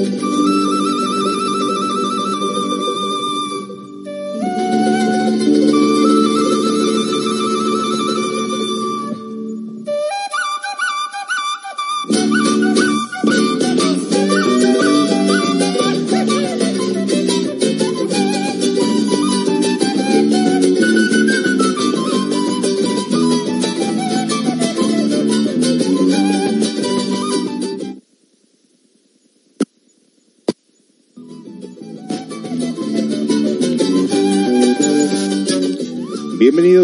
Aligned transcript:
Bienvenidos, 0.00 0.29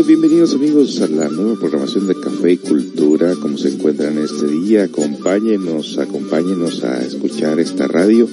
bienvenidos 0.07 0.55
amigos 0.55 1.01
a 1.01 1.09
la 1.09 1.29
nueva 1.29 1.59
programación 1.59 2.07
de 2.07 2.15
Café 2.15 2.53
y 2.53 2.57
Cultura. 2.59 3.35
Como 3.35 3.59
se 3.59 3.71
encuentran 3.71 4.17
este 4.19 4.47
día, 4.47 4.85
acompáñenos, 4.85 5.99
acompáñenos 5.99 6.85
a 6.85 7.03
escuchar 7.03 7.59
esta 7.59 7.89
radio. 7.89 8.29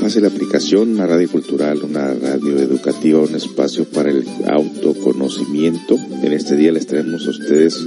Pase 0.00 0.20
la 0.20 0.28
aplicación, 0.28 0.92
una 0.92 1.06
radio 1.06 1.28
cultural, 1.28 1.82
una 1.82 2.14
radio 2.14 2.56
educativa, 2.58 3.20
un 3.20 3.34
espacio 3.34 3.84
para 3.84 4.10
el 4.10 4.24
autoconocimiento. 4.48 5.98
En 6.22 6.32
este 6.32 6.56
día 6.56 6.70
les 6.70 6.86
traemos 6.86 7.26
a 7.26 7.30
ustedes 7.30 7.84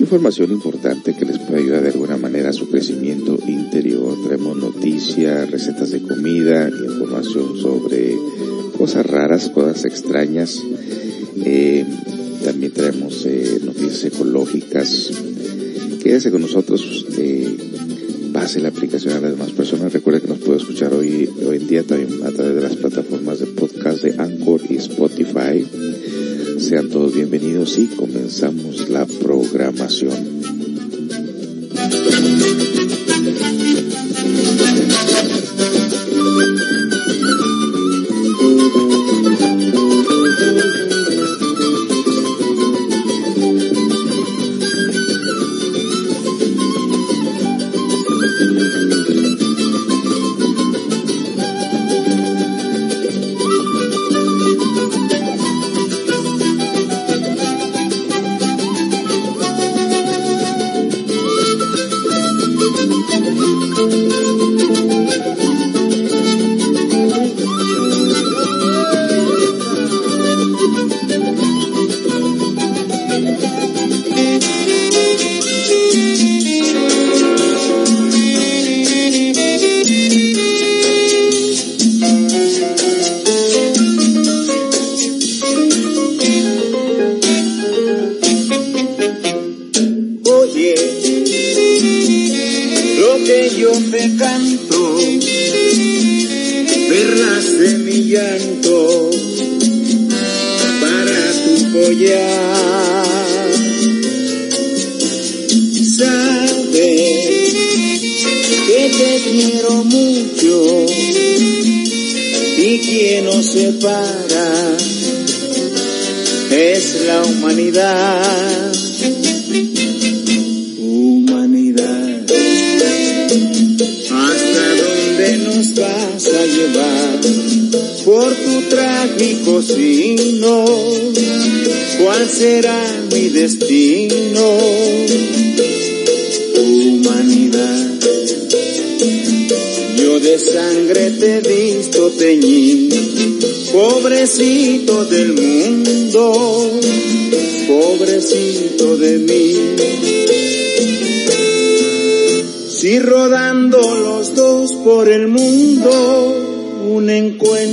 información 0.00 0.50
importante 0.50 1.14
que 1.14 1.24
les 1.24 1.38
puede 1.38 1.60
ayudar 1.60 1.82
de 1.82 1.90
alguna 1.90 2.16
manera 2.16 2.50
a 2.50 2.52
su 2.52 2.68
crecimiento 2.68 3.38
interior. 3.46 4.16
Traemos 4.24 4.56
noticias, 4.56 5.48
recetas 5.50 5.90
de 5.92 6.02
comida, 6.02 6.68
información 6.68 7.56
sobre 7.56 8.16
cosas 8.76 9.06
raras, 9.06 9.50
cosas 9.50 9.84
extrañas 9.84 10.62
eh, 11.44 11.84
también 12.58 12.72
traemos 12.72 13.24
eh, 13.24 13.60
noticias 13.62 14.04
ecológicas. 14.06 15.12
Quédese 16.02 16.32
con 16.32 16.42
nosotros. 16.42 17.06
Eh, 17.16 17.56
pase 18.32 18.58
la 18.60 18.70
aplicación 18.70 19.14
a 19.14 19.20
las 19.20 19.30
demás 19.30 19.52
personas. 19.52 19.92
Recuerde 19.92 20.22
que 20.22 20.26
nos 20.26 20.38
puede 20.38 20.58
escuchar 20.58 20.92
hoy, 20.92 21.30
hoy 21.46 21.58
en 21.58 21.68
día 21.68 21.84
también 21.84 22.20
a 22.26 22.32
través 22.32 22.56
de 22.56 22.62
las 22.62 22.74
plataformas 22.74 23.38
de 23.38 23.46
podcast 23.46 24.02
de 24.02 24.20
Anchor 24.20 24.60
y 24.68 24.74
Spotify. 24.74 25.64
Sean 26.58 26.88
todos 26.88 27.14
bienvenidos 27.14 27.78
y 27.78 27.86
comenzamos 27.86 28.88
la 28.88 29.06
programación. 29.06 30.37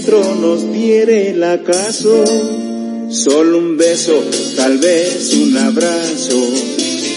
Nos 0.07 0.71
diere 0.71 1.31
el 1.31 1.43
acaso, 1.43 2.23
solo 3.09 3.57
un 3.57 3.75
beso, 3.75 4.23
tal 4.55 4.77
vez 4.77 5.33
un 5.33 5.57
abrazo, 5.57 6.41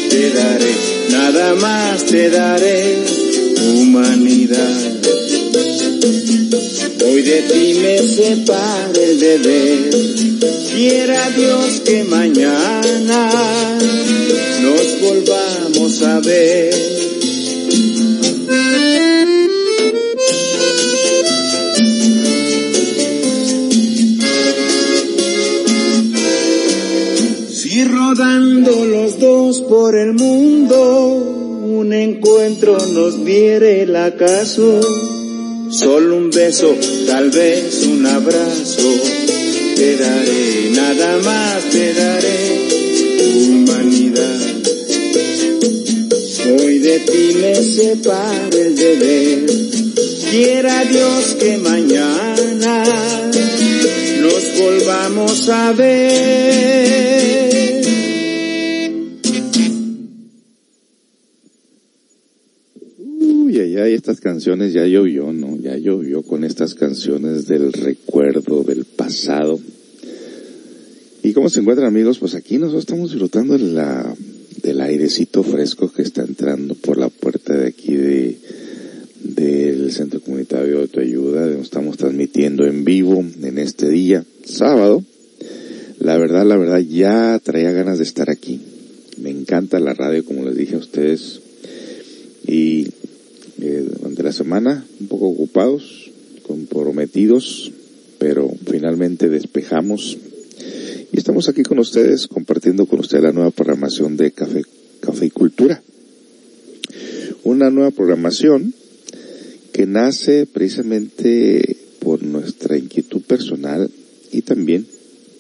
te 0.08 0.30
daré, 0.30 0.74
nada 1.10 1.54
más 1.56 2.04
te 2.06 2.30
daré, 2.30 2.96
humanidad. 3.74 4.92
Hoy 7.04 7.22
de 7.22 7.42
ti 7.42 7.78
me 7.82 7.98
separa 7.98 8.92
el 8.94 9.20
deber, 9.20 9.90
quiera 10.74 11.30
Dios 11.36 11.80
que 11.84 12.04
mañana 12.04 13.30
nos 14.62 15.00
volvamos 15.02 16.02
a 16.02 16.20
ver. 16.20 17.17
Por 29.68 29.94
el 29.96 30.14
mundo, 30.14 31.06
un 31.62 31.92
encuentro 31.92 32.78
nos 32.78 33.22
diere 33.24 33.82
el 33.82 33.94
acaso, 33.96 34.80
solo 35.70 36.16
un 36.16 36.30
beso, 36.30 36.74
tal 37.06 37.30
vez 37.30 37.84
un 37.86 38.06
abrazo, 38.06 38.88
te 39.76 39.96
daré, 39.96 40.70
nada 40.72 41.18
más 41.18 41.64
te 41.64 41.92
daré, 41.92 42.68
humanidad. 43.48 44.40
Hoy 46.58 46.78
de 46.78 46.98
ti 47.00 47.34
me 47.38 47.54
separa 47.56 48.48
el 48.52 48.74
deber, 48.74 49.46
quiera 50.30 50.84
Dios 50.84 51.36
que 51.38 51.58
mañana 51.58 52.84
nos 54.22 54.60
volvamos 54.62 55.48
a 55.50 55.72
ver. 55.72 57.07
Estas 64.08 64.22
canciones 64.22 64.72
ya 64.72 64.86
llovió, 64.86 65.34
¿no? 65.34 65.58
Ya 65.58 65.76
llovió 65.76 66.22
con 66.22 66.42
estas 66.42 66.74
canciones 66.74 67.46
del 67.46 67.74
recuerdo, 67.74 68.64
del 68.64 68.86
pasado. 68.86 69.60
¿Y 71.22 71.34
cómo 71.34 71.50
se 71.50 71.60
encuentran 71.60 71.88
amigos? 71.88 72.18
Pues 72.18 72.34
aquí 72.34 72.56
nosotros 72.56 72.84
estamos 72.84 73.10
disfrutando 73.10 73.58
de 73.58 73.64
la, 73.64 74.14
del 74.62 74.80
airecito 74.80 75.42
fresco 75.42 75.92
que 75.92 76.00
está 76.00 76.22
entrando 76.22 76.74
por 76.74 76.96
la 76.96 77.10
puerta 77.10 77.54
de 77.54 77.66
aquí 77.68 77.96
de, 77.96 78.38
del 79.24 79.92
Centro 79.92 80.20
Comunitario 80.20 80.76
de 80.76 80.82
Autoayuda. 80.84 81.46
Estamos 81.60 81.98
transmitiendo 81.98 82.64
en 82.64 82.86
vivo 82.86 83.22
en 83.42 83.58
este 83.58 83.90
día, 83.90 84.24
sábado. 84.42 85.04
La 85.98 86.16
verdad, 86.16 86.46
la 86.46 86.56
verdad, 86.56 86.78
ya 86.78 87.38
traía 87.44 87.72
ganas 87.72 87.98
de 87.98 88.04
estar 88.04 88.30
aquí. 88.30 88.58
Me 89.18 89.28
encanta 89.28 89.78
la 89.78 89.92
radio, 89.92 90.24
como 90.24 90.46
les 90.46 90.56
dije 90.56 90.76
a 90.76 90.78
ustedes. 90.78 91.42
Y 92.46 92.88
eh, 93.60 93.86
durante 93.98 94.22
la 94.22 94.32
semana, 94.32 94.84
un 95.00 95.08
poco 95.08 95.28
ocupados, 95.28 96.10
comprometidos, 96.46 97.72
pero 98.18 98.50
finalmente 98.66 99.28
despejamos. 99.28 100.18
Y 101.12 101.18
estamos 101.18 101.48
aquí 101.48 101.62
con 101.62 101.78
ustedes, 101.78 102.26
compartiendo 102.26 102.86
con 102.86 103.00
ustedes 103.00 103.24
la 103.24 103.32
nueva 103.32 103.50
programación 103.50 104.16
de 104.16 104.32
Café, 104.32 104.62
Café 105.00 105.26
y 105.26 105.30
Cultura 105.30 105.82
una 107.48 107.70
nueva 107.70 107.90
programación 107.90 108.74
que 109.72 109.86
nace 109.86 110.46
precisamente 110.46 111.76
por 112.00 112.22
nuestra 112.22 112.76
inquietud 112.76 113.22
personal 113.22 113.90
y 114.32 114.42
también 114.42 114.86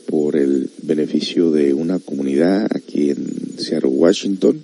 por 0.06 0.36
el 0.36 0.70
beneficio 0.82 1.50
de 1.50 1.74
una 1.74 1.98
comunidad 1.98 2.66
aquí 2.74 3.10
en 3.10 3.58
Seattle, 3.58 3.90
Washington, 3.90 4.62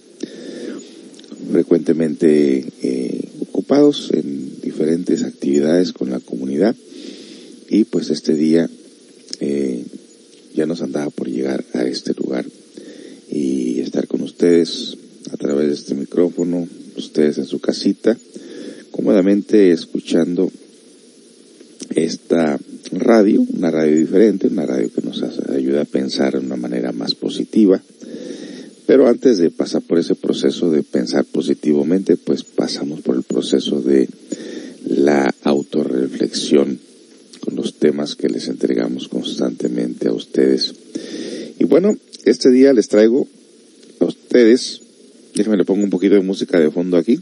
frecuentemente 1.52 2.64
eh, 2.82 3.28
ocupados 3.54 4.10
en 4.12 4.60
diferentes 4.62 5.22
actividades 5.22 5.92
con 5.92 6.10
la 6.10 6.18
comunidad 6.18 6.74
y 7.70 7.84
pues 7.84 8.10
este 8.10 8.34
día 8.34 8.68
eh, 9.38 9.84
ya 10.56 10.66
nos 10.66 10.82
andaba 10.82 11.08
por 11.10 11.28
llegar 11.28 11.64
a 11.72 11.84
este 11.84 12.14
lugar 12.14 12.44
y 13.30 13.78
estar 13.78 14.08
con 14.08 14.22
ustedes 14.22 14.96
a 15.30 15.36
través 15.36 15.68
de 15.68 15.74
este 15.74 15.94
micrófono 15.94 16.66
ustedes 16.96 17.38
en 17.38 17.46
su 17.46 17.60
casita, 17.60 18.18
cómodamente 18.90 19.70
escuchando 19.70 20.50
esta 21.94 22.58
radio, 22.90 23.46
una 23.56 23.70
radio 23.70 23.96
diferente, 23.96 24.48
una 24.48 24.66
radio 24.66 24.90
que 24.92 25.02
nos 25.02 25.22
ayuda 25.22 25.82
a 25.82 25.84
pensar 25.84 26.32
de 26.32 26.44
una 26.44 26.56
manera 26.56 26.90
más 26.90 27.14
positiva. 27.14 27.80
Pero 28.86 29.08
antes 29.08 29.38
de 29.38 29.50
pasar 29.50 29.82
por 29.82 29.98
ese 29.98 30.14
proceso 30.14 30.70
de 30.70 30.82
pensar 30.82 31.24
positivamente, 31.24 32.16
pues 32.16 32.44
pasamos 32.44 33.00
por 33.00 33.16
el 33.16 33.22
proceso 33.22 33.80
de 33.80 34.08
la 34.86 35.34
autorreflexión 35.42 36.78
con 37.40 37.56
los 37.56 37.74
temas 37.74 38.14
que 38.14 38.28
les 38.28 38.48
entregamos 38.48 39.08
constantemente 39.08 40.08
a 40.08 40.12
ustedes. 40.12 40.74
Y 41.58 41.64
bueno, 41.64 41.96
este 42.24 42.50
día 42.50 42.72
les 42.72 42.88
traigo 42.88 43.26
a 44.00 44.04
ustedes 44.04 44.82
Déjame 45.34 45.56
le 45.56 45.64
pongo 45.64 45.82
un 45.82 45.90
poquito 45.90 46.14
de 46.14 46.20
música 46.20 46.60
de 46.60 46.70
fondo 46.70 46.96
aquí. 46.96 47.18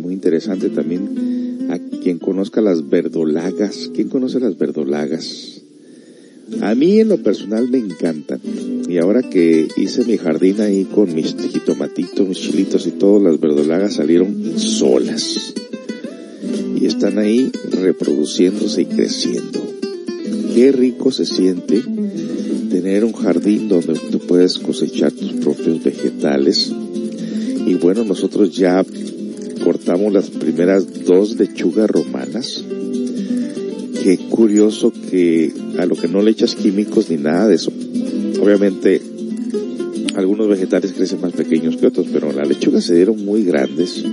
Muy 0.00 0.14
interesante 0.14 0.68
también. 0.68 1.68
A 1.70 1.78
quien 1.78 2.18
conozca 2.18 2.60
las 2.60 2.88
verdolagas, 2.88 3.90
¿quién 3.94 4.08
conoce 4.08 4.40
las 4.40 4.58
verdolagas? 4.58 5.62
A 6.60 6.74
mí 6.74 7.00
en 7.00 7.08
lo 7.08 7.22
personal 7.22 7.68
me 7.68 7.78
encantan. 7.78 8.40
Y 8.88 8.98
ahora 8.98 9.22
que 9.22 9.68
hice 9.76 10.04
mi 10.04 10.18
jardín 10.18 10.60
ahí 10.60 10.84
con 10.84 11.14
mis 11.14 11.36
jitomatitos, 11.36 12.28
mis 12.28 12.38
chilitos 12.38 12.86
y 12.86 12.92
todo, 12.92 13.22
las 13.22 13.40
verdolagas 13.40 13.94
salieron 13.94 14.58
solas. 14.58 15.54
Y 16.76 16.86
están 16.86 17.18
ahí 17.18 17.50
reproduciéndose 17.70 18.82
y 18.82 18.86
creciendo. 18.86 19.60
Qué 20.54 20.72
rico 20.72 21.12
se 21.12 21.26
siente 21.26 21.82
tener 22.70 23.04
un 23.04 23.12
jardín 23.12 23.68
donde 23.68 23.94
tú 24.10 24.18
puedes 24.18 24.58
cosechar 24.58 25.12
tus 25.12 25.32
propios 25.34 25.82
vegetales 25.82 26.72
y 27.66 27.74
bueno, 27.74 28.04
nosotros 28.04 28.54
ya 28.54 28.84
cortamos 29.64 30.12
las 30.12 30.28
primeras 30.28 31.04
dos 31.04 31.36
lechugas 31.36 31.90
romanas. 31.90 32.62
Qué 34.02 34.18
curioso 34.28 34.92
que 35.10 35.52
a 35.78 35.86
lo 35.86 35.96
que 35.96 36.06
no 36.06 36.20
le 36.20 36.32
echas 36.32 36.54
químicos 36.54 37.08
ni 37.08 37.16
nada 37.16 37.48
de 37.48 37.54
eso. 37.54 37.72
Obviamente, 38.40 39.00
algunos 40.14 40.48
vegetales 40.48 40.92
crecen 40.92 41.22
más 41.22 41.32
pequeños 41.32 41.78
que 41.78 41.86
otros, 41.86 42.06
pero 42.12 42.30
las 42.30 42.46
lechugas 42.46 42.84
se 42.84 42.94
dieron 42.94 43.24
muy 43.24 43.44
grandes. 43.44 44.04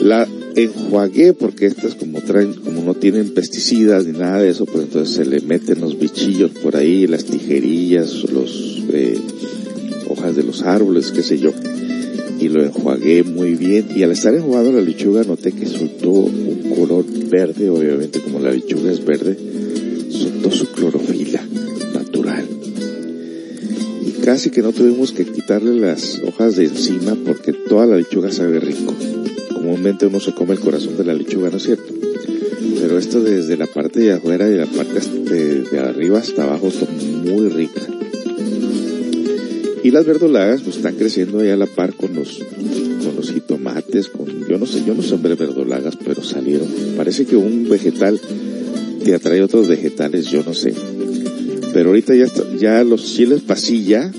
La 0.00 0.26
enjuagué 0.56 1.34
porque 1.34 1.66
estas 1.66 1.94
como 1.94 2.22
traen, 2.22 2.54
como 2.54 2.82
no 2.82 2.94
tienen 2.94 3.34
pesticidas 3.34 4.06
ni 4.06 4.18
nada 4.18 4.40
de 4.40 4.48
eso, 4.48 4.64
pues 4.64 4.84
entonces 4.84 5.14
se 5.14 5.26
le 5.26 5.40
meten 5.40 5.82
los 5.82 5.98
bichillos 5.98 6.52
por 6.52 6.76
ahí, 6.76 7.06
las 7.06 7.26
tijerillas, 7.26 8.24
los 8.32 8.82
eh, 8.92 9.18
hojas 10.08 10.36
de 10.36 10.42
los 10.42 10.62
árboles, 10.62 11.12
qué 11.12 11.22
sé 11.22 11.38
yo 11.38 11.52
y 12.44 12.48
lo 12.50 12.62
enjuagué 12.62 13.22
muy 13.22 13.54
bien 13.54 13.88
y 13.96 14.02
al 14.02 14.12
estar 14.12 14.34
enjuagado 14.34 14.70
la 14.70 14.82
lechuga 14.82 15.24
noté 15.24 15.52
que 15.52 15.64
soltó 15.64 16.10
un 16.10 16.74
color 16.76 17.06
verde, 17.30 17.70
obviamente 17.70 18.20
como 18.20 18.38
la 18.38 18.50
lechuga 18.50 18.92
es 18.92 19.02
verde, 19.02 19.34
soltó 20.10 20.50
su 20.50 20.66
clorofila 20.72 21.42
natural. 21.94 22.46
Y 24.06 24.10
casi 24.22 24.50
que 24.50 24.60
no 24.60 24.72
tuvimos 24.72 25.12
que 25.12 25.24
quitarle 25.24 25.80
las 25.80 26.20
hojas 26.20 26.56
de 26.56 26.66
encima 26.66 27.16
porque 27.24 27.54
toda 27.54 27.86
la 27.86 27.96
lechuga 27.96 28.30
sabe 28.30 28.60
rico. 28.60 28.94
Comúnmente 29.54 30.06
uno 30.06 30.20
se 30.20 30.34
come 30.34 30.52
el 30.52 30.60
corazón 30.60 30.98
de 30.98 31.04
la 31.04 31.14
lechuga, 31.14 31.48
¿no 31.48 31.56
es 31.56 31.62
cierto? 31.62 31.94
Pero 32.78 32.98
esto 32.98 33.22
desde 33.22 33.56
la 33.56 33.66
parte 33.66 34.00
de 34.00 34.12
afuera 34.12 34.50
y 34.50 34.56
la 34.56 34.66
parte 34.66 35.00
de, 35.00 35.78
arriba 35.78 36.18
hasta 36.18 36.42
abajo 36.42 36.68
está 36.68 36.84
muy 36.84 37.48
rica. 37.48 37.80
Las 39.94 40.06
verdolagas 40.06 40.62
pues 40.62 40.78
están 40.78 40.96
creciendo 40.96 41.38
ahí 41.38 41.50
a 41.50 41.56
la 41.56 41.66
par 41.66 41.94
con 41.94 42.16
los, 42.16 42.40
con 43.04 43.14
los 43.14 43.30
jitomates, 43.30 44.08
con, 44.08 44.26
yo 44.48 44.58
no 44.58 44.66
sé, 44.66 44.82
yo 44.84 44.92
no 44.92 45.02
sembré 45.04 45.36
verdolagas, 45.36 45.94
pero 46.04 46.20
salieron. 46.24 46.66
Parece 46.96 47.26
que 47.26 47.36
un 47.36 47.68
vegetal 47.68 48.20
te 49.04 49.14
atrae 49.14 49.40
otros 49.40 49.68
vegetales, 49.68 50.26
yo 50.26 50.42
no 50.42 50.52
sé. 50.52 50.74
Pero 51.72 51.90
ahorita 51.90 52.12
ya, 52.16 52.26
ya 52.58 52.82
los 52.82 53.04
chiles 53.04 53.42
pasilla, 53.42 54.10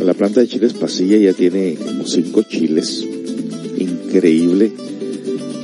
la 0.00 0.12
planta 0.12 0.40
de 0.40 0.48
chiles 0.48 0.72
pasilla 0.72 1.18
ya 1.18 1.32
tiene 1.34 1.76
como 1.76 2.04
cinco 2.04 2.42
chiles. 2.42 3.06
Increíble. 3.78 4.72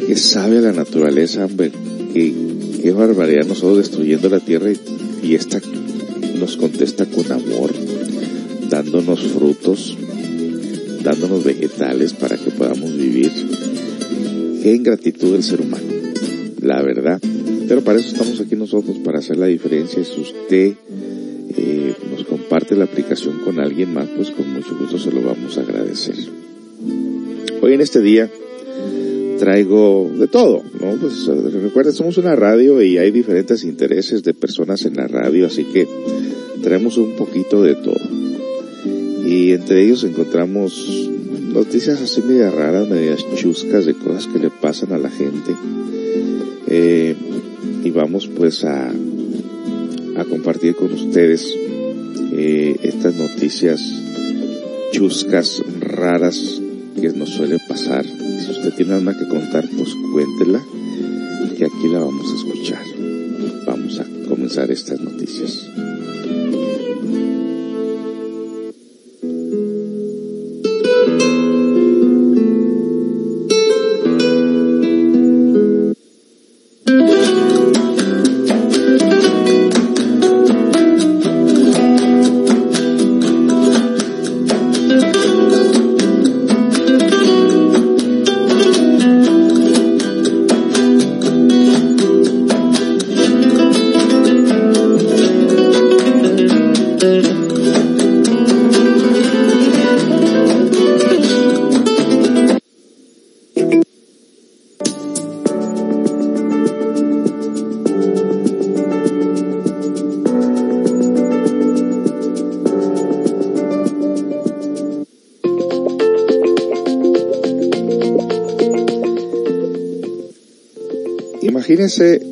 Que 0.06 0.14
sabe 0.14 0.58
a 0.58 0.60
la 0.60 0.72
naturaleza, 0.72 1.46
hombre. 1.46 1.72
Que, 2.14 2.32
qué 2.80 2.92
barbaridad 2.92 3.44
nosotros 3.46 3.78
destruyendo 3.78 4.28
la 4.28 4.38
tierra 4.38 4.70
y 5.20 5.34
esta 5.34 5.60
nos 6.38 6.56
contesta 6.56 7.06
con 7.06 7.32
amor 7.32 7.72
dándonos 8.72 9.20
frutos, 9.24 9.98
dándonos 11.04 11.44
vegetales 11.44 12.14
para 12.14 12.38
que 12.38 12.50
podamos 12.50 12.96
vivir. 12.96 13.30
Qué 14.62 14.72
ingratitud 14.74 15.32
del 15.32 15.42
ser 15.42 15.60
humano, 15.60 15.84
la 16.62 16.80
verdad. 16.80 17.20
Pero 17.68 17.82
para 17.84 17.98
eso 17.98 18.08
estamos 18.08 18.40
aquí 18.40 18.56
nosotros, 18.56 18.96
para 19.04 19.18
hacer 19.18 19.36
la 19.36 19.44
diferencia. 19.44 20.02
Si 20.02 20.20
usted 20.22 20.74
eh, 21.54 21.94
nos 22.10 22.24
comparte 22.24 22.74
la 22.74 22.84
aplicación 22.84 23.40
con 23.40 23.60
alguien 23.60 23.92
más, 23.92 24.08
pues 24.16 24.30
con 24.30 24.50
mucho 24.50 24.74
gusto 24.78 24.98
se 24.98 25.12
lo 25.12 25.20
vamos 25.20 25.58
a 25.58 25.60
agradecer. 25.60 26.16
Hoy 27.60 27.74
en 27.74 27.82
este 27.82 28.00
día 28.00 28.30
traigo 29.38 30.10
de 30.18 30.28
todo, 30.28 30.62
¿no? 30.80 30.96
Pues 30.98 31.26
recuerden, 31.26 31.92
somos 31.92 32.16
una 32.16 32.34
radio 32.36 32.80
y 32.80 32.96
hay 32.96 33.10
diferentes 33.10 33.64
intereses 33.64 34.22
de 34.22 34.32
personas 34.32 34.86
en 34.86 34.94
la 34.94 35.08
radio, 35.08 35.46
así 35.46 35.64
que 35.64 35.86
traemos 36.62 36.96
un 36.96 37.16
poquito 37.16 37.62
de 37.62 37.74
todo 37.74 38.11
y 39.32 39.52
entre 39.52 39.82
ellos 39.82 40.04
encontramos 40.04 41.08
noticias 41.54 42.02
así 42.02 42.20
media 42.20 42.50
raras, 42.50 42.86
medias 42.86 43.24
chuscas 43.34 43.86
de 43.86 43.94
cosas 43.94 44.26
que 44.26 44.38
le 44.38 44.50
pasan 44.50 44.92
a 44.92 44.98
la 44.98 45.08
gente. 45.08 45.52
Eh, 46.66 47.16
y 47.82 47.90
vamos 47.90 48.26
pues 48.26 48.64
a, 48.64 48.90
a 50.16 50.24
compartir 50.26 50.74
con 50.74 50.92
ustedes 50.92 51.50
eh, 52.34 52.76
estas 52.82 53.14
noticias 53.14 53.80
chuscas, 54.92 55.62
raras 55.80 56.60
que 57.00 57.08
nos 57.12 57.30
suele 57.30 57.56
pasar. 57.66 58.04
Si 58.04 58.50
usted 58.50 58.74
tiene 58.74 58.94
algo 58.94 59.12
que 59.18 59.28
contar, 59.28 59.66
pues 59.78 59.94
cuéntela. 60.12 60.62
que 61.56 61.64
aquí 61.64 61.88
la 61.90 62.00
vamos 62.00 62.30
a 62.30 62.36
escuchar. 62.36 62.84
Vamos 63.66 63.98
a 63.98 64.04
comenzar 64.28 64.70
estas 64.70 65.00
noticias. 65.00 65.71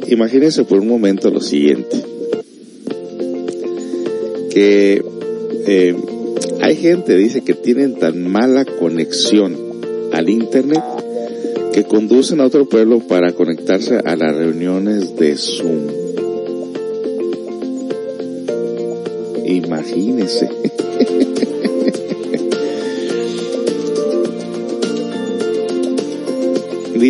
Imagínense, 0.09 0.65
por 0.65 0.81
un 0.81 0.89
momento 0.89 1.31
lo 1.31 1.41
siguiente, 1.41 1.97
que 4.51 5.03
eh, 5.67 5.97
hay 6.61 6.77
gente, 6.77 7.17
dice, 7.17 7.43
que 7.43 7.55
tienen 7.55 7.99
tan 7.99 8.31
mala 8.31 8.65
conexión 8.65 9.57
al 10.13 10.29
Internet 10.29 10.83
que 11.73 11.85
conducen 11.85 12.41
a 12.41 12.47
otro 12.47 12.69
pueblo 12.69 13.01
para 13.01 13.33
conectarse 13.33 13.99
a 14.05 14.17
las 14.17 14.35
reuniones 14.35 15.17
de 15.17 15.37
Zoom. 15.37 15.87
Imagínense. 19.47 20.49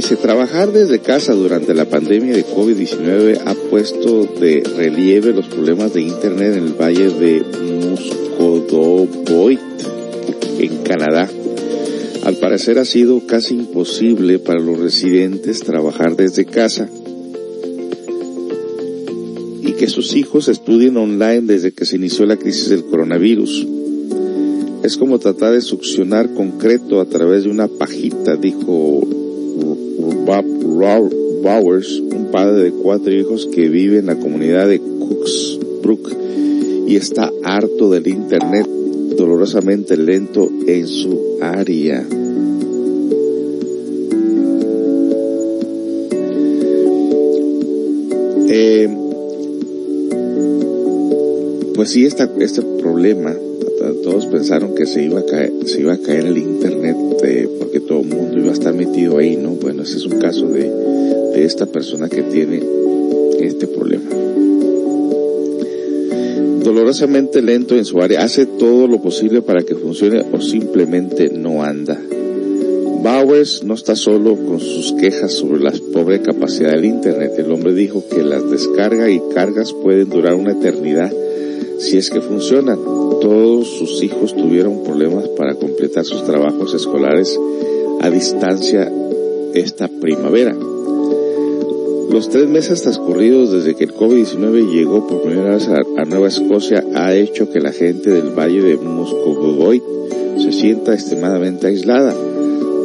Dice, 0.01 0.17
trabajar 0.17 0.73
desde 0.73 1.01
casa 1.01 1.35
durante 1.35 1.75
la 1.75 1.85
pandemia 1.85 2.33
de 2.33 2.47
COVID-19 2.47 3.43
ha 3.45 3.55
puesto 3.69 4.25
de 4.25 4.63
relieve 4.75 5.35
los 5.35 5.47
problemas 5.49 5.93
de 5.93 6.01
Internet 6.01 6.57
en 6.57 6.69
el 6.69 6.73
valle 6.73 7.11
de 7.11 7.43
Muscodoboit, 7.87 9.61
en 10.59 10.77
Canadá. 10.85 11.29
Al 12.25 12.35
parecer 12.37 12.79
ha 12.79 12.87
sido 12.87 13.27
casi 13.27 13.57
imposible 13.57 14.39
para 14.39 14.59
los 14.59 14.79
residentes 14.79 15.61
trabajar 15.61 16.17
desde 16.17 16.47
casa 16.47 16.89
y 19.61 19.73
que 19.73 19.87
sus 19.87 20.17
hijos 20.17 20.49
estudien 20.49 20.97
online 20.97 21.43
desde 21.43 21.73
que 21.73 21.85
se 21.85 21.97
inició 21.97 22.25
la 22.25 22.39
crisis 22.39 22.71
del 22.71 22.87
coronavirus. 22.87 23.67
Es 24.83 24.97
como 24.97 25.19
tratar 25.19 25.53
de 25.53 25.61
succionar 25.61 26.33
concreto 26.33 27.03
a 27.03 27.05
través 27.05 27.45
de 27.45 27.51
una 27.51 27.69
pajita, 27.69 28.37
dijo 28.37 29.07
Bob 30.27 30.45
Bowers, 31.43 32.01
un 32.01 32.31
padre 32.31 32.65
de 32.65 32.71
cuatro 32.73 33.13
hijos 33.13 33.47
que 33.47 33.69
vive 33.69 33.99
en 33.99 34.07
la 34.07 34.17
comunidad 34.17 34.69
de 34.69 34.81
Cooksbrook 34.81 36.13
y 36.87 36.97
está 36.97 37.33
harto 37.43 37.91
del 37.91 38.07
Internet 38.09 38.67
dolorosamente 39.17 39.97
lento 39.97 40.51
en 40.67 40.87
su 40.87 41.39
área. 41.41 42.07
Eh, 48.53 48.89
pues 51.75 51.91
sí, 51.91 52.05
esta, 52.05 52.31
este 52.41 52.63
problema, 52.63 53.35
todos 54.03 54.27
pensaron 54.27 54.75
que 54.75 54.87
se 54.87 55.05
iba 55.05 55.21
a 55.21 55.25
caer, 55.25 55.53
se 55.67 55.81
iba 55.81 55.93
a 55.93 55.99
caer 55.99 56.27
el 56.27 56.39
internet 56.39 56.97
eh, 57.25 57.49
porque 57.59 57.81
mundo 58.11 58.39
iba 58.39 58.51
a 58.51 58.55
estar 58.55 58.75
metido 58.75 59.19
ahí, 59.19 59.37
¿no? 59.37 59.51
Bueno, 59.51 59.83
ese 59.83 59.97
es 59.97 60.07
un 60.07 60.19
caso 60.19 60.49
de, 60.49 60.71
de 61.35 61.45
esta 61.45 61.67
persona 61.67 62.09
que 62.09 62.23
tiene 62.23 62.63
este 63.41 63.67
problema. 63.67 64.11
Dolorosamente 66.63 67.43
lento 67.43 67.75
en 67.75 67.85
su 67.85 68.01
área, 68.01 68.23
hace 68.23 68.47
todo 68.47 68.87
lo 68.87 69.01
posible 69.01 69.43
para 69.43 69.63
que 69.63 69.75
funcione 69.75 70.23
o 70.33 70.41
simplemente 70.41 71.31
no 71.31 71.63
anda. 71.63 71.99
Bowers 73.03 73.65
no 73.65 73.73
está 73.75 73.97
solo 73.97 74.37
con 74.37 74.61
sus 74.61 74.93
quejas 74.93 75.33
sobre 75.33 75.63
la 75.63 75.73
pobre 75.93 76.21
capacidad 76.21 76.73
del 76.73 76.85
Internet. 76.85 77.33
El 77.39 77.51
hombre 77.51 77.73
dijo 77.73 78.05
que 78.07 78.23
las 78.23 78.49
descargas 78.51 79.09
y 79.09 79.23
cargas 79.33 79.73
pueden 79.73 80.11
durar 80.11 80.35
una 80.35 80.53
eternidad 80.53 81.11
si 81.79 81.97
es 81.97 82.11
que 82.11 82.21
funcionan. 82.21 82.77
Todos 82.77 83.69
sus 83.69 84.03
hijos 84.03 84.37
tuvieron 84.37 84.85
problemas 84.85 85.29
para 85.29 85.55
completar 85.55 86.05
sus 86.05 86.25
trabajos 86.25 86.75
escolares 86.75 87.39
a 88.01 88.11
distancia 88.11 88.91
esta 89.55 89.89
primavera. 89.89 90.57
Los 92.11 92.29
tres 92.29 92.49
meses 92.49 92.83
transcurridos 92.83 93.53
desde 93.53 93.77
que 93.77 93.85
el 93.85 93.95
COVID-19 93.95 94.71
llegó 94.73 95.07
por 95.07 95.23
primera 95.23 95.55
vez 95.55 95.69
a, 95.69 96.05
Nueva 96.05 96.29
Escocia 96.29 96.85
ha 96.95 97.15
hecho 97.15 97.51
que 97.51 97.61
la 97.61 97.73
gente 97.73 98.11
del 98.11 98.31
valle 98.31 98.63
de 98.63 98.77
Muscogoi 98.79 99.83
se 100.39 100.51
sienta 100.51 100.95
extremadamente 100.95 101.67
aislada. 101.67 102.15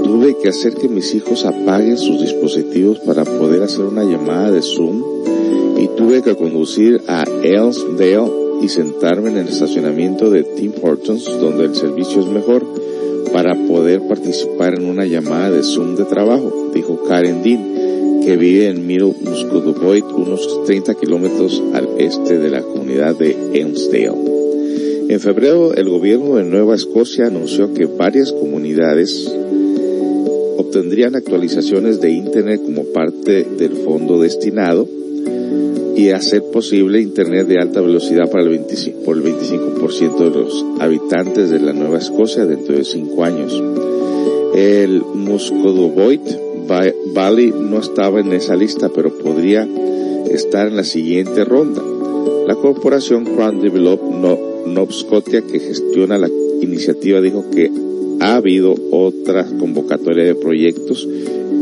Tuve 0.04 0.38
que 0.38 0.50
hacer 0.50 0.76
que 0.76 0.90
mis 0.90 1.16
hijos 1.16 1.46
apaguen 1.46 1.98
sus 1.98 2.22
dispositivos 2.22 3.00
para 3.00 3.24
poder 3.24 3.64
hacer 3.64 3.86
una 3.86 4.04
llamada 4.04 4.52
de 4.52 4.62
Zoom 4.62 5.02
y 5.78 5.88
tuve 5.98 6.22
que 6.22 6.36
conducir 6.36 7.02
a 7.08 7.24
Ellsdale 7.44 8.32
y 8.62 8.70
sentarme 8.70 9.30
en 9.30 9.38
el 9.38 9.48
estacionamiento 9.48 10.30
de 10.30 10.44
Tim 10.44 10.74
Hortons 10.82 11.26
donde 11.40 11.66
el 11.66 11.76
servicio 11.76 12.22
es 12.22 12.28
mejor 12.28 12.64
para 13.36 13.54
poder 13.54 14.00
participar 14.08 14.76
en 14.76 14.86
una 14.86 15.06
llamada 15.06 15.52
de 15.52 15.62
Zoom 15.62 15.98
de 15.98 16.06
trabajo, 16.06 16.72
dijo 16.74 17.04
Karen 17.04 17.44
Dean, 17.44 18.22
que 18.24 18.38
vive 18.38 18.70
en 18.70 18.88
Muscodoboit, 18.88 20.06
unos 20.06 20.64
30 20.66 20.96
kilómetros 20.96 21.62
al 21.74 21.90
este 21.98 22.40
de 22.40 22.50
la 22.50 22.62
comunidad 22.62 23.14
de 23.18 23.36
Elmsdale. 23.56 25.10
En 25.10 25.20
febrero, 25.20 25.74
el 25.74 25.90
gobierno 25.90 26.38
de 26.38 26.46
Nueva 26.46 26.76
Escocia 26.76 27.28
anunció 27.28 27.74
que 27.74 27.88
varias 27.88 28.32
comunidades 28.32 29.30
obtendrían 30.56 31.18
actualizaciones 31.18 32.00
de 32.00 32.12
Internet 32.12 32.62
como 32.64 32.86
parte 32.86 33.44
del 33.44 33.74
fondo 33.84 34.18
destinado 34.18 34.88
y 35.96 36.10
hacer 36.10 36.44
posible 36.52 37.00
Internet 37.00 37.48
de 37.48 37.60
alta 37.60 37.82
velocidad 37.82 38.30
para 38.30 38.44
el 38.44 38.50
25, 38.50 39.00
por 39.04 39.18
el 39.18 39.24
25% 39.24 40.18
de 40.18 40.30
los 40.30 40.66
habitantes 40.80 41.50
de 41.50 41.60
la 41.60 41.74
Nueva 41.74 41.98
Escocia 41.98 42.46
dentro 42.46 42.76
de 42.76 42.84
cinco 42.84 43.24
años. 43.24 43.54
El 44.56 45.02
Muscodoboit 45.02 46.22
Valley 47.14 47.54
no 47.58 47.80
estaba 47.80 48.20
en 48.20 48.34
esa 48.34 48.56
lista, 48.56 48.90
pero 48.94 49.18
podría 49.18 49.68
estar 50.30 50.68
en 50.68 50.76
la 50.76 50.84
siguiente 50.84 51.46
ronda. 51.46 51.82
La 52.48 52.56
corporación 52.56 53.26
Crown 53.26 53.62
Develop 53.62 54.02
Nova 54.02 54.92
Scotia, 54.92 55.42
que 55.42 55.60
gestiona 55.60 56.18
la 56.18 56.30
iniciativa, 56.62 57.22
dijo 57.22 57.50
que 57.52 57.72
ha 58.20 58.36
habido 58.36 58.76
otra 58.92 59.46
convocatoria 59.60 60.26
de 60.26 60.36
proyectos 60.36 61.08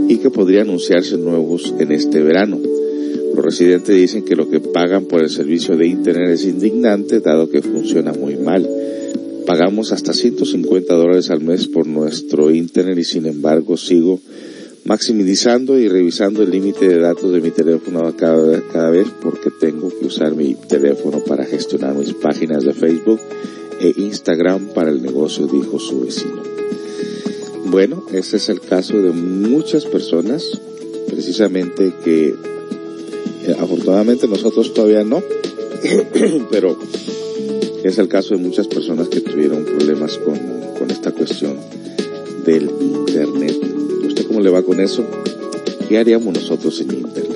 y 0.08 0.18
que 0.18 0.30
podría 0.30 0.62
anunciarse 0.62 1.18
nuevos 1.18 1.74
en 1.80 1.92
este 1.92 2.22
verano. 2.22 2.58
Los 3.34 3.44
residentes 3.44 3.96
dicen 3.96 4.24
que 4.24 4.36
lo 4.36 4.50
que 4.50 4.60
pagan 4.60 5.06
por 5.06 5.22
el 5.22 5.30
servicio 5.30 5.75
de 5.75 5.88
Internet 5.88 6.30
es 6.30 6.46
indignante 6.46 7.20
dado 7.20 7.50
que 7.50 7.62
funciona 7.62 8.13
muy 8.13 8.36
mal. 8.36 8.70
Pagamos 9.46 9.92
hasta 9.92 10.13
150 10.13 10.94
dólares 10.94 11.30
al 11.32 11.42
mes 11.42 11.68
por 11.68 11.88
nuestro 11.88 12.52
Internet 12.52 13.00
y 13.00 13.04
sin 13.04 13.25
embargo 13.25 13.75
sigo 13.75 14.20
maximizando 14.86 15.80
y 15.80 15.88
revisando 15.88 16.44
el 16.44 16.52
límite 16.52 16.88
de 16.88 17.00
datos 17.00 17.32
de 17.32 17.42
mi 17.42 17.52
teléfono 17.52 18.02
cada 18.16 18.90
vez, 18.90 19.08
porque 19.22 19.50
tengo 19.50 19.90
que 19.90 20.06
usar 20.06 20.36
mi 20.36 20.56
teléfono 20.56 21.20
para 21.24 21.46
gestionar 21.46 21.96
mis 21.96 22.13
páginas 22.13 22.63
de 22.63 22.74
Facebook 22.74 23.20
e 23.80 23.94
Instagram 23.98 24.68
para 24.74 24.92
el 24.92 25.02
negocio, 25.02 25.48
dijo 25.48 25.80
su 25.80 26.02
vecino. 26.02 26.44
Bueno, 27.66 28.06
ese 28.13 28.38
es 28.38 28.50
el 28.50 28.60
caso 28.60 29.02
de 29.02 29.12
muchas 29.12 29.86
personas 29.86 30.62
precisamente 31.08 31.94
que 32.04 32.36
eh, 33.46 33.56
afortunadamente 33.60 34.28
nosotros 34.28 34.74
todavía 34.74 35.04
no, 35.04 35.22
pero 36.52 36.78
es 37.84 37.98
el 37.98 38.08
caso 38.08 38.36
de 38.36 38.42
muchas 38.42 38.68
personas 38.68 39.10
que 39.10 39.22
tuvieron 39.22 39.66
problemas 39.66 40.18
con, 40.18 40.40
con 40.78 40.90
esta 40.90 41.12
cuestión 41.12 41.58
del 42.46 42.70
Internet. 42.80 43.58
¿Usted 44.08 44.26
cómo 44.28 44.40
le 44.40 44.50
va 44.50 44.64
con 44.64 44.80
eso? 44.80 45.04
¿Qué 45.90 45.98
haríamos 45.98 46.34
nosotros 46.34 46.80
en 46.82 46.94
Internet? 46.94 47.33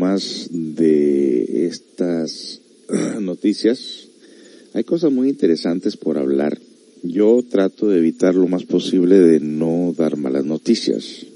Más 0.00 0.48
de 0.50 1.66
estas 1.66 2.62
noticias. 3.20 4.08
Hay 4.72 4.84
cosas 4.84 5.12
muy 5.12 5.28
interesantes 5.28 5.98
por 5.98 6.16
hablar. 6.16 6.58
Yo 7.02 7.44
trato 7.48 7.88
de 7.88 7.98
evitar 7.98 8.34
lo 8.34 8.48
más 8.48 8.64
posible 8.64 9.20
de 9.20 9.40
no 9.40 9.94
dar 9.96 10.16
malas 10.16 10.46
noticias, 10.46 11.26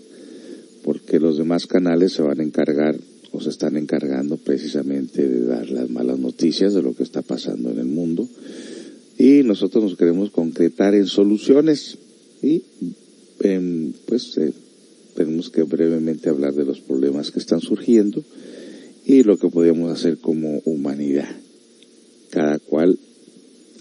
porque 0.83 1.21
los 1.21 1.37
demás 1.37 1.67
canales 1.67 2.13
se 2.13 2.23
van 2.23 2.41
a 2.41 2.45
encargar 2.45 2.97
o 3.33 3.41
se 3.41 3.51
están 3.51 3.77
encargando 3.77 4.39
precisamente 4.39 5.29
de 5.29 5.45
dar 5.45 5.69
las 5.71 5.91
malas 5.91 6.19
noticias 6.19 6.73
de 6.73 6.83
lo 6.83 6.95
que 6.95 7.03
está 7.03 7.21
pasando 7.21 7.71
en 7.71 7.79
el 7.79 7.87
mundo 7.87 8.27
y 9.19 9.43
nosotros 9.43 9.85
nos 9.85 9.97
queremos 9.97 10.31
concretar 10.31 10.95
en 10.95 11.07
soluciones 11.07 11.99
y 12.43 12.63
pues 14.07 14.39
eh, 14.39 14.53
tenemos 15.15 15.51
que 15.51 15.65
brevemente 15.65 16.31
hablar 16.31 16.55
de 16.55 16.65
los 16.65 16.81
problemas 16.81 17.31
que 17.31 17.39
están 17.39 17.61
surgiendo 17.61 18.25
lo 19.23 19.39
que 19.39 19.49
podemos 19.49 19.93
hacer 19.93 20.19
como 20.19 20.61
humanidad, 20.65 21.29
cada 22.31 22.59
cual 22.59 22.99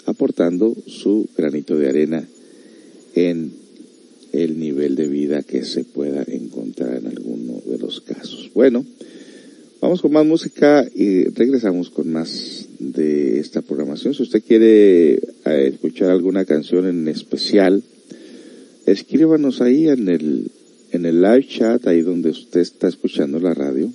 aportando 0.06 0.76
su 0.86 1.28
granito 1.36 1.78
de 1.78 1.90
arena 1.90 2.28
en 3.16 3.52
el 4.34 4.60
nivel 4.60 4.96
de 4.96 5.08
vida 5.08 5.44
que 5.44 5.64
se 5.64 5.84
pueda 5.84 6.24
encontrar 6.28 6.98
en 6.98 7.08
alguno 7.08 7.62
de 7.66 7.78
los 7.78 8.02
casos. 8.02 8.52
Bueno, 8.54 8.86
vamos 9.80 10.02
con 10.02 10.12
más 10.12 10.26
música 10.26 10.86
y 10.94 11.26
regresamos 11.26 11.90
con 11.90 12.12
más 12.12 12.68
de 12.80 13.40
esta 13.40 13.62
programación. 13.62 14.14
Si 14.14 14.24
usted 14.24 14.44
quiere 14.44 15.14
eh, 15.14 15.22
escuchar 15.46 16.10
alguna 16.10 16.46
canción 16.46 16.88
en 16.88 17.08
especial, 17.08 17.84
escríbanos 18.86 19.62
ahí 19.62 19.88
en 19.88 20.10
el 20.10 20.52
en 20.94 21.08
el 21.08 21.22
live 21.22 21.48
chat, 21.48 21.88
ahí 21.88 22.02
donde 22.02 22.30
usted 22.30 22.62
está 22.62 22.88
escuchando 22.88 23.40
la 23.40 23.56
radio, 23.56 23.92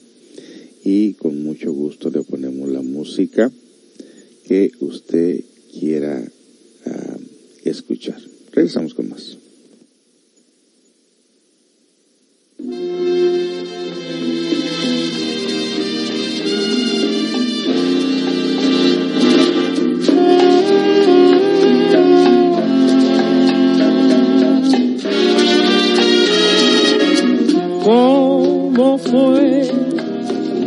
y 0.85 1.15
con 1.15 1.43
mucho 1.43 1.73
gusto 1.73 2.11
le 2.11 2.23
ponemos 2.23 2.69
la 2.69 2.83
música 2.83 3.51
que 4.47 4.73
usted 4.81 5.45
quiera 5.79 6.23
ah, 6.87 7.17
escuchar. 7.65 8.21
Regresamos 8.53 8.95
con 8.95 9.11
más. 9.11 9.39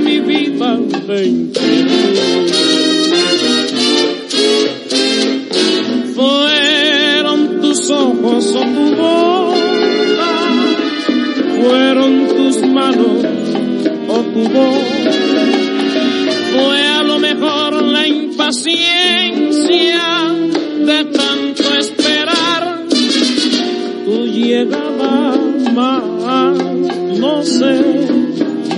mi 0.00 0.20
vida 0.20 0.78
Fueron 6.14 7.60
tus 7.60 7.90
ojos 7.90 8.54
o 8.54 8.60
tu 8.60 8.96
boca, 8.96 10.32
fueron 11.60 12.28
tus 12.28 12.56
manos 12.68 13.24
o 14.08 14.20
tu 14.32 14.48
voz. 14.48 14.84
Fue 16.52 16.86
a 16.86 17.02
lo 17.02 17.18
mejor 17.18 17.82
la 17.82 18.06
impaciencia 18.06 18.78
de 20.78 21.04
tanto 21.04 21.74
esperar. 21.74 22.84
Tu 24.06 24.26
llegada 24.26 25.36
más, 25.74 26.56
no 27.18 27.42
sé 27.42 28.13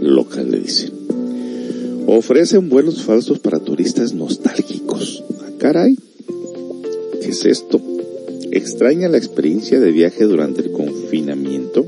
Locales 0.00 0.50
le 0.50 0.60
dicen. 0.60 0.92
Ofrecen 2.06 2.68
vuelos 2.68 3.02
falsos 3.02 3.38
para 3.40 3.58
turistas 3.58 4.14
nostálgicos. 4.14 5.24
Ah, 5.40 5.50
caray. 5.58 5.96
¿Qué 7.20 7.28
es 7.28 7.44
esto? 7.44 7.80
¿Extraña 8.52 9.08
la 9.08 9.18
experiencia 9.18 9.80
de 9.80 9.90
viaje 9.90 10.24
durante 10.24 10.62
el 10.62 10.72
confinamiento? 10.72 11.84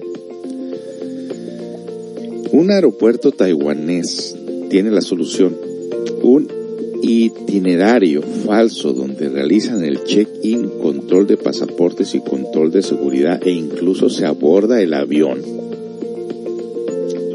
Un 2.53 2.71
aeropuerto 2.71 3.33
taiwanés 3.33 4.37
tiene 4.71 4.91
la 4.91 5.01
solución. 5.01 5.57
Un 6.23 6.49
itinerario 7.03 8.23
falso 8.23 8.93
donde 8.93 9.29
realizan 9.29 9.85
el 9.85 10.05
check-in, 10.05 10.69
control 10.81 11.27
de 11.27 11.37
pasaportes 11.37 12.15
y 12.15 12.21
control 12.21 12.73
de 12.73 12.83
seguridad 12.83 13.41
e 13.47 13.51
incluso 13.51 14.09
se 14.09 14.27
aborda 14.27 14.81
el 14.81 14.95
avión. 14.95 15.54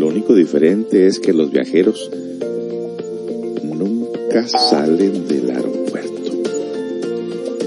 Único 0.10 0.34
diferente 0.34 1.06
es 1.06 1.19
que 1.19 1.34
los 1.34 1.52
viajeros 1.52 2.10
nunca 3.63 4.48
salen 4.48 5.28
del 5.28 5.52
aeropuerto. 5.52 6.32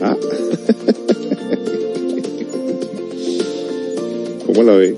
Ah. 0.02 0.16
¿Cómo 4.46 4.64
la 4.64 4.72
ve? 4.72 4.96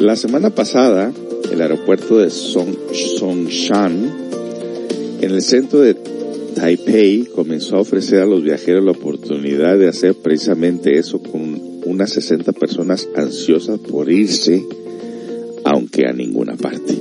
La 0.00 0.16
semana 0.16 0.50
pasada, 0.50 1.12
el 1.52 1.62
aeropuerto 1.62 2.18
de 2.18 2.30
Songshan, 2.30 4.10
en 5.20 5.30
el 5.30 5.42
centro 5.42 5.78
de 5.78 5.94
Taipei, 5.94 7.26
comenzó 7.26 7.76
a 7.76 7.82
ofrecer 7.82 8.18
a 8.18 8.26
los 8.26 8.42
viajeros 8.42 8.84
la 8.84 8.90
oportunidad 8.90 9.78
de 9.78 9.86
hacer 9.86 10.16
precisamente 10.16 10.98
eso 10.98 11.20
unas 11.94 12.10
60 12.10 12.52
personas 12.52 13.08
ansiosas 13.14 13.78
por 13.78 14.10
irse, 14.10 14.64
aunque 15.64 16.06
a 16.06 16.12
ninguna 16.12 16.56
parte. 16.56 16.94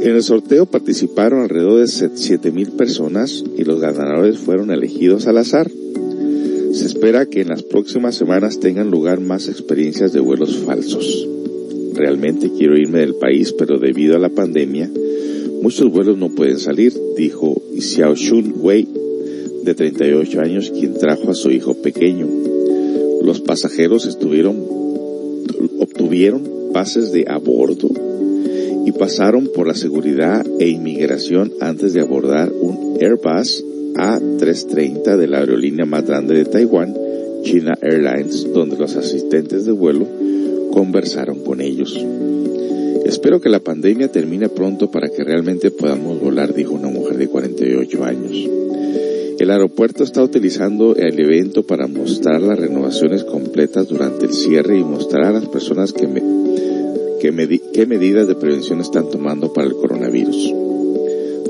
En 0.00 0.16
el 0.16 0.22
sorteo 0.22 0.66
participaron 0.66 1.42
alrededor 1.42 1.78
de 1.78 1.84
7.000 1.84 2.70
personas 2.72 3.44
y 3.56 3.64
los 3.64 3.80
ganadores 3.80 4.38
fueron 4.38 4.70
elegidos 4.70 5.26
al 5.26 5.38
azar. 5.38 5.70
Se 6.72 6.86
espera 6.86 7.26
que 7.26 7.42
en 7.42 7.48
las 7.48 7.62
próximas 7.62 8.14
semanas 8.14 8.60
tengan 8.60 8.90
lugar 8.90 9.20
más 9.20 9.48
experiencias 9.48 10.12
de 10.12 10.20
vuelos 10.20 10.56
falsos. 10.56 11.28
Realmente 11.94 12.50
quiero 12.56 12.78
irme 12.78 13.00
del 13.00 13.14
país, 13.14 13.52
pero 13.52 13.78
debido 13.78 14.16
a 14.16 14.18
la 14.18 14.30
pandemia, 14.30 14.90
muchos 15.62 15.90
vuelos 15.92 16.16
no 16.16 16.30
pueden 16.30 16.58
salir, 16.58 16.94
dijo 17.16 17.60
Xiao 17.78 18.14
Shun 18.14 18.54
Wei, 18.56 18.88
de 19.64 19.74
38 19.74 20.40
años, 20.40 20.70
quien 20.70 20.94
trajo 20.94 21.30
a 21.30 21.34
su 21.34 21.50
hijo 21.50 21.74
pequeño. 21.74 22.49
Los 23.22 23.40
pasajeros 23.40 24.06
obtuvieron 25.78 26.50
pases 26.72 27.12
de 27.12 27.26
a 27.28 27.38
bordo 27.38 27.88
y 28.86 28.92
pasaron 28.92 29.48
por 29.54 29.66
la 29.66 29.74
seguridad 29.74 30.46
e 30.58 30.68
inmigración 30.68 31.52
antes 31.60 31.92
de 31.92 32.00
abordar 32.00 32.50
un 32.52 32.96
Airbus 33.00 33.64
A330 33.94 35.16
de 35.16 35.26
la 35.26 35.38
aerolínea 35.38 35.84
más 35.84 36.06
grande 36.06 36.34
de 36.34 36.44
Taiwán, 36.44 36.94
China 37.42 37.76
Airlines, 37.82 38.52
donde 38.52 38.76
los 38.76 38.96
asistentes 38.96 39.66
de 39.66 39.72
vuelo 39.72 40.06
conversaron 40.72 41.40
con 41.40 41.60
ellos. 41.60 41.98
Espero 43.04 43.40
que 43.40 43.48
la 43.48 43.60
pandemia 43.60 44.12
termine 44.12 44.48
pronto 44.48 44.90
para 44.90 45.08
que 45.08 45.24
realmente 45.24 45.70
podamos 45.70 46.20
volar, 46.20 46.54
dijo 46.54 46.74
una 46.74 46.88
mujer 46.88 47.18
de 47.18 47.28
48 47.28 48.04
años. 48.04 48.59
El 49.40 49.50
aeropuerto 49.50 50.04
está 50.04 50.22
utilizando 50.22 50.94
el 50.96 51.18
evento 51.18 51.62
para 51.62 51.86
mostrar 51.86 52.42
las 52.42 52.58
renovaciones 52.58 53.24
completas 53.24 53.88
durante 53.88 54.26
el 54.26 54.34
cierre 54.34 54.78
y 54.78 54.84
mostrar 54.84 55.24
a 55.24 55.32
las 55.32 55.46
personas 55.46 55.94
qué 55.94 57.86
medidas 57.86 58.28
de 58.28 58.34
prevención 58.34 58.82
están 58.82 59.08
tomando 59.08 59.50
para 59.54 59.66
el 59.66 59.76
coronavirus. 59.76 60.52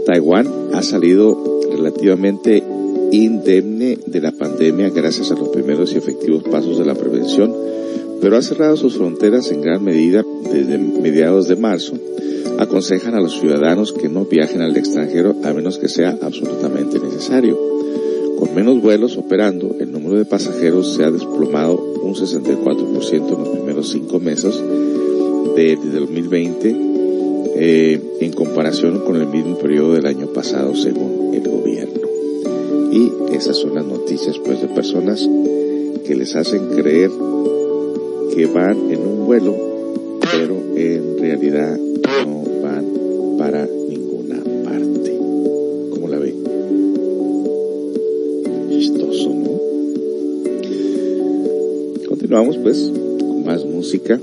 Taiwán 0.06 0.46
ha 0.72 0.82
salido 0.82 1.36
relativamente 1.68 2.62
indemne 3.10 3.98
de 4.06 4.20
la 4.20 4.30
pandemia 4.30 4.90
gracias 4.90 5.32
a 5.32 5.34
los 5.34 5.48
primeros 5.48 5.92
y 5.92 5.98
efectivos 5.98 6.44
pasos 6.44 6.78
de 6.78 6.84
la 6.84 6.94
prevención, 6.94 7.52
pero 8.20 8.36
ha 8.36 8.42
cerrado 8.42 8.76
sus 8.76 8.98
fronteras 8.98 9.50
en 9.50 9.62
gran 9.62 9.82
medida 9.82 10.24
desde 10.52 10.78
mediados 10.78 11.48
de 11.48 11.56
marzo. 11.56 11.94
Aconsejan 12.58 13.14
a 13.14 13.20
los 13.20 13.38
ciudadanos 13.40 13.92
que 13.92 14.08
no 14.08 14.26
viajen 14.26 14.62
al 14.62 14.76
extranjero 14.76 15.34
a 15.44 15.52
menos 15.52 15.78
que 15.78 15.88
sea 15.88 16.18
absolutamente 16.20 16.98
necesario. 16.98 17.58
Con 18.38 18.54
menos 18.54 18.80
vuelos 18.80 19.16
operando, 19.16 19.76
el 19.80 19.92
número 19.92 20.16
de 20.16 20.24
pasajeros 20.24 20.94
se 20.94 21.04
ha 21.04 21.10
desplomado 21.10 21.78
un 22.02 22.14
64% 22.14 23.12
en 23.12 23.38
los 23.38 23.48
primeros 23.50 23.90
cinco 23.90 24.18
meses 24.18 24.60
de, 25.56 25.76
2020 25.76 26.76
eh, 27.56 28.00
en 28.20 28.32
comparación 28.32 29.00
con 29.00 29.16
el 29.16 29.26
mismo 29.26 29.58
periodo 29.58 29.94
del 29.94 30.06
año 30.06 30.28
pasado 30.28 30.74
según 30.74 31.34
el 31.34 31.42
gobierno. 31.42 32.00
Y 32.92 33.34
esas 33.34 33.56
son 33.56 33.74
las 33.74 33.84
noticias 33.84 34.38
pues 34.38 34.60
de 34.60 34.68
personas 34.68 35.28
que 36.06 36.14
les 36.14 36.34
hacen 36.34 36.68
creer 36.70 37.10
que 38.34 38.46
van 38.46 38.90
en 38.90 39.00
un 39.00 39.26
vuelo, 39.26 39.54
en 40.80 41.18
realidad 41.18 41.78
no 42.26 42.42
van 42.62 42.84
para 43.38 43.66
ninguna 43.66 44.36
parte. 44.64 45.18
¿Cómo 45.90 46.08
la 46.08 46.18
ven? 46.18 46.34
Chistoso, 48.70 49.34
¿no? 49.34 49.60
Continuamos 52.08 52.56
pues 52.58 52.90
con 53.18 53.44
más 53.44 53.64
música. 53.64 54.18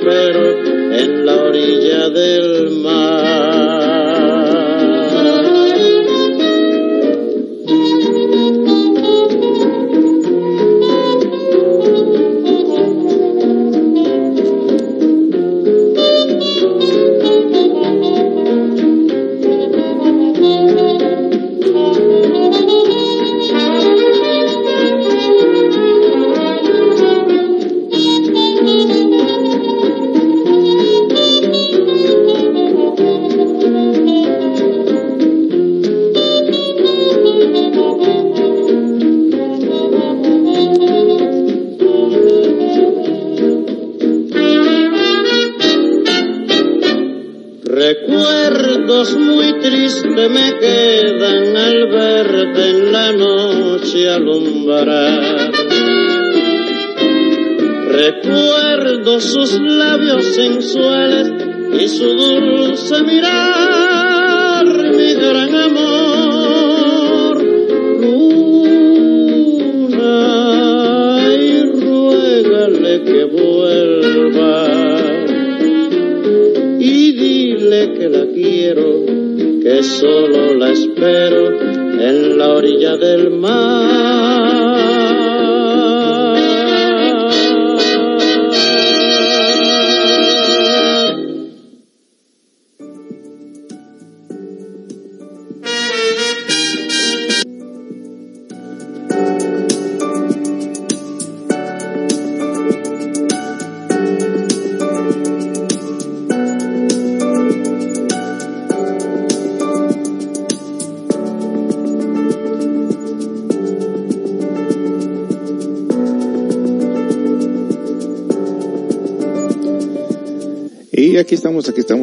pero 0.00 0.49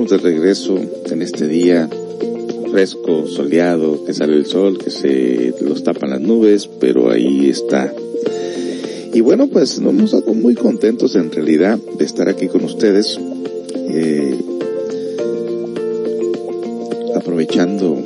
estamos, 0.08 0.24
de 0.24 0.30
regreso 0.30 0.80
en 1.12 1.22
este 1.22 1.48
día 1.48 1.90
fresco, 2.72 3.28
soleado, 3.28 4.06
que 4.06 4.14
sale 4.14 4.36
el 4.38 4.46
sol, 4.46 4.78
que 4.78 4.90
se 4.90 5.54
los 5.62 5.84
tapan 5.84 6.12
las 6.12 6.22
nubes, 6.22 6.70
pero 6.80 7.12
ahí 7.12 7.50
está. 7.50 7.94
Y 9.14 9.22
bueno, 9.22 9.48
pues 9.48 9.80
nos 9.80 9.94
estamos 9.94 10.34
muy 10.34 10.56
contentos 10.56 11.16
en 11.16 11.32
realidad 11.32 11.78
de 11.98 12.06
estar 12.06 12.30
aquí 12.30 12.48
con 12.48 12.64
ustedes, 12.64 13.20
eh, 13.90 14.38
aprovechando 17.16 18.02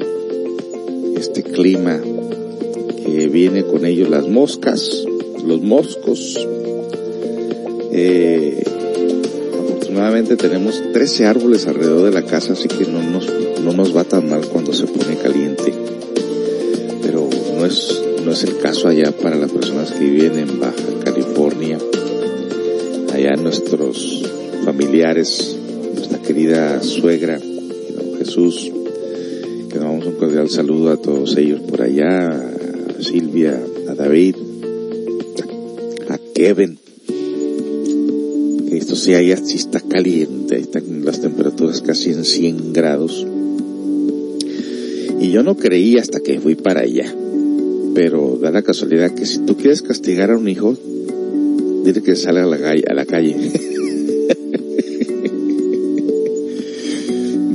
este 1.18 1.44
clima 1.44 2.00
que 3.06 3.28
viene 3.28 3.64
con 3.64 3.86
ellos 3.86 4.10
las 4.10 4.28
moscas, 4.28 5.06
los 5.46 5.62
moscos, 5.62 6.48
eh, 7.92 8.64
afortunadamente 10.02 10.36
tenemos 10.36 10.82
13 10.94 11.26
árboles 11.28 11.68
alrededor 11.68 12.06
de 12.06 12.12
la 12.12 12.26
casa, 12.26 12.54
así 12.54 12.68
que 12.68 12.88
no 12.88 13.04
nos, 13.04 13.32
no 13.64 13.72
nos 13.72 13.96
va 13.96 14.04
tan 14.04 14.28
mal 14.28 14.48
cuando 14.48 14.74
se 14.74 14.88
pone 14.88 15.16
caliente. 15.16 15.72
Pero 17.04 17.30
no 17.56 17.66
es, 17.68 18.02
no 18.26 18.32
es 18.32 18.44
el 18.44 18.58
caso 18.58 18.88
allá 18.88 19.12
para 19.12 19.36
las 19.36 19.52
personas 19.52 19.92
que 19.92 20.04
viven 20.04 20.40
en 20.40 20.60
Baja 20.60 20.74
California. 21.06 21.78
Allá 23.14 23.36
nuestros 23.36 24.24
familiares, 24.66 25.56
nuestra 25.94 26.18
querida 26.20 26.82
suegra, 26.82 27.40
Jesús, 28.18 28.72
que 29.70 29.76
nos 29.76 29.84
damos 29.84 30.06
un 30.08 30.14
cordial 30.14 30.50
saludo 30.50 30.90
a 30.90 30.98
todos 30.98 31.38
ellos 31.38 31.62
por 31.62 31.84
allá, 31.84 32.28
a 32.28 33.04
Silvia, 33.04 33.62
a 33.88 33.94
David, 33.94 34.36
a 36.10 36.18
Kevin, 36.34 36.71
sea 39.02 39.22
ya 39.22 39.36
si 39.38 39.58
está 39.58 39.80
caliente, 39.80 40.60
están 40.60 41.04
las 41.04 41.22
temperaturas 41.22 41.82
casi 41.82 42.12
en 42.12 42.24
100 42.24 42.72
grados. 42.72 43.26
Y 45.20 45.32
yo 45.32 45.42
no 45.42 45.58
creí 45.58 45.98
hasta 45.98 46.20
que 46.20 46.40
fui 46.40 46.54
para 46.54 46.82
allá. 46.82 47.12
Pero 47.96 48.38
da 48.40 48.52
la 48.52 48.62
casualidad 48.62 49.16
que 49.16 49.26
si 49.26 49.40
tú 49.40 49.58
quieres 49.58 49.82
castigar 49.82 50.30
a 50.30 50.38
un 50.38 50.48
hijo, 50.48 50.78
dile 51.84 52.04
que 52.04 52.16
sale. 52.16 52.42
A 52.42 52.46
la 52.46 53.06
calle. 53.06 53.36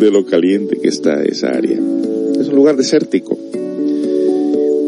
de 0.00 0.10
lo 0.10 0.26
caliente 0.26 0.78
que 0.78 0.88
está 0.88 1.22
esa 1.22 1.50
área. 1.50 1.78
Es 2.40 2.48
un 2.48 2.56
lugar 2.56 2.76
desértico. 2.76 3.38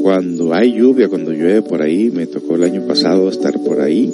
Cuando 0.02 0.52
hay 0.54 0.74
lluvia, 0.76 1.08
cuando 1.08 1.30
llueve 1.32 1.62
por 1.62 1.82
ahí, 1.82 2.10
me 2.10 2.26
tocó 2.26 2.56
el 2.56 2.64
año 2.64 2.84
pasado 2.86 3.28
estar 3.28 3.62
por 3.62 3.80
ahí, 3.80 4.12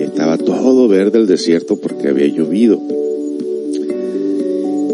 estaba 0.00 0.38
todo 0.38 0.88
verde 0.88 1.18
el 1.18 1.26
desierto 1.26 1.76
porque 1.76 2.08
había 2.08 2.26
llovido. 2.26 2.80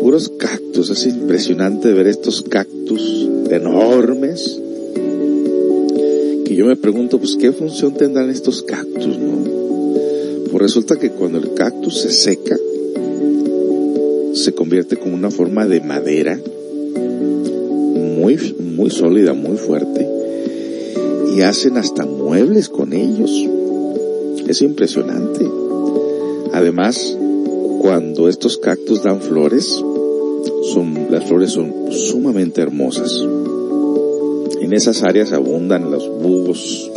Puros 0.00 0.30
cactus, 0.30 0.90
es 0.90 1.06
impresionante 1.06 1.92
ver 1.92 2.06
estos 2.06 2.42
cactus 2.42 3.28
enormes. 3.50 4.60
Que 6.44 6.54
yo 6.54 6.66
me 6.66 6.76
pregunto, 6.76 7.18
pues, 7.18 7.36
¿qué 7.36 7.52
función 7.52 7.94
tendrán 7.94 8.30
estos 8.30 8.62
cactus, 8.62 9.18
no? 9.18 9.44
Pues 10.50 10.62
resulta 10.62 10.98
que 10.98 11.10
cuando 11.10 11.38
el 11.38 11.52
cactus 11.54 12.00
se 12.00 12.10
seca, 12.10 12.58
se 14.32 14.52
convierte 14.52 14.96
como 14.96 15.14
una 15.14 15.30
forma 15.30 15.66
de 15.66 15.80
madera 15.80 16.40
muy, 18.18 18.38
muy 18.58 18.90
sólida, 18.90 19.34
muy 19.34 19.56
fuerte, 19.56 20.08
y 21.36 21.42
hacen 21.42 21.76
hasta 21.76 22.06
muebles 22.06 22.68
con 22.68 22.92
ellos. 22.92 23.57
Es 24.48 24.62
impresionante. 24.62 25.46
Además, 26.54 27.16
cuando 27.82 28.28
estos 28.28 28.56
cactus 28.56 29.02
dan 29.02 29.20
flores, 29.20 29.84
son, 30.72 31.08
las 31.10 31.24
flores 31.24 31.50
son 31.52 31.72
sumamente 31.90 32.62
hermosas. 32.62 33.24
En 34.60 34.72
esas 34.72 35.02
áreas 35.02 35.32
abundan 35.32 35.90
los 35.90 36.08
búhos, 36.08 36.90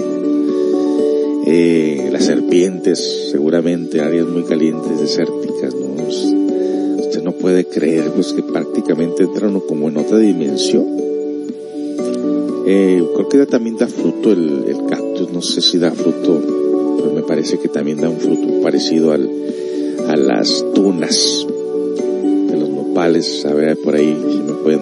eh, 1.45 2.09
las 2.11 2.25
serpientes, 2.25 3.29
seguramente 3.31 3.99
áreas 3.99 4.27
muy 4.27 4.43
calientes, 4.43 4.99
desérticas, 4.99 5.75
¿no? 5.75 5.91
Usted 6.07 7.21
no 7.21 7.33
puede 7.33 7.65
creer, 7.65 8.11
pues 8.11 8.33
que 8.33 8.43
prácticamente 8.43 9.23
entra 9.23 9.49
uno 9.49 9.59
como 9.61 9.89
en 9.89 9.97
otra 9.97 10.17
dimensión. 10.17 10.85
Eh, 12.65 13.03
creo 13.15 13.27
que 13.27 13.45
también 13.45 13.75
da 13.75 13.87
fruto 13.87 14.31
el, 14.31 14.77
cactus, 14.89 15.31
no 15.31 15.41
sé 15.41 15.61
si 15.61 15.77
da 15.77 15.91
fruto 15.91 16.50
parece 17.31 17.59
que 17.59 17.69
también 17.69 18.01
da 18.01 18.09
un 18.09 18.19
fruto 18.19 18.61
parecido 18.61 19.13
al, 19.13 19.29
a 20.09 20.17
las 20.17 20.65
tunas 20.75 21.47
de 21.47 22.57
los 22.57 22.69
nopales. 22.69 23.45
A 23.45 23.53
ver, 23.53 23.77
por 23.77 23.95
ahí, 23.95 24.17
si 24.29 24.39
me 24.39 24.51
pueden 24.61 24.81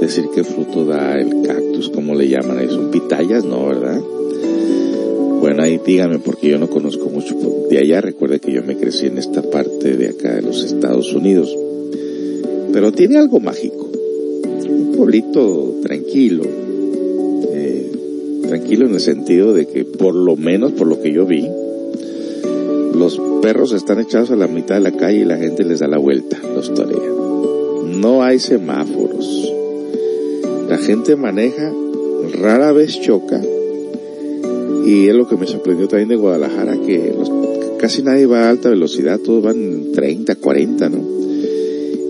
decir 0.00 0.24
qué 0.34 0.42
fruto 0.42 0.86
da 0.86 1.20
el 1.20 1.42
cactus, 1.42 1.90
cómo 1.90 2.14
le 2.14 2.30
llaman 2.30 2.60
ahí. 2.60 2.68
¿Son 2.68 2.90
pitayas? 2.90 3.44
No, 3.44 3.66
¿verdad? 3.66 4.00
Bueno, 5.38 5.64
ahí 5.64 5.78
díganme 5.84 6.18
porque 6.18 6.48
yo 6.48 6.58
no 6.58 6.70
conozco 6.70 7.10
mucho 7.10 7.36
de 7.68 7.76
allá. 7.76 8.00
Recuerde 8.00 8.40
que 8.40 8.52
yo 8.52 8.62
me 8.62 8.78
crecí 8.78 9.08
en 9.08 9.18
esta 9.18 9.42
parte 9.42 9.98
de 9.98 10.08
acá 10.08 10.34
de 10.34 10.40
los 10.40 10.64
Estados 10.64 11.12
Unidos. 11.12 11.54
Pero 12.72 12.90
tiene 12.90 13.18
algo 13.18 13.38
mágico. 13.38 13.90
Un 14.66 14.94
pueblito 14.96 15.74
tranquilo, 15.82 16.44
tranquilo 18.46 18.86
en 18.86 18.94
el 18.94 19.00
sentido 19.00 19.52
de 19.52 19.66
que 19.66 19.84
por 19.84 20.14
lo 20.14 20.36
menos 20.36 20.72
por 20.72 20.86
lo 20.86 21.00
que 21.00 21.12
yo 21.12 21.26
vi, 21.26 21.46
perros 23.40 23.72
están 23.72 24.00
echados 24.00 24.30
a 24.30 24.36
la 24.36 24.46
mitad 24.46 24.76
de 24.76 24.80
la 24.80 24.92
calle 24.92 25.18
y 25.20 25.24
la 25.24 25.36
gente 25.36 25.64
les 25.64 25.80
da 25.80 25.88
la 25.88 25.98
vuelta, 25.98 26.38
los 26.54 26.72
torea. 26.74 27.10
No 27.84 28.22
hay 28.22 28.38
semáforos. 28.38 29.52
La 30.68 30.78
gente 30.78 31.16
maneja, 31.16 31.72
rara 32.40 32.72
vez 32.72 33.00
choca. 33.00 33.40
Y 34.84 35.08
es 35.08 35.14
lo 35.14 35.28
que 35.28 35.36
me 35.36 35.46
sorprendió 35.46 35.88
también 35.88 36.08
de 36.08 36.16
Guadalajara, 36.16 36.76
que 36.78 37.12
casi 37.78 38.02
nadie 38.02 38.26
va 38.26 38.44
a 38.44 38.50
alta 38.50 38.70
velocidad, 38.70 39.18
todos 39.18 39.42
van 39.42 39.92
30, 39.92 40.36
40, 40.36 40.88
¿no? 40.88 40.98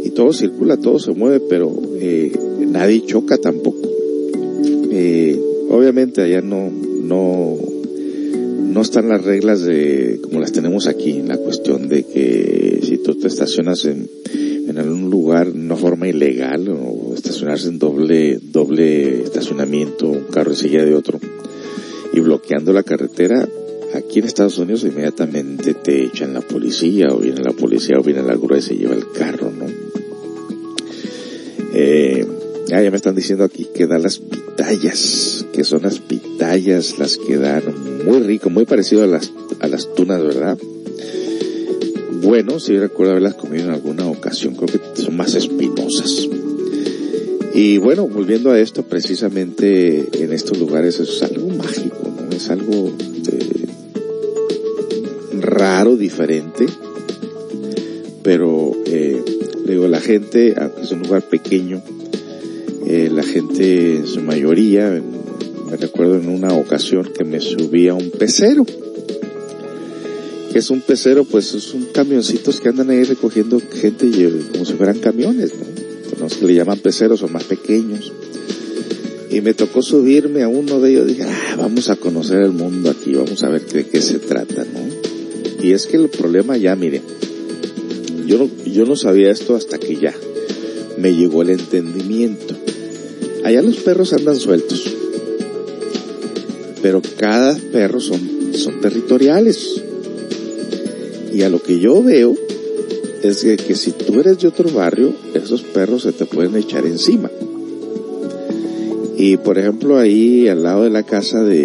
Y 0.05 0.11
todo 0.11 0.33
circula, 0.33 0.77
todo 0.77 0.99
se 0.99 1.13
mueve, 1.13 1.41
pero 1.41 1.73
eh, 2.01 2.33
nadie 2.69 3.05
choca 3.05 3.39
tampoco. 3.39 3.89
Eh, 4.91 5.41
Obviamente 5.69 6.23
allá 6.23 6.43
no, 6.43 6.71
no, 6.71 7.57
no 8.77 8.83
están 8.83 9.09
las 9.09 9.25
reglas 9.25 9.63
de, 9.63 10.21
como 10.23 10.39
las 10.39 10.53
tenemos 10.53 10.87
aquí, 10.87 11.13
en 11.13 11.29
la 11.29 11.39
cuestión 11.39 11.89
de 11.89 12.03
que 12.03 12.81
si 12.83 12.99
tú 12.99 13.15
te 13.15 13.27
estacionas 13.27 13.87
en, 13.87 14.07
en 14.69 14.77
algún 14.77 15.09
lugar 15.09 15.51
de 15.51 15.59
una 15.59 15.77
forma 15.77 16.09
ilegal 16.09 16.69
o 16.69 17.15
estacionarse 17.15 17.69
en 17.69 17.79
doble, 17.79 18.39
doble 18.39 19.23
estacionamiento, 19.23 20.09
un 20.09 20.25
carro 20.25 20.55
silla 20.55 20.85
de 20.85 20.95
otro, 20.95 21.19
y 22.13 22.21
bloqueando 22.21 22.75
la 22.75 22.83
carretera, 22.83 23.49
aquí 23.95 24.19
en 24.19 24.27
Estados 24.27 24.59
Unidos 24.59 24.85
inmediatamente 24.85 25.73
te 25.73 26.05
echan 26.05 26.35
la 26.35 26.43
policía, 26.43 27.07
o 27.13 27.17
viene 27.17 27.41
la 27.41 27.53
policía, 27.53 27.97
o 27.99 28.03
viene 28.03 28.23
la 28.23 28.37
grúa 28.37 28.59
y 28.59 28.63
se 28.63 28.77
lleva 28.77 28.95
el 28.95 29.11
carro, 29.11 29.51
¿no? 29.59 29.65
Eh, 31.73 32.27
ya 32.67 32.91
me 32.91 32.97
están 32.97 33.15
diciendo 33.15 33.45
aquí 33.45 33.69
que 33.75 33.87
da 33.87 33.99
las 33.99 34.19
pitayas, 34.19 35.47
que 35.51 35.65
son 35.65 35.85
las 35.85 35.99
pitayas 35.99 36.99
las 36.99 37.17
que 37.17 37.39
dan 37.39 37.63
muy 38.07 38.21
rico, 38.21 38.51
muy 38.51 38.65
parecido 38.65 39.03
a 39.03 39.07
las, 39.09 39.33
a 39.61 39.67
las 39.67 39.93
tunas, 39.95 40.23
¿verdad? 40.23 40.57
Bueno, 42.23 42.61
si 42.61 42.79
recuerdo 42.79 43.13
haberlas 43.13 43.35
comido 43.35 43.65
en 43.65 43.71
alguna 43.71 44.07
ocasión, 44.07 44.55
creo 44.55 44.69
que 44.69 45.03
son 45.03 45.17
más 45.17 45.35
espinosas. 45.35 46.29
Y 47.53 47.79
bueno, 47.79 48.07
volviendo 48.07 48.53
a 48.53 48.61
esto, 48.61 48.85
precisamente 48.85 50.23
en 50.23 50.33
estos 50.33 50.57
lugares 50.59 51.01
es 51.01 51.23
algo 51.23 51.49
mágico, 51.49 52.15
¿no? 52.17 52.37
Es 52.37 52.49
algo 52.49 52.93
eh, 53.33 53.67
raro, 55.41 55.97
diferente, 55.97 56.67
pero 58.23 58.73
eh, 58.87 59.21
digo, 59.67 59.89
la 59.89 60.01
gente, 60.01 60.55
aunque 60.59 60.83
es 60.83 60.93
un 60.93 61.03
lugar 61.03 61.23
pequeño, 61.23 61.83
eh, 62.87 63.11
la 63.13 63.25
gente 63.25 63.97
en 63.97 64.07
su 64.07 64.21
mayoría, 64.21 64.91
me 64.91 65.16
en 66.15 66.29
una 66.29 66.55
ocasión 66.55 67.11
que 67.13 67.25
me 67.25 67.41
subí 67.41 67.89
a 67.89 67.95
un 67.95 68.11
pecero. 68.11 68.65
que 68.65 70.59
es 70.59 70.71
un 70.71 70.81
pecero? 70.81 71.25
Pues 71.25 71.53
es 71.55 71.75
un 71.75 71.87
camioncitos 71.87 72.61
que 72.61 72.69
andan 72.69 72.91
ahí 72.91 73.03
recogiendo 73.03 73.61
gente 73.61 74.09
como 74.53 74.65
si 74.65 74.75
fueran 74.75 74.99
camiones, 75.01 75.53
¿no? 75.55 76.21
Los 76.21 76.37
que 76.37 76.47
le 76.47 76.55
llaman 76.55 76.79
peceros 76.79 77.21
son 77.21 77.33
más 77.33 77.45
pequeños. 77.45 78.13
Y 79.31 79.41
me 79.41 79.55
tocó 79.55 79.83
subirme 79.83 80.43
a 80.43 80.49
uno 80.49 80.81
de 80.81 80.91
ellos, 80.91 81.07
dije, 81.07 81.25
ah, 81.25 81.57
vamos 81.59 81.91
a 81.91 81.97
conocer 81.97 82.43
el 82.43 82.53
mundo 82.53 82.91
aquí, 82.91 83.13
vamos 83.13 83.43
a 83.43 83.49
ver 83.49 83.67
de 83.67 83.87
qué 83.87 84.01
se 84.01 84.19
trata, 84.19 84.65
¿no? 84.65 84.81
Y 85.63 85.73
es 85.73 85.87
que 85.87 85.97
el 85.97 86.09
problema 86.09 86.57
ya, 86.57 86.77
miren, 86.77 87.03
yo 88.27 88.39
no, 88.39 88.49
yo 88.65 88.85
no 88.87 88.97
sabía 88.97 89.31
esto 89.31 89.57
hasta 89.57 89.79
que 89.79 89.97
ya 89.97 90.15
me 90.99 91.15
llegó 91.15 91.43
el 91.43 91.51
entendimiento. 91.51 92.55
Allá 93.45 93.63
los 93.63 93.77
perros 93.77 94.13
andan 94.13 94.37
sueltos. 94.37 94.96
Pero 96.87 97.03
cada 97.19 97.59
perro 97.73 97.99
son, 97.99 98.21
son 98.55 98.81
territoriales. 98.81 99.83
Y 101.35 101.43
a 101.43 101.49
lo 101.49 101.61
que 101.61 101.81
yo 101.81 102.01
veo 102.01 102.37
es 103.25 103.43
que, 103.43 103.75
si 103.75 103.91
tú 103.91 104.21
eres 104.21 104.39
de 104.39 104.47
otro 104.47 104.71
barrio, 104.71 105.13
esos 105.35 105.63
perros 105.63 106.05
se 106.05 106.13
te 106.13 106.27
pueden 106.27 106.55
echar 106.55 106.87
encima. 106.87 107.29
Y 109.17 109.37
por 109.39 109.59
ejemplo 109.59 109.99
ahí 109.99 110.47
al 110.47 110.63
lado 110.63 110.85
de 110.85 110.91
la 110.91 111.03
casa 111.03 111.43
de, 111.43 111.65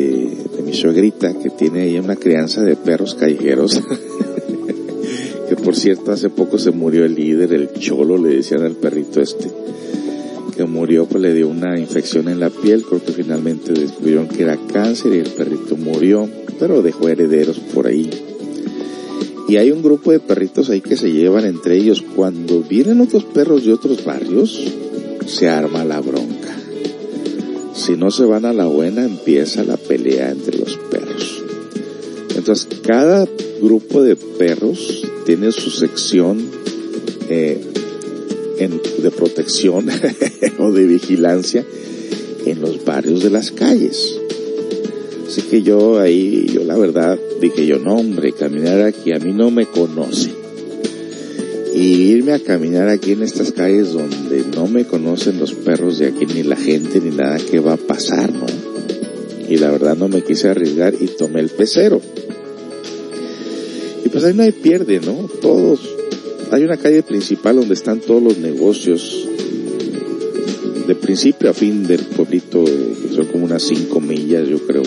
de 0.58 0.64
mi 0.66 0.74
suegrita, 0.74 1.38
que 1.38 1.52
tiene 1.52 1.82
ahí 1.84 2.00
una 2.00 2.16
crianza 2.16 2.64
de 2.64 2.76
perros 2.76 3.14
callejeros, 3.14 3.80
que 5.50 5.56
por 5.56 5.76
cierto 5.76 6.14
hace 6.14 6.32
poco 6.32 6.58
se 6.58 6.72
murió 6.72 7.06
el 7.06 7.14
líder, 7.14 7.54
el 7.54 7.74
cholo, 7.74 8.18
le 8.18 8.38
decían 8.38 8.64
al 8.64 8.74
perrito 8.74 9.22
este 9.22 9.50
murió 10.68 11.06
pues 11.06 11.22
le 11.22 11.34
dio 11.34 11.48
una 11.48 11.80
infección 11.80 12.28
en 12.28 12.40
la 12.40 12.50
piel, 12.50 12.84
creo 12.84 13.04
que 13.04 13.12
finalmente 13.12 13.74
descubrieron 13.74 14.28
que 14.28 14.44
era 14.44 14.58
cáncer 14.58 15.14
y 15.14 15.20
el 15.20 15.30
perrito 15.30 15.78
murió, 15.78 16.30
pero 16.60 16.82
dejó 16.82 17.10
herederos 17.10 17.60
por 17.60 17.88
ahí. 17.88 18.10
Y 19.48 19.58
hay 19.58 19.72
un 19.72 19.82
grupo 19.82 20.12
de 20.12 20.20
perritos 20.20 20.70
ahí 20.70 20.82
que 20.82 20.96
se 20.96 21.12
llevan 21.12 21.46
entre 21.46 21.76
ellos. 21.76 22.02
Cuando 22.16 22.62
vienen 22.62 23.02
otros 23.02 23.26
perros 23.26 23.66
de 23.66 23.74
otros 23.74 24.06
barrios, 24.06 24.64
se 25.26 25.50
arma 25.50 25.84
la 25.84 26.00
bronca. 26.00 26.56
Si 27.74 27.98
no 27.98 28.12
se 28.12 28.24
van 28.24 28.46
a 28.46 28.54
la 28.54 28.66
buena, 28.68 29.04
empieza 29.04 29.64
la 29.64 29.76
pelea 29.76 30.32
entre 30.32 30.58
los 30.58 30.78
perros. 30.90 31.44
Entonces, 32.36 32.68
cada 32.82 33.28
grupo 33.62 34.02
de 34.02 34.16
perros 34.16 35.06
tiene 35.26 35.52
su 35.52 35.70
sección 35.70 36.40
eh, 37.30 37.71
de 38.70 39.12
protección 39.12 39.88
o 40.60 40.72
de 40.72 40.86
vigilancia 40.86 41.66
en 42.46 42.62
los 42.62 42.84
barrios 42.84 43.24
de 43.24 43.30
las 43.30 43.52
calles. 43.52 44.20
Así 45.28 45.42
que 45.44 45.62
yo 45.62 46.00
ahí, 46.00 46.48
yo 46.54 46.64
la 46.64 46.78
verdad 46.78 47.18
dije 47.40 47.66
yo, 47.66 47.80
no 47.80 47.96
hombre, 47.96 48.34
caminar 48.34 48.82
aquí, 48.82 49.14
a 49.14 49.20
mí 49.20 49.32
no 49.32 49.50
me 49.50 49.66
conocen. 49.66 50.34
Y 51.74 52.12
irme 52.12 52.34
a 52.34 52.40
caminar 52.40 52.90
aquí 52.90 53.14
en 53.14 53.24
estas 53.24 53.54
calles 53.54 53.94
donde 53.94 54.44
no 54.54 54.68
me 54.68 54.86
conocen 54.86 55.40
los 55.40 55.54
perros 55.54 56.00
de 56.00 56.08
aquí, 56.08 56.26
ni 56.26 56.44
la 56.44 56.58
gente, 56.58 57.00
ni 57.00 57.16
nada 57.16 57.38
que 57.38 57.60
va 57.60 57.74
a 57.74 57.78
pasar, 57.78 58.32
¿no? 58.34 58.46
Y 59.50 59.56
la 59.58 59.72
verdad 59.72 59.96
no 59.96 60.10
me 60.10 60.22
quise 60.22 60.50
arriesgar 60.50 60.94
y 61.00 61.08
tomé 61.08 61.40
el 61.40 61.50
pecero. 61.50 62.02
Y 64.04 64.10
pues 64.10 64.24
ahí 64.26 64.34
no 64.34 64.44
hay 64.44 64.52
pierde, 64.52 65.00
¿no? 65.00 65.30
Todos, 65.42 65.80
hay 66.52 66.64
una 66.66 66.78
calle 66.78 67.02
principal 67.02 67.56
donde 67.56 67.74
están 67.74 68.02
todos 68.02 68.22
los 68.22 68.38
negocios, 68.38 69.26
de 70.86 70.96
principio 70.96 71.50
a 71.50 71.54
fin 71.54 71.88
del 71.88 72.02
pueblito, 72.02 72.66
son 73.16 73.26
como 73.28 73.46
unas 73.46 73.64
cinco 73.64 74.02
millas, 74.02 74.48
yo 74.50 74.60
creo, 74.68 74.84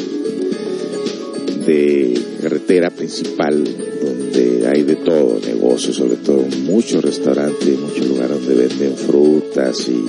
de 1.67 2.21
carretera 2.43 2.91
principal, 2.91 3.65
donde 3.65 4.69
hay 4.69 4.83
de 4.83 4.97
todo, 4.97 5.41
negocios, 5.41 5.97
sobre 5.97 6.17
todo 6.17 6.45
muchos 6.65 7.03
restaurantes, 7.03 7.79
muchos 7.79 8.07
lugares 8.09 8.45
donde 8.45 8.55
venden 8.67 8.95
frutas 8.97 9.89
y 9.89 10.05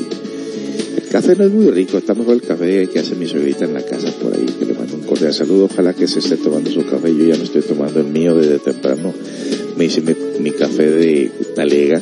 el 0.97 1.07
café 1.09 1.37
no 1.37 1.45
es 1.45 1.51
muy 1.51 1.71
rico, 1.71 1.97
está 1.97 2.13
mejor 2.13 2.33
el 2.33 2.41
café 2.41 2.89
que 2.89 2.99
hace 2.99 3.15
mi 3.15 3.27
suegrita 3.27 3.63
en 3.63 3.73
la 3.73 3.81
casa 3.81 4.11
por 4.21 4.33
ahí, 4.33 4.45
que 4.59 4.65
le 4.65 4.73
mando 4.73 4.95
un 4.95 5.03
cordial 5.03 5.33
saludo, 5.33 5.69
ojalá 5.71 5.93
que 5.93 6.07
se 6.07 6.19
esté 6.19 6.35
tomando 6.35 6.69
su 6.69 6.85
café, 6.85 7.15
yo 7.15 7.23
ya 7.23 7.37
no 7.37 7.43
estoy 7.43 7.61
tomando 7.61 8.01
el 8.01 8.07
mío 8.07 8.35
desde 8.35 8.59
temprano, 8.59 9.13
me 9.77 9.85
hice 9.85 10.01
mi, 10.01 10.51
café 10.51 10.89
de 10.89 11.31
talega. 11.55 12.01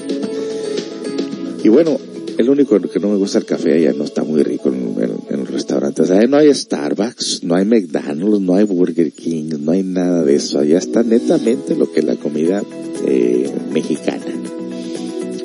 Y 1.63 1.69
bueno, 1.69 1.99
el 2.37 2.49
único 2.49 2.79
que 2.79 2.99
no 2.99 3.09
me 3.09 3.17
gusta 3.17 3.39
el 3.39 3.45
café 3.45 3.73
allá 3.73 3.93
no 3.93 4.03
está 4.03 4.23
muy 4.23 4.43
rico 4.43 4.69
en, 4.69 5.39
los 5.39 5.49
restaurantes. 5.49 6.11
Allá 6.11 6.27
no 6.27 6.37
hay 6.37 6.53
Starbucks, 6.53 7.43
no 7.43 7.55
hay 7.55 7.65
McDonald's, 7.65 8.41
no 8.41 8.55
hay 8.55 8.65
Burger 8.65 9.11
King, 9.11 9.49
no 9.59 9.71
hay 9.71 9.83
nada 9.83 10.23
de 10.23 10.35
eso. 10.35 10.59
Allá 10.59 10.77
está 10.77 11.03
netamente 11.03 11.75
lo 11.75 11.91
que 11.91 12.01
es 12.01 12.05
la 12.05 12.15
comida 12.15 12.63
eh, 13.07 13.49
mexicana. 13.71 14.25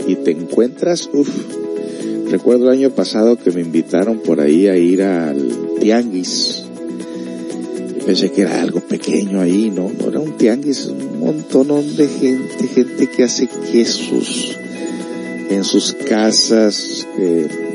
Y 0.07 0.17
te 0.17 0.31
encuentras, 0.31 1.09
uff, 1.13 1.29
recuerdo 2.31 2.65
el 2.65 2.79
año 2.79 2.91
pasado 2.91 3.37
que 3.37 3.51
me 3.51 3.61
invitaron 3.61 4.21
por 4.21 4.41
ahí 4.41 4.67
a 4.67 4.77
ir 4.77 5.03
al 5.03 5.51
Tianguis 5.81 6.68
pensé 8.09 8.31
que 8.31 8.41
era 8.41 8.63
algo 8.63 8.81
pequeño 8.81 9.39
ahí, 9.39 9.71
no, 9.71 9.93
no 9.93 10.09
era 10.09 10.19
un 10.19 10.39
tianguis, 10.39 10.87
un 10.87 11.21
montón 11.21 11.69
de 11.95 12.09
gente, 12.09 12.67
gente 12.67 13.07
que 13.07 13.25
hace 13.25 13.47
quesos 13.71 14.57
en 15.51 15.63
sus 15.63 15.93
casas, 15.93 17.07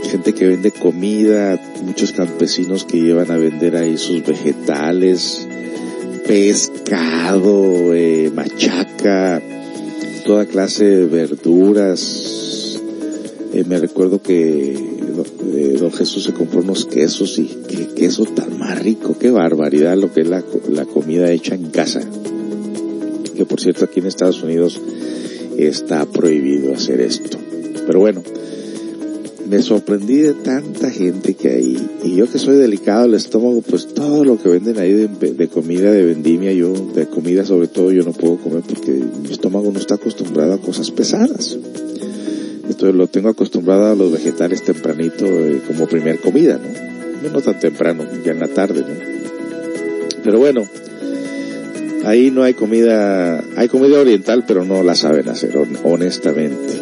gente 0.10 0.34
que 0.34 0.48
vende 0.48 0.72
comida, 0.72 1.62
muchos 1.84 2.14
campesinos 2.14 2.84
que 2.84 3.00
llevan 3.00 3.30
a 3.30 3.38
vender 3.38 3.76
ahí 3.76 3.96
sus 3.96 4.26
vegetales, 4.26 5.48
pescado, 6.26 7.94
eh, 7.94 8.32
machaca, 8.34 9.40
toda 10.26 10.48
clase 10.48 10.84
de 10.84 11.06
verduras. 11.06 12.63
Eh, 13.54 13.64
me 13.68 13.78
recuerdo 13.78 14.20
que 14.20 14.74
eh, 14.74 15.78
don 15.80 15.92
Jesús 15.92 16.24
se 16.24 16.34
compró 16.34 16.62
unos 16.62 16.86
quesos 16.86 17.38
y 17.38 17.46
qué 17.68 17.88
queso 17.96 18.26
tan 18.26 18.58
más 18.58 18.82
rico, 18.82 19.16
qué 19.20 19.30
barbaridad 19.30 19.96
lo 19.96 20.12
que 20.12 20.22
es 20.22 20.28
la, 20.28 20.44
la 20.70 20.86
comida 20.86 21.32
hecha 21.32 21.54
en 21.54 21.70
casa. 21.70 22.02
Que 23.36 23.46
por 23.46 23.62
cierto 23.62 23.86
aquí 23.86 24.00
en 24.00 24.08
Estados 24.08 24.42
Unidos 24.42 24.82
está 25.56 26.08
prohibido 26.08 26.74
hacer 26.74 27.00
esto. 27.00 27.38
Pero 27.86 28.00
bueno, 28.00 28.24
me 29.48 29.62
sorprendí 29.62 30.18
de 30.18 30.34
tanta 30.34 30.90
gente 30.90 31.36
que 31.36 31.50
hay. 31.50 31.90
Y 32.04 32.16
yo 32.16 32.32
que 32.32 32.40
soy 32.40 32.58
delicado 32.58 33.04
al 33.04 33.14
estómago, 33.14 33.62
pues 33.62 33.88
todo 33.94 34.24
lo 34.24 34.42
que 34.42 34.50
venden 34.50 34.80
ahí 34.80 34.94
de, 34.94 35.08
de, 35.08 35.48
comida, 35.48 35.92
de 35.92 36.06
vendimia, 36.06 36.52
yo, 36.54 36.74
de 36.74 37.06
comida 37.06 37.46
sobre 37.46 37.68
todo, 37.68 37.92
yo 37.92 38.04
no 38.04 38.14
puedo 38.14 38.38
comer 38.38 38.64
porque 38.68 38.92
mi 38.92 39.32
estómago 39.32 39.72
no 39.72 39.78
está 39.78 39.96
acostumbrado 39.96 40.54
a 40.54 40.58
cosas 40.58 40.90
pesadas. 40.90 41.56
Entonces 42.64 42.96
lo 42.96 43.08
tengo 43.08 43.30
acostumbrado 43.30 43.92
a 43.92 43.96
los 43.96 44.12
vegetales 44.12 44.64
tempranito 44.64 45.26
eh, 45.26 45.62
como 45.68 45.88
primer 45.88 46.20
comida, 46.20 46.58
¿no? 46.58 47.30
No 47.30 47.42
tan 47.42 47.60
temprano, 47.60 48.06
ya 48.24 48.32
en 48.32 48.40
la 48.40 48.48
tarde, 48.48 48.82
¿no? 48.82 48.96
Pero 50.24 50.40
bueno, 50.40 50.68
ahí 52.06 52.32
no 52.32 52.44
hay 52.44 52.54
comida, 52.54 53.44
hay 53.56 53.68
comida 53.68 54.00
oriental, 54.00 54.44
pero 54.48 54.66
no 54.66 54.84
la 54.84 54.96
saben 54.96 55.30
hacer, 55.30 55.58
honestamente. 55.84 56.74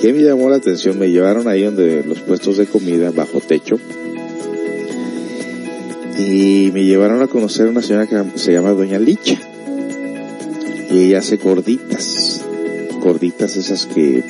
¿Qué 0.00 0.12
me 0.12 0.22
llamó 0.22 0.48
la 0.48 0.56
atención? 0.56 0.98
Me 0.98 1.10
llevaron 1.10 1.48
ahí 1.48 1.64
donde 1.64 2.04
los 2.04 2.20
puestos 2.20 2.56
de 2.56 2.66
comida 2.66 3.10
bajo 3.10 3.40
techo 3.40 3.78
y 6.18 6.70
me 6.72 6.84
llevaron 6.84 7.22
a 7.22 7.28
conocer 7.28 7.66
a 7.66 7.70
una 7.70 7.82
señora 7.82 8.06
que 8.06 8.38
se 8.38 8.52
llama 8.52 8.70
Doña 8.70 8.98
Licha 8.98 9.38
y 10.90 11.04
ella 11.04 11.18
hace 11.18 11.36
gorditas, 11.36 12.44
gorditas 13.00 13.56
esas 13.56 13.86
que 13.86 14.22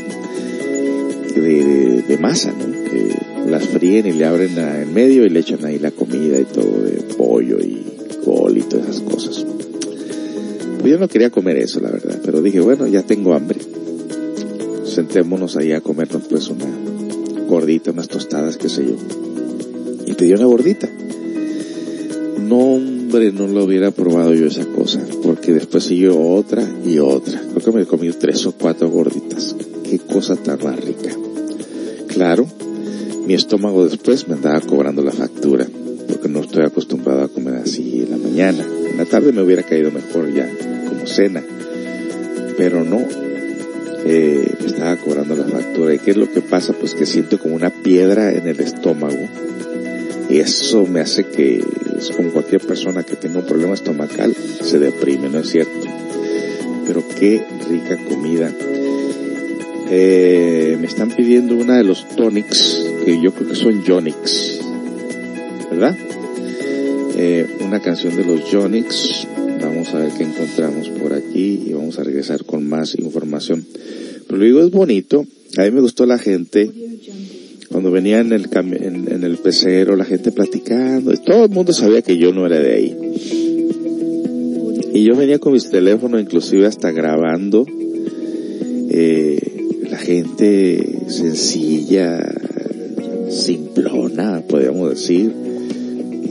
de, 1.40 2.18
masa, 2.18 2.52
¿no? 2.52 2.70
Que 2.90 3.50
las 3.50 3.66
fríen 3.66 4.06
y 4.06 4.12
le 4.12 4.24
abren 4.24 4.58
en 4.58 4.92
medio 4.92 5.24
y 5.24 5.30
le 5.30 5.40
echan 5.40 5.64
ahí 5.64 5.78
la 5.78 5.90
comida 5.90 6.38
y 6.38 6.44
todo 6.44 6.82
de 6.82 7.02
pollo 7.16 7.58
y 7.58 7.84
col 8.24 8.56
y 8.56 8.62
todas 8.62 8.88
esas 8.88 9.02
cosas. 9.02 9.46
Pues 10.80 10.92
yo 10.92 10.98
no 10.98 11.08
quería 11.08 11.30
comer 11.30 11.56
eso, 11.56 11.80
la 11.80 11.90
verdad, 11.90 12.20
pero 12.24 12.40
dije, 12.40 12.60
bueno, 12.60 12.86
ya 12.86 13.02
tengo 13.02 13.34
hambre. 13.34 13.58
Sentémonos 14.84 15.56
ahí 15.56 15.72
a 15.72 15.80
comernos 15.80 16.22
pues 16.28 16.48
una, 16.48 16.66
gordita, 17.48 17.90
unas 17.90 18.08
tostadas, 18.08 18.56
qué 18.56 18.68
sé 18.68 18.84
yo. 18.84 18.96
Y 20.06 20.14
pedí 20.14 20.32
una 20.32 20.44
gordita. 20.44 20.88
No, 22.40 22.74
hombre, 22.74 23.32
no 23.32 23.46
lo 23.46 23.64
hubiera 23.64 23.90
probado 23.90 24.32
yo 24.34 24.46
esa 24.46 24.64
cosa, 24.66 25.00
porque 25.22 25.52
después 25.52 25.84
siguió 25.84 26.18
otra 26.18 26.66
y 26.84 26.98
otra. 26.98 27.40
Creo 27.40 27.64
que 27.64 27.72
me 27.72 27.82
he 27.82 27.86
comido 27.86 28.14
tres 28.18 28.46
o 28.46 28.52
cuatro 28.52 28.88
gorditas. 28.88 29.56
Qué 29.84 29.98
cosa 29.98 30.36
tan 30.36 30.58
rica. 30.58 31.27
Claro, 32.18 32.48
mi 33.28 33.34
estómago 33.34 33.88
después 33.88 34.26
me 34.26 34.34
andaba 34.34 34.60
cobrando 34.60 35.04
la 35.04 35.12
factura, 35.12 35.64
porque 36.08 36.28
no 36.28 36.40
estoy 36.40 36.64
acostumbrado 36.64 37.22
a 37.22 37.28
comer 37.28 37.54
así 37.62 38.02
en 38.02 38.10
la 38.10 38.16
mañana. 38.16 38.66
En 38.90 38.96
la 38.96 39.04
tarde 39.04 39.30
me 39.30 39.40
hubiera 39.40 39.62
caído 39.62 39.92
mejor 39.92 40.34
ya, 40.34 40.50
como 40.88 41.06
cena. 41.06 41.44
Pero 42.56 42.82
no, 42.82 42.98
eh, 44.04 44.52
me 44.60 44.66
estaba 44.66 44.96
cobrando 44.96 45.36
la 45.36 45.44
factura. 45.44 45.94
¿Y 45.94 46.00
qué 46.00 46.10
es 46.10 46.16
lo 46.16 46.28
que 46.28 46.40
pasa? 46.40 46.72
Pues 46.72 46.96
que 46.96 47.06
siento 47.06 47.38
como 47.38 47.54
una 47.54 47.70
piedra 47.70 48.32
en 48.32 48.48
el 48.48 48.58
estómago. 48.58 49.28
Y 50.28 50.38
eso 50.38 50.86
me 50.86 50.98
hace 50.98 51.22
que, 51.24 51.62
es 51.98 52.10
como 52.10 52.30
cualquier 52.30 52.62
persona 52.62 53.04
que 53.04 53.14
tenga 53.14 53.38
un 53.38 53.46
problema 53.46 53.74
estomacal, 53.74 54.34
se 54.34 54.80
deprime, 54.80 55.28
¿no 55.28 55.38
es 55.38 55.50
cierto? 55.50 55.86
Pero 56.84 57.00
qué 57.16 57.46
rica 57.70 57.96
comida. 58.08 58.52
Eh, 59.90 60.76
me 60.78 60.86
están 60.86 61.10
pidiendo 61.10 61.54
una 61.56 61.78
de 61.78 61.84
los 61.84 62.06
tonics, 62.08 62.84
que 63.04 63.20
yo 63.22 63.32
creo 63.32 63.48
que 63.48 63.54
son 63.54 63.82
Jonix, 63.84 64.60
¿verdad? 65.70 65.96
Eh, 67.16 67.46
una 67.64 67.80
canción 67.80 68.14
de 68.16 68.24
los 68.24 68.42
Jonix. 68.50 69.26
Vamos 69.62 69.94
a 69.94 70.00
ver 70.00 70.10
qué 70.16 70.24
encontramos 70.24 70.88
por 70.90 71.14
aquí 71.14 71.64
y 71.66 71.72
vamos 71.72 71.98
a 71.98 72.04
regresar 72.04 72.44
con 72.44 72.68
más 72.68 72.98
información. 72.98 73.64
Pero 74.28 74.42
digo, 74.42 74.60
es 74.60 74.70
bonito. 74.70 75.24
A 75.56 75.62
mí 75.62 75.70
me 75.70 75.80
gustó 75.80 76.06
la 76.06 76.18
gente. 76.18 76.70
Cuando 77.70 77.90
venía 77.90 78.20
en 78.20 78.32
el, 78.32 78.48
en, 78.52 79.10
en 79.10 79.24
el 79.24 79.38
pecero, 79.38 79.96
la 79.96 80.04
gente 80.04 80.32
platicando. 80.32 81.12
Todo 81.16 81.44
el 81.44 81.50
mundo 81.50 81.72
sabía 81.72 82.02
que 82.02 82.18
yo 82.18 82.32
no 82.32 82.46
era 82.46 82.60
de 82.60 82.74
ahí. 82.74 82.96
Y 84.94 85.04
yo 85.04 85.16
venía 85.16 85.38
con 85.38 85.52
mis 85.52 85.70
teléfonos, 85.70 86.20
inclusive 86.20 86.66
hasta 86.66 86.92
grabando. 86.92 87.66
Eh, 88.90 89.57
gente 90.08 91.04
sencilla, 91.08 92.18
simplona, 93.28 94.42
podríamos 94.48 94.88
decir, 94.88 95.30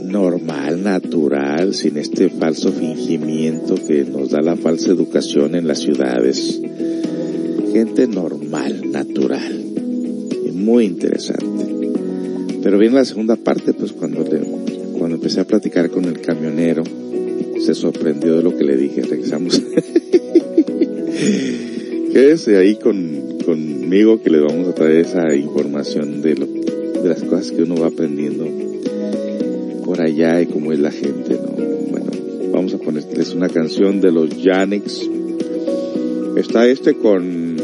normal, 0.02 0.82
natural, 0.82 1.72
sin 1.74 1.96
este 1.96 2.28
falso 2.28 2.72
fingimiento 2.72 3.76
que 3.76 4.04
nos 4.04 4.30
da 4.30 4.40
la 4.40 4.56
falsa 4.56 4.90
educación 4.90 5.54
en 5.54 5.68
las 5.68 5.78
ciudades. 5.78 6.60
Gente 7.72 8.08
normal, 8.08 8.90
natural, 8.90 9.64
muy 10.54 10.84
interesante. 10.84 11.64
Pero 12.60 12.78
viene 12.78 12.96
la 12.96 13.04
segunda 13.04 13.36
parte, 13.36 13.74
pues 13.74 13.92
cuando 13.92 14.24
le, 14.24 14.40
cuando 14.98 15.18
empecé 15.18 15.38
a 15.38 15.46
platicar 15.46 15.88
con 15.90 16.04
el 16.06 16.20
camionero, 16.20 16.82
se 17.64 17.76
sorprendió 17.76 18.38
de 18.38 18.42
lo 18.42 18.56
que 18.56 18.64
le 18.64 18.76
dije, 18.76 19.02
regresamos. 19.02 19.62
Quédese 22.12 22.56
ahí 22.56 22.74
con, 22.76 23.17
conmigo 23.48 24.20
que 24.20 24.28
le 24.28 24.40
vamos 24.40 24.68
a 24.68 24.74
traer 24.74 24.98
esa 24.98 25.34
información 25.34 26.20
de, 26.20 26.34
lo, 26.34 26.44
de 26.44 27.08
las 27.08 27.22
cosas 27.22 27.50
que 27.50 27.62
uno 27.62 27.76
va 27.76 27.86
aprendiendo 27.86 28.46
por 29.86 30.02
allá 30.02 30.42
y 30.42 30.46
cómo 30.48 30.70
es 30.70 30.78
la 30.78 30.90
gente, 30.90 31.40
¿no? 31.42 31.52
Bueno, 31.90 32.10
vamos 32.52 32.74
a 32.74 32.78
ponerles 32.78 33.32
una 33.32 33.48
canción 33.48 34.02
de 34.02 34.12
los 34.12 34.28
Yanix. 34.36 35.08
Está 36.36 36.66
este 36.66 36.92
con 36.98 37.56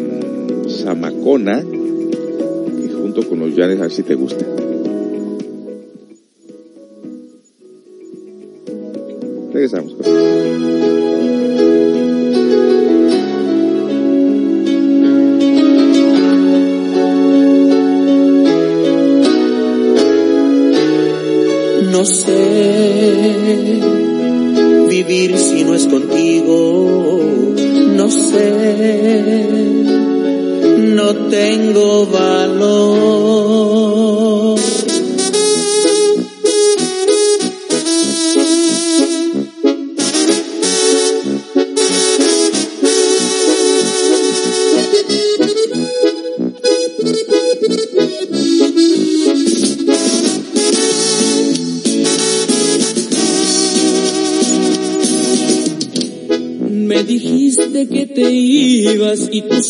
Samacona 0.68 1.62
y 1.62 2.88
junto 2.88 3.28
con 3.28 3.40
los 3.40 3.54
Yanix, 3.54 3.78
a 3.80 3.82
ver 3.82 3.92
si 3.92 4.02
te 4.04 4.14
gusta. 4.14 4.46
Regresamos 9.52 9.92
con 9.96 10.33
No 22.04 22.10
sé 22.10 23.80
vivir 24.90 25.38
si 25.38 25.64
no 25.64 25.74
es 25.74 25.86
contigo, 25.86 27.18
no 27.96 28.10
sé, 28.10 28.50
no 30.76 31.14
tengo 31.30 32.06
valor. 32.08 33.23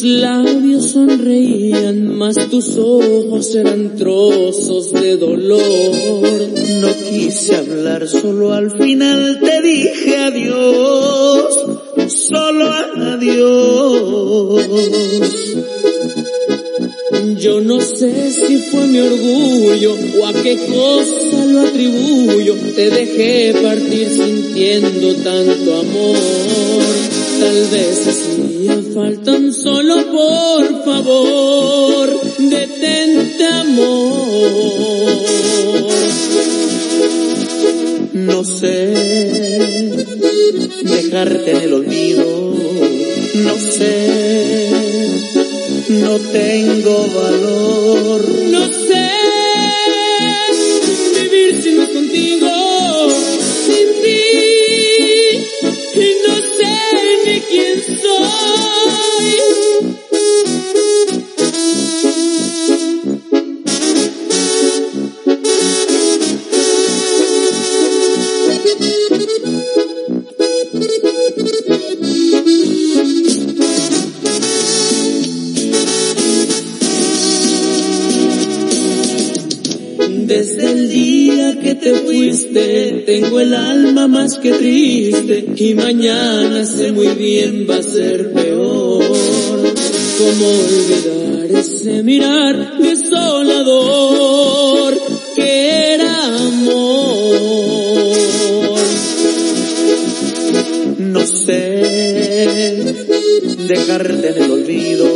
Labios 0.05 0.91
sonreían, 0.91 2.17
mas 2.17 2.37
tus 2.51 2.77
ojos 2.77 3.55
eran 3.55 3.97
trozos 3.97 4.93
de 4.93 5.17
dolor. 5.17 6.49
No 6.81 6.89
quise 7.11 7.57
hablar, 7.57 8.07
solo 8.07 8.53
al 8.53 8.71
final 8.77 9.41
te 9.41 9.63
dije 9.63 10.17
adiós, 10.19 11.55
solo 12.09 12.71
adiós. 13.13 13.65
Yo 17.39 17.61
no 17.61 17.81
sé 17.81 18.31
si 18.31 18.57
fue 18.59 18.87
mi 18.87 19.01
orgullo 19.01 19.97
o 20.21 20.27
a 20.27 20.33
qué 20.35 20.57
cosa 20.57 21.47
lo 21.47 21.61
atribuyo. 21.61 22.55
Te 22.75 22.91
dejé 22.91 23.55
partir 23.63 24.09
sintiendo 24.09 25.15
tanto 25.17 25.75
amor. 25.81 26.83
Tal 27.41 27.67
vez 27.71 28.07
hacía 28.07 28.34
falta 28.83 29.33
un 29.33 29.53
solo 29.53 29.97
por 30.11 30.85
favor. 30.85 32.21
Detente 32.39 33.45
amor. 33.47 35.15
No 38.15 38.45
sé 38.45 38.95
dejarte 40.83 41.51
en 41.51 41.57
el 41.57 41.73
olvido, 41.75 42.55
no 43.35 43.55
sé, 43.55 44.71
no 45.89 46.19
tengo 46.19 47.07
valor. 47.15 48.29
No 48.51 48.67
sé 48.67 49.44
tengo 83.05 83.41
el 83.41 83.55
alma 83.55 84.09
más 84.09 84.39
que 84.39 84.53
triste 84.53 85.47
y 85.57 85.75
mañana 85.75 86.65
sé 86.65 86.93
muy 86.93 87.09
bien 87.09 87.67
va 87.69 87.77
a 87.77 87.83
ser 87.83 88.33
peor. 88.33 89.05
¿Cómo 90.19 90.47
olvidar 90.49 91.51
ese 91.61 92.03
mirar 92.03 92.79
desolador 92.79 93.75
que 95.35 95.95
era 95.95 96.25
amor? 96.47 97.15
No 100.99 101.27
sé 101.27 102.95
dejarte 103.69 104.29
en 104.29 104.43
el 104.43 104.51
olvido, 104.51 105.09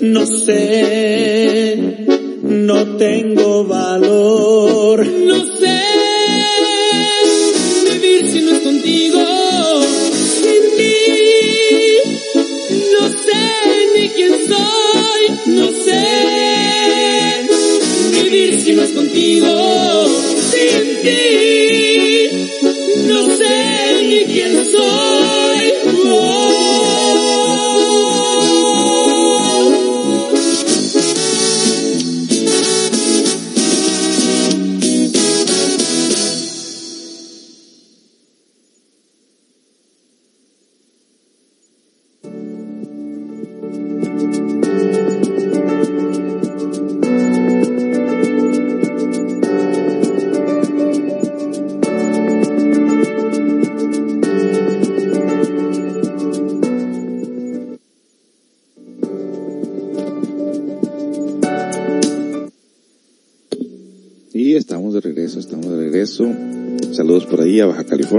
no 0.00 0.26
sé, 0.26 2.06
no 2.42 2.96
tengo 2.96 3.64
valor. 3.64 5.06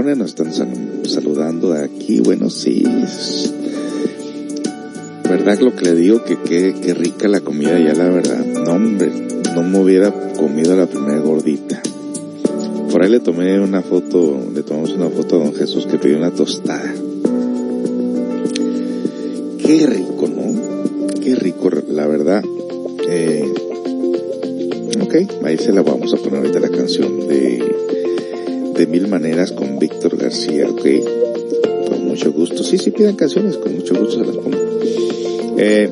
Nos 0.02 0.30
están 0.30 0.52
saludando 1.06 1.72
de 1.72 1.84
aquí, 1.84 2.20
bueno, 2.20 2.50
sí, 2.50 2.84
verdad 5.30 5.60
lo 5.60 5.76
que 5.76 5.84
le 5.84 5.94
digo, 5.94 6.24
que 6.24 6.36
qué 6.36 6.92
rica 6.92 7.28
la 7.28 7.40
comida 7.40 7.78
ya 7.78 7.94
la 7.94 8.08
verdad, 8.10 8.44
no 8.44 8.72
hombre, 8.72 9.10
no 9.54 9.62
me 9.62 9.78
hubiera 9.80 10.12
comido 10.36 10.76
la 10.76 10.86
primera 10.86 11.20
gordita. 11.20 11.80
Por 12.90 13.02
ahí 13.02 13.10
le 13.10 13.20
tomé 13.20 13.60
una 13.60 13.80
foto, 13.80 14.40
le 14.52 14.64
tomamos 14.64 14.90
una 14.92 15.08
foto 15.08 15.36
a 15.36 15.44
don 15.44 15.54
Jesús 15.54 15.86
que 15.86 15.98
pidió 15.98 16.18
una 16.18 16.32
tostada. 16.32 16.92
Qué 19.58 19.86
rico, 19.86 20.28
¿no? 20.28 21.20
Qué 21.20 21.36
rico, 21.36 21.70
la 21.88 22.08
verdad. 22.08 22.42
Eh, 23.08 23.54
ok, 25.00 25.44
ahí 25.44 25.56
se 25.58 25.72
la 25.72 25.82
vamos 25.82 26.12
a 26.12 26.16
poner 26.16 26.40
ahorita 26.40 26.58
la 26.58 26.70
canción 26.70 27.28
de 27.28 27.51
mil 28.92 29.08
maneras 29.08 29.52
con 29.52 29.78
Víctor 29.78 30.18
García, 30.18 30.68
ok. 30.68 30.86
Con 31.88 32.04
mucho 32.04 32.30
gusto. 32.30 32.62
Sí, 32.62 32.76
sí, 32.76 32.90
pidan 32.90 33.16
canciones, 33.16 33.56
con 33.56 33.74
mucho 33.74 33.94
gusto 33.94 34.18
se 34.18 34.26
las 34.26 34.36
pongo. 34.36 34.58
Eh, 35.56 35.90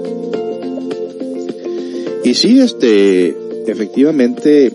y 2.24 2.34
sí, 2.34 2.60
este, 2.60 3.34
efectivamente, 3.66 4.70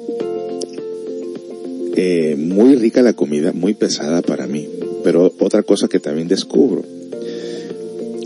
eh, 1.96 2.36
muy 2.36 2.76
rica 2.76 3.04
la 3.04 3.14
comida, 3.14 3.54
muy 3.54 3.76
pesada 3.76 4.24
para 4.24 4.48
mí. 4.48 4.68
Pero 5.04 5.32
otra 5.40 5.62
cosa 5.62 5.88
que 5.88 6.00
también 6.00 6.28
descubro, 6.28 6.84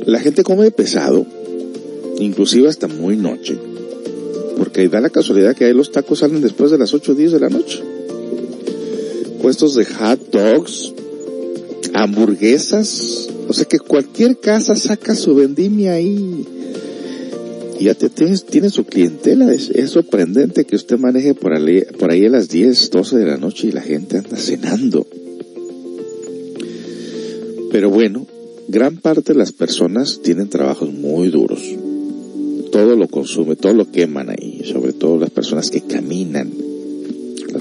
la 0.05 0.21
gente 0.21 0.43
come 0.43 0.71
pesado, 0.71 1.25
inclusive 2.19 2.69
hasta 2.69 2.87
muy 2.87 3.17
noche, 3.17 3.57
porque 4.55 4.87
da 4.87 5.01
la 5.01 5.09
casualidad 5.09 5.57
que 5.57 5.65
ahí 5.65 5.73
los 5.73 5.91
tacos 5.91 6.19
salen 6.19 6.41
después 6.41 6.71
de 6.71 6.77
las 6.77 6.93
8 6.93 7.11
o 7.11 7.15
10 7.15 7.33
de 7.33 7.39
la 7.41 7.49
noche 7.49 7.88
puestos 9.41 9.75
de 9.75 9.85
hot 9.85 10.31
dogs, 10.31 10.93
hamburguesas, 11.93 13.29
o 13.47 13.53
sea 13.53 13.65
que 13.65 13.79
cualquier 13.79 14.37
casa 14.39 14.75
saca 14.75 15.15
su 15.15 15.35
vendimia 15.35 15.93
ahí. 15.93 16.45
Y 17.79 17.85
ya 17.85 17.95
te, 17.95 18.09
tienes, 18.09 18.45
tiene 18.45 18.69
su 18.69 18.83
clientela. 18.83 19.53
Es, 19.53 19.89
sorprendente 19.89 20.65
que 20.65 20.75
usted 20.75 20.97
maneje 20.99 21.33
por 21.33 21.53
ahí, 21.53 21.81
por 21.97 22.11
ahí 22.11 22.25
a 22.25 22.29
las 22.29 22.49
10, 22.49 22.91
12 22.91 23.17
de 23.17 23.25
la 23.25 23.37
noche 23.37 23.67
y 23.67 23.71
la 23.71 23.81
gente 23.81 24.17
anda 24.17 24.35
cenando. 24.35 25.07
Pero 27.71 27.89
bueno, 27.89 28.27
gran 28.67 28.97
parte 28.97 29.33
de 29.33 29.39
las 29.39 29.53
personas 29.53 30.19
tienen 30.21 30.49
trabajos 30.49 30.91
muy 30.91 31.29
duros. 31.29 31.61
Todo 32.71 32.95
lo 32.95 33.07
consume, 33.07 33.55
todo 33.55 33.73
lo 33.73 33.89
queman 33.89 34.29
ahí, 34.29 34.61
sobre 34.65 34.93
todo 34.93 35.17
las 35.17 35.29
personas 35.29 35.71
que 35.71 35.81
caminan, 35.81 36.51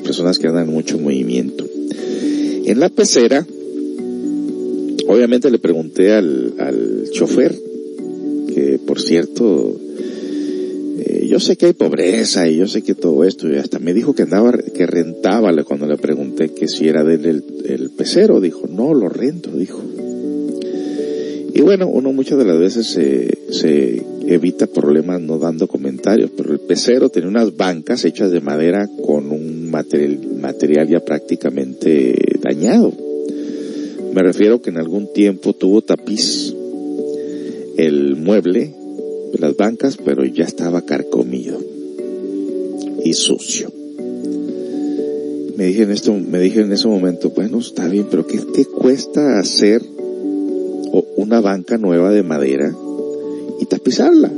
personas 0.08 0.38
que 0.38 0.48
andan 0.48 0.66
en 0.66 0.72
mucho 0.72 0.98
movimiento. 0.98 1.66
En 2.64 2.80
la 2.80 2.88
pecera, 2.88 3.46
obviamente 5.06 5.50
le 5.50 5.58
pregunté 5.58 6.14
al, 6.14 6.54
al 6.58 7.10
chofer, 7.12 7.54
que 8.54 8.80
por 8.86 9.02
cierto, 9.02 9.78
eh, 10.98 11.26
yo 11.28 11.40
sé 11.40 11.56
que 11.56 11.66
hay 11.66 11.72
pobreza 11.74 12.48
y 12.48 12.56
yo 12.56 12.66
sé 12.66 12.80
que 12.80 12.94
todo 12.94 13.22
esto, 13.24 13.52
y 13.52 13.56
hasta 13.56 13.78
me 13.78 13.92
dijo 13.92 14.14
que 14.14 14.22
andaba, 14.22 14.56
que 14.56 14.86
rentaba 14.86 15.52
cuando 15.62 15.86
le 15.86 15.98
pregunté 15.98 16.54
que 16.54 16.68
si 16.68 16.88
era 16.88 17.04
del 17.04 17.44
el, 17.66 17.90
pecero, 17.90 18.40
dijo, 18.40 18.66
no, 18.66 18.94
lo 18.94 19.10
rento, 19.10 19.50
dijo. 19.50 19.82
Y 21.52 21.60
bueno, 21.60 21.86
uno 21.86 22.14
muchas 22.14 22.38
de 22.38 22.46
las 22.46 22.58
veces 22.58 22.86
se, 22.86 23.36
se 23.50 24.02
evita 24.26 24.66
problemas 24.66 25.20
no 25.20 25.38
dando 25.38 25.66
comentarios, 25.66 26.30
pero 26.36 26.52
el 26.52 26.60
pecero 26.60 27.08
tenía 27.08 27.28
unas 27.28 27.56
bancas 27.56 28.04
hechas 28.04 28.30
de 28.30 28.40
madera 28.40 28.88
con 29.06 29.27
material, 30.40 30.88
ya 30.88 31.00
prácticamente 31.00 32.16
dañado. 32.40 32.92
Me 34.14 34.22
refiero 34.22 34.60
que 34.60 34.70
en 34.70 34.78
algún 34.78 35.12
tiempo 35.12 35.52
tuvo 35.52 35.82
tapiz 35.82 36.54
el 37.76 38.16
mueble, 38.16 38.74
las 39.38 39.56
bancas, 39.56 39.96
pero 39.96 40.24
ya 40.24 40.44
estaba 40.44 40.82
carcomido 40.82 41.58
y 43.04 43.12
sucio. 43.12 43.70
Me 45.56 45.66
dije 45.66 45.82
en 45.82 45.90
esto, 45.90 46.14
me 46.14 46.40
dije 46.40 46.60
en 46.60 46.72
ese 46.72 46.88
momento, 46.88 47.30
bueno, 47.30 47.58
está 47.58 47.88
bien, 47.88 48.06
pero 48.10 48.26
¿qué, 48.26 48.40
qué 48.54 48.64
cuesta 48.64 49.38
hacer 49.38 49.82
una 51.16 51.40
banca 51.40 51.78
nueva 51.78 52.10
de 52.10 52.22
madera 52.22 52.74
y 53.60 53.66
tapizarla? 53.66 54.32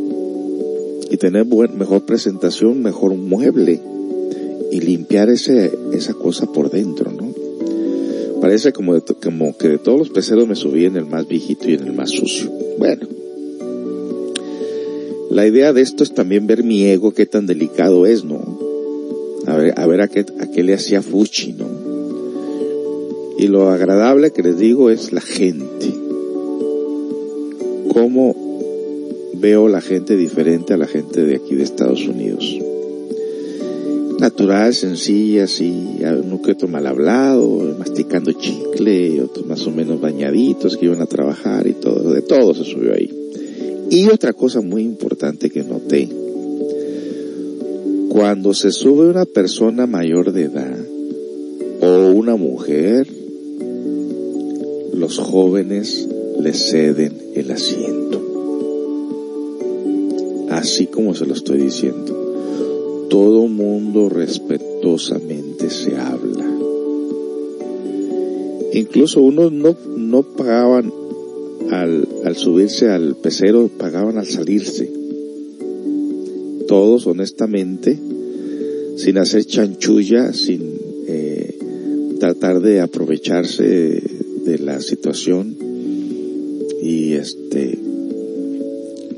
Y 1.10 1.16
tener 1.16 1.44
mejor 1.46 2.06
presentación, 2.06 2.82
mejor 2.82 3.14
mueble 3.14 3.80
y 4.70 4.80
limpiar 4.80 5.28
ese, 5.30 5.72
esa 5.92 6.14
cosa 6.14 6.46
por 6.46 6.70
dentro, 6.70 7.10
¿no? 7.10 7.30
Parece 8.40 8.72
como, 8.72 8.98
como 9.22 9.56
que 9.56 9.68
de 9.68 9.78
todos 9.78 9.98
los 9.98 10.10
peceros 10.10 10.48
me 10.48 10.54
subí 10.54 10.86
en 10.86 10.96
el 10.96 11.04
más 11.04 11.28
viejito 11.28 11.68
y 11.68 11.74
en 11.74 11.86
el 11.86 11.92
más 11.92 12.10
sucio. 12.10 12.50
Bueno. 12.78 13.06
La 15.30 15.46
idea 15.46 15.72
de 15.72 15.82
esto 15.82 16.02
es 16.02 16.14
también 16.14 16.46
ver 16.46 16.64
mi 16.64 16.84
ego, 16.84 17.12
qué 17.12 17.26
tan 17.26 17.46
delicado 17.46 18.06
es, 18.06 18.24
¿no? 18.24 18.58
A 19.46 19.56
ver, 19.56 19.74
a 19.78 19.86
ver 19.86 20.00
a 20.00 20.08
qué, 20.08 20.24
a 20.40 20.50
qué 20.50 20.62
le 20.62 20.74
hacía 20.74 21.02
Fuchi, 21.02 21.52
¿no? 21.52 21.66
Y 23.38 23.46
lo 23.48 23.68
agradable 23.68 24.32
que 24.32 24.42
les 24.42 24.58
digo 24.58 24.90
es 24.90 25.12
la 25.12 25.20
gente. 25.20 25.92
Cómo 27.92 28.34
veo 29.34 29.68
la 29.68 29.80
gente 29.80 30.16
diferente 30.16 30.74
a 30.74 30.76
la 30.76 30.86
gente 30.86 31.24
de 31.24 31.36
aquí 31.36 31.54
de 31.54 31.62
Estados 31.62 32.06
Unidos 32.06 32.60
natural, 34.20 34.74
sencilla, 34.74 35.44
así, 35.44 35.98
un 36.22 36.40
que 36.42 36.66
mal 36.68 36.86
hablado, 36.86 37.74
masticando 37.78 38.32
chicle, 38.32 39.22
otros 39.22 39.46
más 39.46 39.66
o 39.66 39.70
menos 39.70 40.00
bañaditos 40.00 40.76
que 40.76 40.86
iban 40.86 41.00
a 41.00 41.06
trabajar 41.06 41.66
y 41.66 41.72
todo, 41.72 42.12
de 42.12 42.22
todo 42.22 42.54
se 42.54 42.64
subió 42.64 42.92
ahí. 42.94 43.10
Y 43.90 44.08
otra 44.08 44.32
cosa 44.32 44.60
muy 44.60 44.82
importante 44.82 45.50
que 45.50 45.64
noté, 45.64 46.08
cuando 48.10 48.54
se 48.54 48.70
sube 48.70 49.08
una 49.08 49.24
persona 49.24 49.86
mayor 49.86 50.32
de 50.32 50.42
edad 50.42 50.78
o 51.80 52.10
una 52.12 52.36
mujer, 52.36 53.08
los 54.92 55.18
jóvenes 55.18 56.06
le 56.38 56.52
ceden 56.52 57.16
el 57.34 57.50
asiento. 57.50 58.20
Así 60.50 60.86
como 60.86 61.14
se 61.14 61.26
lo 61.26 61.34
estoy 61.34 61.58
diciendo 61.58 62.29
todo 63.10 63.48
mundo 63.48 64.08
respetuosamente 64.08 65.68
se 65.68 65.96
habla. 65.96 66.46
Incluso 68.72 69.20
unos 69.20 69.52
no, 69.52 69.76
no 69.96 70.22
pagaban 70.22 70.92
al, 71.70 72.08
al 72.24 72.36
subirse 72.36 72.88
al 72.88 73.16
pecero, 73.16 73.68
pagaban 73.76 74.16
al 74.16 74.26
salirse. 74.26 74.90
Todos 76.68 77.08
honestamente, 77.08 77.98
sin 78.96 79.18
hacer 79.18 79.44
chanchulla, 79.44 80.32
sin 80.32 80.62
eh, 81.08 81.58
tratar 82.20 82.60
de 82.60 82.80
aprovecharse 82.80 84.02
de 84.44 84.58
la 84.60 84.80
situación 84.80 85.56
y 86.80 87.14
este 87.14 87.76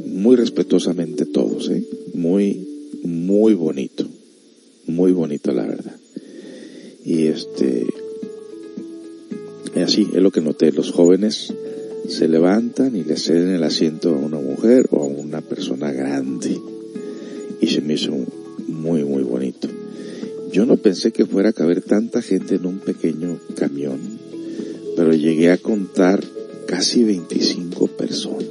muy 0.06 0.36
respetuosamente 0.36 1.26
todos, 1.26 1.68
¿eh? 1.68 1.84
muy 2.14 2.71
muy 3.02 3.54
bonito, 3.54 4.06
muy 4.86 5.12
bonito 5.12 5.52
la 5.52 5.66
verdad. 5.66 5.96
Y 7.04 7.26
este, 7.26 7.86
así 9.76 10.08
es 10.14 10.22
lo 10.22 10.30
que 10.30 10.40
noté, 10.40 10.72
los 10.72 10.92
jóvenes 10.92 11.52
se 12.08 12.28
levantan 12.28 12.96
y 12.96 13.04
le 13.04 13.16
ceden 13.16 13.50
el 13.50 13.62
asiento 13.62 14.10
a 14.10 14.18
una 14.18 14.38
mujer 14.38 14.86
o 14.90 15.02
a 15.02 15.06
una 15.06 15.40
persona 15.40 15.92
grande. 15.92 16.58
Y 17.60 17.66
se 17.68 17.80
me 17.80 17.94
hizo 17.94 18.12
muy, 18.68 19.04
muy 19.04 19.22
bonito. 19.22 19.68
Yo 20.52 20.66
no 20.66 20.76
pensé 20.76 21.12
que 21.12 21.26
fuera 21.26 21.50
a 21.50 21.54
caber 21.54 21.80
tanta 21.80 22.20
gente 22.20 22.56
en 22.56 22.66
un 22.66 22.78
pequeño 22.78 23.38
camión, 23.56 23.98
pero 24.96 25.12
llegué 25.14 25.50
a 25.50 25.58
contar 25.58 26.22
casi 26.66 27.04
25 27.04 27.86
personas. 27.86 28.41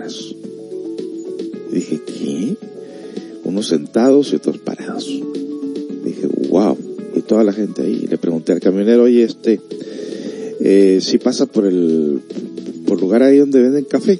Sentados 3.67 4.33
y 4.33 4.35
otros 4.35 4.57
parados. 4.59 5.07
Dije, 6.03 6.27
wow. 6.49 6.77
Y 7.15 7.21
toda 7.21 7.43
la 7.43 7.53
gente 7.53 7.81
ahí. 7.81 8.07
Le 8.09 8.17
pregunté 8.17 8.51
al 8.51 8.59
camionero, 8.59 9.03
oye, 9.03 9.23
este, 9.23 9.59
eh, 10.59 10.99
si 11.01 11.17
pasa 11.17 11.45
por 11.45 11.65
el, 11.65 12.21
por 12.85 12.99
lugar 13.01 13.23
ahí 13.23 13.37
donde 13.37 13.61
venden 13.61 13.85
café. 13.85 14.19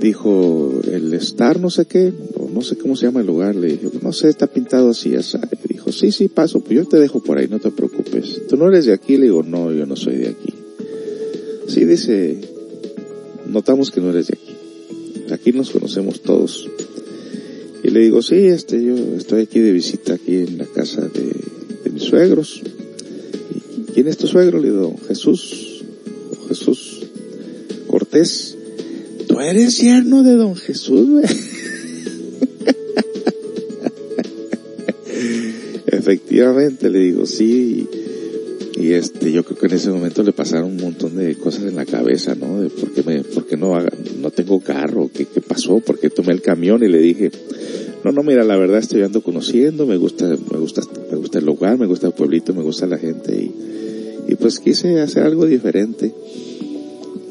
Dijo, 0.00 0.80
el 0.90 1.12
Star 1.14 1.58
no 1.58 1.70
sé 1.70 1.86
qué, 1.86 2.12
no 2.52 2.62
sé 2.62 2.76
cómo 2.76 2.96
se 2.96 3.06
llama 3.06 3.20
el 3.20 3.26
lugar. 3.26 3.56
Le 3.56 3.68
dije, 3.68 3.88
no 4.02 4.12
sé, 4.12 4.28
está 4.28 4.46
pintado 4.46 4.90
así, 4.90 5.14
así. 5.16 5.38
Dijo, 5.68 5.92
sí, 5.92 6.12
sí, 6.12 6.28
paso, 6.28 6.60
pues 6.60 6.76
yo 6.76 6.84
te 6.86 6.98
dejo 6.98 7.20
por 7.20 7.38
ahí, 7.38 7.48
no 7.48 7.58
te 7.58 7.70
preocupes. 7.70 8.42
¿Tú 8.48 8.56
no 8.56 8.68
eres 8.68 8.86
de 8.86 8.92
aquí? 8.92 9.16
Le 9.16 9.24
digo, 9.24 9.42
no, 9.42 9.72
yo 9.72 9.86
no 9.86 9.96
soy 9.96 10.16
de 10.16 10.28
aquí. 10.28 10.54
Sí, 11.66 11.84
dice, 11.84 12.38
notamos 13.46 13.90
que 13.90 14.00
no 14.00 14.10
eres 14.10 14.28
de 14.28 14.38
aquí. 14.40 15.32
Aquí 15.32 15.52
nos 15.52 15.70
conocemos 15.70 16.20
todos. 16.20 16.68
Y 17.88 17.90
le 17.90 18.00
digo, 18.00 18.20
sí, 18.20 18.48
este, 18.48 18.84
yo 18.84 18.94
estoy 19.16 19.44
aquí 19.44 19.60
de 19.60 19.72
visita 19.72 20.12
aquí 20.12 20.36
en 20.36 20.58
la 20.58 20.66
casa 20.66 21.08
de, 21.08 21.90
mis 21.90 22.02
suegros. 22.02 22.60
¿Y 22.60 23.92
¿Quién 23.92 24.08
es 24.08 24.18
tu 24.18 24.26
suegro? 24.26 24.60
Le 24.60 24.68
digo, 24.68 24.94
Jesús, 25.08 25.84
Jesús 26.48 27.06
Cortés. 27.86 28.58
Tú 29.26 29.40
eres 29.40 29.78
yerno 29.78 30.22
de 30.22 30.34
don 30.34 30.54
Jesús, 30.54 31.08
güey. 31.08 31.24
Efectivamente, 35.86 36.90
le 36.90 36.98
digo, 36.98 37.24
sí. 37.24 37.88
Y 38.76 38.92
este, 38.92 39.32
yo 39.32 39.44
creo 39.44 39.56
que 39.56 39.66
en 39.66 39.72
ese 39.72 39.88
momento 39.88 40.22
le 40.22 40.32
pasaron 40.32 40.72
un 40.72 40.76
montón 40.76 41.16
de 41.16 41.36
cosas 41.36 41.62
en 41.62 41.76
la 41.76 41.86
cabeza, 41.86 42.34
¿no? 42.34 42.60
De 42.60 42.68
por 42.68 42.92
qué 42.92 43.02
me, 43.02 43.24
por 43.24 43.46
qué 43.46 43.56
no, 43.56 43.78
no 44.20 44.30
tengo 44.30 44.60
carro, 44.60 45.10
qué, 45.10 45.24
qué 45.24 45.40
pasó, 45.40 45.80
por 45.80 45.98
qué 45.98 46.10
tomé 46.10 46.34
el 46.34 46.42
camión 46.42 46.84
y 46.84 46.88
le 46.88 46.98
dije, 46.98 47.30
no, 48.08 48.12
no, 48.12 48.22
mira, 48.22 48.42
la 48.42 48.56
verdad 48.56 48.78
estoy 48.78 49.02
ando 49.02 49.22
conociendo, 49.22 49.86
me 49.86 49.98
gusta, 49.98 50.26
me 50.26 50.58
gusta, 50.58 50.80
me 51.10 51.18
gusta 51.18 51.38
el 51.38 51.44
lugar, 51.44 51.78
me 51.78 51.86
gusta 51.86 52.06
el 52.06 52.14
pueblito, 52.14 52.54
me 52.54 52.62
gusta 52.62 52.86
la 52.86 52.96
gente 52.96 53.34
y, 53.34 53.52
y 54.28 54.34
pues 54.36 54.60
quise 54.60 55.00
hacer 55.00 55.24
algo 55.24 55.44
diferente. 55.44 56.14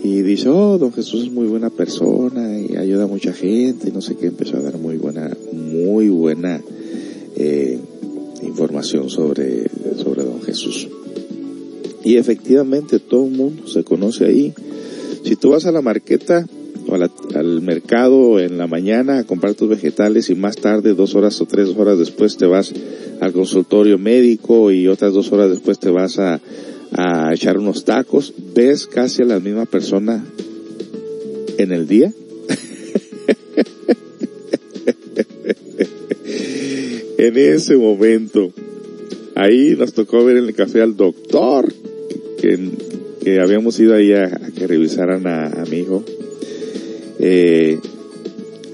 Y 0.03 0.21
dice, 0.21 0.49
oh, 0.49 0.77
don 0.77 0.93
Jesús 0.93 1.23
es 1.23 1.31
muy 1.31 1.47
buena 1.47 1.71
persona 1.71 2.59
y 2.59 2.75
ayuda 2.77 3.05
a 3.05 3.07
mucha 3.07 3.33
gente 3.33 3.89
y 3.89 3.91
no 3.91 4.01
sé 4.01 4.15
qué, 4.15 4.27
empezó 4.27 4.57
a 4.57 4.61
dar 4.61 4.77
muy 4.77 4.97
buena, 4.97 5.35
muy 5.51 6.09
buena, 6.09 6.61
eh, 7.35 7.79
información 8.43 9.09
sobre, 9.09 9.67
sobre 9.97 10.23
don 10.23 10.41
Jesús. 10.43 10.87
Y 12.03 12.17
efectivamente 12.17 12.99
todo 12.99 13.25
el 13.25 13.31
mundo 13.31 13.67
se 13.67 13.83
conoce 13.83 14.25
ahí. 14.25 14.53
Si 15.23 15.35
tú 15.35 15.49
vas 15.49 15.65
a 15.65 15.71
la 15.71 15.81
marqueta 15.81 16.47
mercado 17.61 18.39
en 18.39 18.57
la 18.57 18.67
mañana 18.67 19.19
a 19.19 19.23
comprar 19.23 19.53
tus 19.53 19.69
vegetales 19.69 20.29
y 20.29 20.35
más 20.35 20.55
tarde, 20.55 20.93
dos 20.93 21.15
horas 21.15 21.39
o 21.41 21.45
tres 21.45 21.69
horas 21.75 21.97
después 21.97 22.37
te 22.37 22.45
vas 22.45 22.73
al 23.19 23.33
consultorio 23.33 23.97
médico 23.97 24.71
y 24.71 24.87
otras 24.87 25.13
dos 25.13 25.31
horas 25.31 25.49
después 25.49 25.79
te 25.79 25.89
vas 25.89 26.19
a, 26.19 26.39
a 26.91 27.33
echar 27.33 27.57
unos 27.57 27.85
tacos, 27.85 28.33
ves 28.53 28.87
casi 28.87 29.23
a 29.23 29.25
la 29.25 29.39
misma 29.39 29.65
persona 29.65 30.23
en 31.57 31.71
el 31.71 31.87
día. 31.87 32.13
en 37.17 37.37
ese 37.37 37.77
momento, 37.77 38.51
ahí 39.35 39.75
nos 39.77 39.93
tocó 39.93 40.23
ver 40.23 40.37
en 40.37 40.45
el 40.45 40.53
café 40.53 40.81
al 40.81 40.95
doctor, 40.95 41.73
que, 42.39 42.69
que 43.23 43.39
habíamos 43.39 43.79
ido 43.79 43.95
ahí 43.95 44.13
a, 44.13 44.25
a 44.25 44.51
que 44.55 44.67
revisaran 44.67 45.25
a, 45.27 45.47
a 45.47 45.65
mi 45.65 45.79
hijo. 45.79 46.03
Eh, 47.19 47.79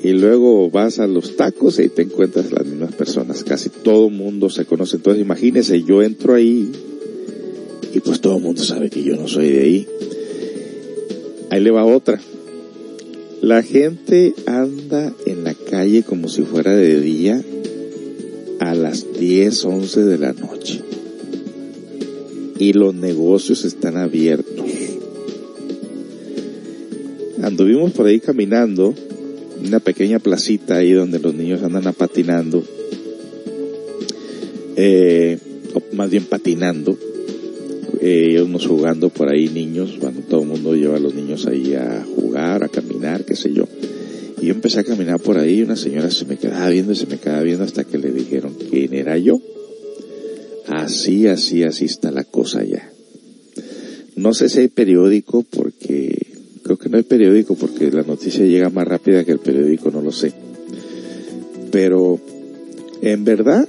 y 0.03 0.11
luego 0.11 0.69
vas 0.69 0.99
a 0.99 1.07
los 1.07 1.37
tacos 1.37 1.79
y 1.79 1.87
te 1.87 2.01
encuentras 2.01 2.51
las 2.51 2.65
mismas 2.65 2.93
personas. 2.93 3.43
Casi 3.43 3.69
todo 3.69 4.07
el 4.07 4.13
mundo 4.13 4.49
se 4.49 4.65
conoce. 4.65 4.97
Entonces 4.97 5.21
imagínese, 5.21 5.81
yo 5.83 6.03
entro 6.03 6.33
ahí 6.33 6.69
y 7.93 7.99
pues 8.01 8.19
todo 8.19 8.37
el 8.37 8.43
mundo 8.43 8.61
sabe 8.63 8.89
que 8.89 9.03
yo 9.03 9.15
no 9.15 9.27
soy 9.27 9.49
de 9.49 9.61
ahí. 9.61 9.87
Ahí 11.51 11.61
le 11.61 11.71
va 11.71 11.85
otra. 11.85 12.19
La 13.41 13.61
gente 13.61 14.33
anda 14.45 15.13
en 15.25 15.43
la 15.43 15.53
calle 15.53 16.03
como 16.03 16.27
si 16.27 16.41
fuera 16.41 16.75
de 16.75 16.99
día 16.99 17.41
a 18.59 18.73
las 18.73 19.05
10, 19.19 19.65
11 19.65 20.03
de 20.05 20.17
la 20.17 20.33
noche. 20.33 20.81
Y 22.57 22.73
los 22.73 22.95
negocios 22.95 23.65
están 23.65 23.97
abiertos. 23.97 24.52
Anduvimos 27.53 27.91
por 27.91 28.07
ahí 28.07 28.19
caminando, 28.19 28.95
una 29.63 29.79
pequeña 29.79 30.17
placita 30.17 30.77
ahí 30.77 30.91
donde 30.91 31.19
los 31.19 31.35
niños 31.35 31.61
andan 31.61 31.85
a 31.85 31.93
patinando, 31.93 32.63
eh, 34.75 35.37
o 35.75 35.95
más 35.95 36.09
bien 36.09 36.25
patinando, 36.25 36.97
eh, 38.01 38.41
unos 38.41 38.65
jugando 38.65 39.09
por 39.09 39.29
ahí 39.29 39.49
niños, 39.49 39.99
bueno, 39.99 40.21
todo 40.27 40.41
el 40.41 40.47
mundo 40.47 40.73
lleva 40.73 40.97
a 40.97 40.99
los 40.99 41.13
niños 41.13 41.45
ahí 41.45 41.75
a 41.75 42.03
jugar, 42.15 42.63
a 42.63 42.69
caminar, 42.69 43.23
qué 43.23 43.35
sé 43.35 43.53
yo. 43.53 43.67
Y 44.41 44.47
yo 44.47 44.53
empecé 44.55 44.79
a 44.79 44.83
caminar 44.83 45.19
por 45.19 45.37
ahí, 45.37 45.61
una 45.61 45.75
señora 45.75 46.09
se 46.09 46.25
me 46.25 46.37
quedaba 46.37 46.69
viendo 46.69 46.93
y 46.93 46.95
se 46.95 47.05
me 47.05 47.19
quedaba 47.19 47.43
viendo 47.43 47.65
hasta 47.65 47.83
que 47.83 47.99
le 47.99 48.11
dijeron 48.11 48.55
quién 48.71 48.95
era 48.95 49.15
yo. 49.19 49.39
Así, 50.69 51.27
así, 51.27 51.61
así 51.61 51.85
está 51.85 52.09
la 52.09 52.23
cosa 52.23 52.63
ya. 52.63 52.89
No 54.15 54.33
sé 54.33 54.49
si 54.49 54.61
hay 54.61 54.69
periódico 54.69 55.43
porque, 55.43 56.22
creo 56.63 56.77
que 56.77 56.89
no 56.89 56.97
hay 56.97 57.03
periódico 57.03 57.55
porque 57.55 57.91
la 57.91 58.03
noticia 58.03 58.45
llega 58.45 58.69
más 58.69 58.87
rápida 58.87 59.23
que 59.23 59.31
el 59.31 59.39
periódico, 59.39 59.91
no 59.91 60.01
lo 60.01 60.11
sé. 60.11 60.33
Pero, 61.71 62.19
en 63.01 63.23
verdad, 63.25 63.67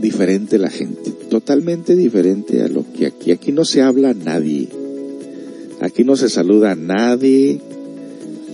diferente 0.00 0.58
la 0.58 0.70
gente, 0.70 1.12
totalmente 1.30 1.96
diferente 1.96 2.62
a 2.62 2.68
lo 2.68 2.84
que 2.92 3.06
aquí. 3.06 3.32
Aquí 3.32 3.52
no 3.52 3.64
se 3.64 3.82
habla 3.82 4.10
a 4.10 4.14
nadie. 4.14 4.68
Aquí 5.80 6.04
no 6.04 6.16
se 6.16 6.28
saluda 6.28 6.72
a 6.72 6.76
nadie. 6.76 7.60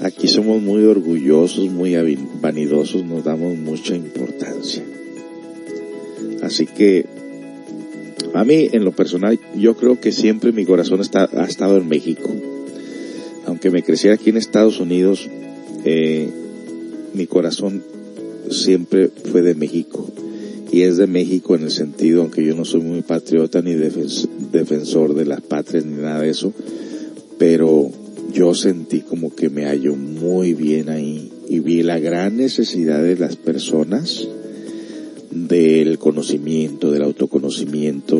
Aquí 0.03 0.29
somos 0.29 0.61
muy 0.61 0.85
orgullosos, 0.85 1.71
muy 1.71 1.95
vanidosos, 2.41 3.05
nos 3.05 3.25
damos 3.25 3.57
mucha 3.57 3.95
importancia. 3.95 4.83
Así 6.43 6.67
que, 6.67 7.07
a 8.35 8.45
mí, 8.45 8.69
en 8.73 8.85
lo 8.85 8.93
personal, 8.93 9.39
yo 9.57 9.77
creo 9.77 10.01
que 10.01 10.11
siempre 10.11 10.51
mi 10.51 10.65
corazón 10.65 11.01
está, 11.01 11.29
ha 11.33 11.45
estado 11.45 11.77
en 11.77 11.89
México. 11.89 12.31
Aunque 13.47 13.71
me 13.71 13.83
crecí 13.83 14.09
aquí 14.09 14.31
en 14.31 14.37
Estados 14.37 14.81
Unidos, 14.81 15.29
eh, 15.85 16.29
mi 17.15 17.27
corazón 17.27 17.83
siempre 18.51 19.11
fue 19.31 19.43
de 19.43 19.55
México. 19.55 20.11
Y 20.71 20.83
es 20.83 20.97
de 20.97 21.07
México 21.07 21.55
en 21.55 21.65
el 21.65 21.71
sentido, 21.71 22.23
aunque 22.23 22.45
yo 22.45 22.55
no 22.55 22.65
soy 22.65 22.81
muy 22.81 23.03
patriota 23.03 23.61
ni 23.61 23.75
defens 23.75 24.29
defensor 24.53 25.15
de 25.15 25.27
las 25.27 25.43
patrias 25.43 25.85
ni 25.85 26.01
nada 26.01 26.21
de 26.21 26.31
eso, 26.31 26.53
pero 27.39 27.91
yo 28.33 28.55
sentí 28.55 29.01
como 29.01 29.35
que 29.35 29.51
me 29.51 29.67
hallo 29.67 29.95
muy 29.97 30.55
bien 30.55 30.89
ahí 30.89 31.31
y 31.47 31.61
vi 31.61 31.83
la 31.83 31.99
gran 31.99 32.39
necesidad 32.39 33.03
de 33.03 33.17
las 33.17 33.37
personas 33.37 34.27
del 35.31 35.99
conocimiento, 35.99 36.91
del 36.91 37.03
autoconocimiento. 37.03 38.19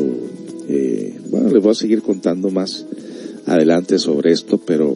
Eh, 0.69 1.15
bueno, 1.31 1.49
les 1.49 1.63
voy 1.63 1.71
a 1.71 1.75
seguir 1.75 2.03
contando 2.03 2.51
más 2.51 2.85
adelante 3.47 3.97
sobre 3.97 4.31
esto, 4.31 4.59
pero 4.59 4.95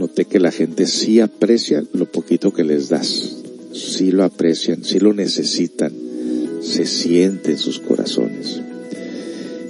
noté 0.00 0.24
que 0.24 0.40
la 0.40 0.50
gente 0.50 0.86
sí 0.86 1.20
aprecia 1.20 1.84
lo 1.92 2.06
poquito 2.06 2.54
que 2.54 2.64
les 2.64 2.88
das, 2.88 3.36
sí 3.72 4.10
lo 4.10 4.24
aprecian, 4.24 4.82
sí 4.82 4.98
lo 4.98 5.12
necesitan, 5.12 5.92
se 6.62 6.86
siente 6.86 7.50
en 7.52 7.58
sus 7.58 7.80
corazones. 7.80 8.62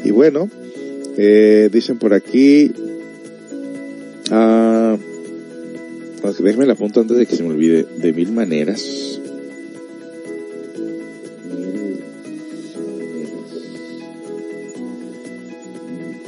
Y 0.05 0.13
bueno, 0.13 0.49
eh, 1.17 1.69
dicen 1.73 1.99
por 1.99 2.15
aquí, 2.15 2.71
ah, 4.31 4.97
déjenme 6.39 6.67
la 6.67 6.75
apunto 6.75 7.01
antes 7.01 7.17
de 7.17 7.27
que 7.27 7.35
se 7.35 7.43
me 7.43 7.51
olvide, 7.51 7.85
de 7.99 8.13
mil 8.13 8.31
maneras. 8.31 9.21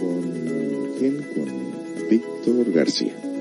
¿Con 0.00 0.92
quién? 0.98 1.22
Con 1.34 2.09
Víctor 2.11 2.72
García. 2.72 3.32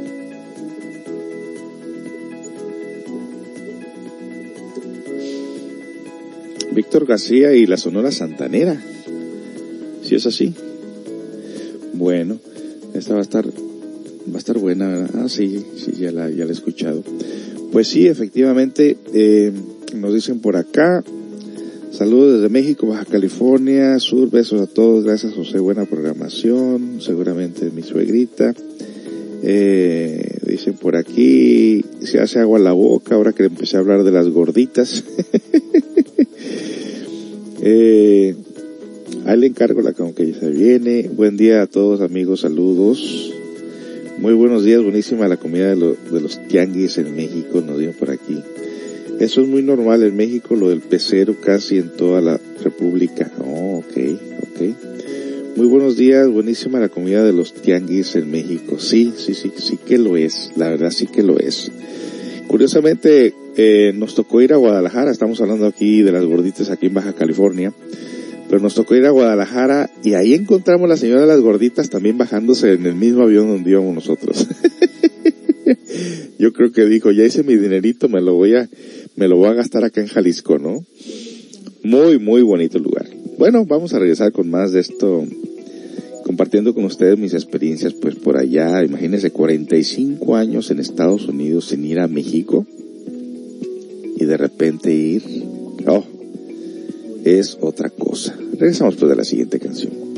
Víctor 6.71 7.05
García 7.05 7.53
y 7.53 7.65
la 7.65 7.77
Sonora 7.77 8.11
Santanera. 8.11 8.81
Si 10.03 10.15
es 10.15 10.25
así. 10.25 10.53
Bueno, 11.93 12.39
esta 12.93 13.13
va 13.13 13.19
a 13.19 13.23
estar, 13.23 13.45
va 13.45 14.35
a 14.35 14.37
estar 14.37 14.57
buena, 14.57 14.87
¿verdad? 14.87 15.21
Ah, 15.25 15.29
sí, 15.29 15.63
sí, 15.75 15.93
ya 15.99 16.11
la, 16.11 16.29
ya 16.29 16.45
la 16.45 16.51
he 16.51 16.53
escuchado. 16.53 17.03
Pues 17.71 17.87
sí, 17.87 18.07
efectivamente, 18.07 18.97
eh, 19.13 19.51
nos 19.95 20.13
dicen 20.13 20.39
por 20.39 20.55
acá, 20.55 21.03
Saludos 21.91 22.35
desde 22.35 22.47
México, 22.47 22.87
Baja 22.87 23.03
California, 23.03 23.99
Sur, 23.99 24.31
besos 24.31 24.61
a 24.61 24.65
todos, 24.65 25.03
gracias 25.03 25.33
José, 25.33 25.59
buena 25.59 25.85
programación, 25.85 27.01
seguramente 27.01 27.69
mi 27.69 27.83
suegrita. 27.83 28.55
Eh, 29.43 30.37
dicen 30.47 30.75
por 30.75 30.95
aquí, 30.95 31.83
se 32.01 32.21
hace 32.21 32.39
agua 32.39 32.59
en 32.59 32.63
la 32.63 32.71
boca 32.71 33.15
ahora 33.15 33.33
que 33.33 33.43
empecé 33.43 33.75
a 33.75 33.81
hablar 33.81 34.03
de 34.05 34.11
las 34.11 34.29
gorditas. 34.29 35.03
eh, 37.61 38.35
ahí 39.25 39.39
le 39.39 39.47
encargo 39.47 39.81
la 39.81 39.93
que 39.93 40.31
ya 40.31 40.39
se 40.39 40.49
viene. 40.49 41.09
Buen 41.13 41.37
día 41.37 41.61
a 41.61 41.67
todos 41.67 42.01
amigos, 42.01 42.41
saludos. 42.41 43.33
Muy 44.17 44.33
buenos 44.33 44.63
días, 44.63 44.83
buenísima 44.83 45.27
la 45.27 45.37
comida 45.37 45.75
de, 45.75 45.75
de 45.75 46.21
los 46.21 46.39
tianguis 46.47 46.97
en 46.97 47.15
México, 47.15 47.61
nos 47.61 47.79
dio 47.79 47.91
por 47.91 48.11
aquí. 48.11 48.39
Eso 49.19 49.41
es 49.41 49.47
muy 49.47 49.61
normal 49.61 50.01
en 50.03 50.15
México, 50.15 50.55
lo 50.55 50.69
del 50.69 50.81
pecero 50.81 51.35
casi 51.39 51.77
en 51.77 51.89
toda 51.89 52.21
la 52.21 52.39
República. 52.63 53.31
Oh, 53.39 53.77
ok, 53.77 53.97
ok. 54.41 55.55
Muy 55.55 55.67
buenos 55.67 55.97
días, 55.97 56.27
buenísima 56.29 56.79
la 56.79 56.89
comida 56.89 57.23
de 57.23 57.33
los 57.33 57.53
tianguis 57.53 58.15
en 58.15 58.31
México. 58.31 58.79
Sí, 58.79 59.13
sí, 59.17 59.33
sí, 59.33 59.51
sí 59.55 59.77
que 59.77 59.97
lo 59.97 60.17
es, 60.17 60.51
la 60.55 60.69
verdad 60.69 60.89
sí 60.89 61.07
que 61.07 61.21
lo 61.21 61.37
es. 61.37 61.71
Curiosamente, 62.47 63.33
eh, 63.57 63.91
nos 63.95 64.15
tocó 64.15 64.41
ir 64.41 64.53
a 64.53 64.57
Guadalajara, 64.57 65.11
estamos 65.11 65.41
hablando 65.41 65.65
aquí 65.65 66.01
de 66.01 66.13
las 66.13 66.25
gorditas 66.25 66.69
aquí 66.69 66.87
en 66.87 66.93
Baja 66.93 67.13
California, 67.13 67.73
pero 68.49 68.61
nos 68.61 68.75
tocó 68.75 68.95
ir 68.95 69.05
a 69.05 69.09
Guadalajara 69.09 69.89
y 70.03 70.13
ahí 70.13 70.33
encontramos 70.33 70.85
a 70.85 70.89
la 70.89 70.97
señora 70.97 71.21
de 71.21 71.27
las 71.27 71.41
gorditas 71.41 71.89
también 71.89 72.17
bajándose 72.17 72.73
en 72.73 72.85
el 72.85 72.95
mismo 72.95 73.23
avión 73.23 73.47
donde 73.47 73.71
íbamos 73.71 73.93
nosotros. 73.93 74.47
Yo 76.39 76.53
creo 76.53 76.71
que 76.71 76.85
dijo, 76.85 77.11
ya 77.11 77.25
hice 77.25 77.43
mi 77.43 77.55
dinerito, 77.55 78.07
me 78.09 78.21
lo 78.21 78.35
voy 78.35 78.55
a, 78.55 78.69
me 79.15 79.27
lo 79.27 79.37
voy 79.37 79.49
a 79.49 79.53
gastar 79.53 79.83
acá 79.83 80.01
en 80.01 80.07
Jalisco, 80.07 80.57
¿no? 80.57 80.83
Muy, 81.83 82.19
muy 82.19 82.41
bonito 82.41 82.79
lugar. 82.79 83.07
Bueno, 83.37 83.65
vamos 83.65 83.93
a 83.93 83.99
regresar 83.99 84.31
con 84.31 84.49
más 84.49 84.71
de 84.71 84.79
esto, 84.79 85.25
compartiendo 86.23 86.73
con 86.73 86.85
ustedes 86.85 87.17
mis 87.17 87.33
experiencias, 87.33 87.93
pues 87.93 88.15
por 88.15 88.37
allá, 88.37 88.83
imagínense, 88.83 89.31
45 89.31 90.35
años 90.35 90.71
en 90.71 90.79
Estados 90.79 91.27
Unidos 91.27 91.65
sin 91.65 91.85
ir 91.85 91.99
a 91.99 92.07
México 92.07 92.65
y 94.21 94.25
de 94.25 94.37
repente 94.37 94.93
ir, 94.93 95.23
oh, 95.87 96.03
es 97.25 97.57
otra 97.59 97.89
cosa. 97.89 98.37
Regresamos 98.53 98.95
pues 98.95 99.09
de 99.09 99.15
la 99.15 99.23
siguiente 99.23 99.59
canción. 99.59 100.10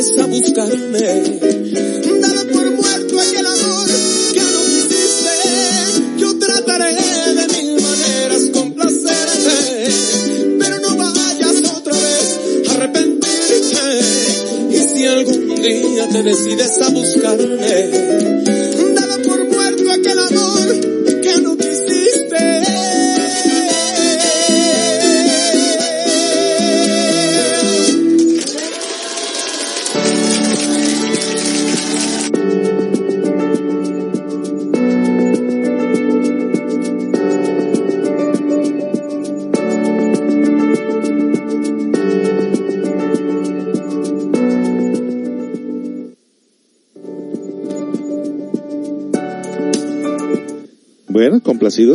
vienes 0.00 0.18
a 0.18 0.26
buscarme. 0.26 1.00
Dame 2.20 2.44
por 2.52 2.70
muerto 2.70 3.20
aquel 3.20 3.46
amor 3.46 3.88
que 4.32 4.40
no 4.40 4.64
quisiste. 4.64 5.34
Yo 6.18 6.38
trataré 6.38 6.94
de 7.34 7.48
mil 7.48 7.82
maneras 7.82 8.50
complacerte. 8.52 9.92
Pero 10.58 10.78
no 10.78 10.96
vayas 10.96 11.56
otra 11.74 11.92
vez 11.92 12.68
a 12.68 12.72
arrepentirte. 12.74 14.00
Y 14.70 14.78
si 14.78 15.06
algún 15.06 15.62
día 15.62 16.08
te 16.08 16.22
decides 16.22 16.80
a 16.80 16.88
buscarme. 16.90 18.39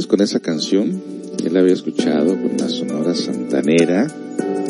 Con 0.07 0.19
esa 0.19 0.41
canción. 0.41 1.01
Él 1.43 1.53
la 1.53 1.61
había 1.61 1.73
escuchado 1.73 2.35
con 2.35 2.57
la 2.57 2.67
Sonora 2.67 3.15
Santanera, 3.15 4.05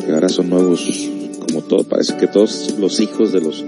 que 0.05 0.11
ahora 0.13 0.29
son 0.29 0.49
nuevos, 0.49 1.09
como 1.47 1.63
todo, 1.63 1.83
parece 1.85 2.15
que 2.17 2.27
todos 2.27 2.75
los 2.79 2.99
hijos 2.99 3.31
de 3.31 3.41
los 3.41 3.65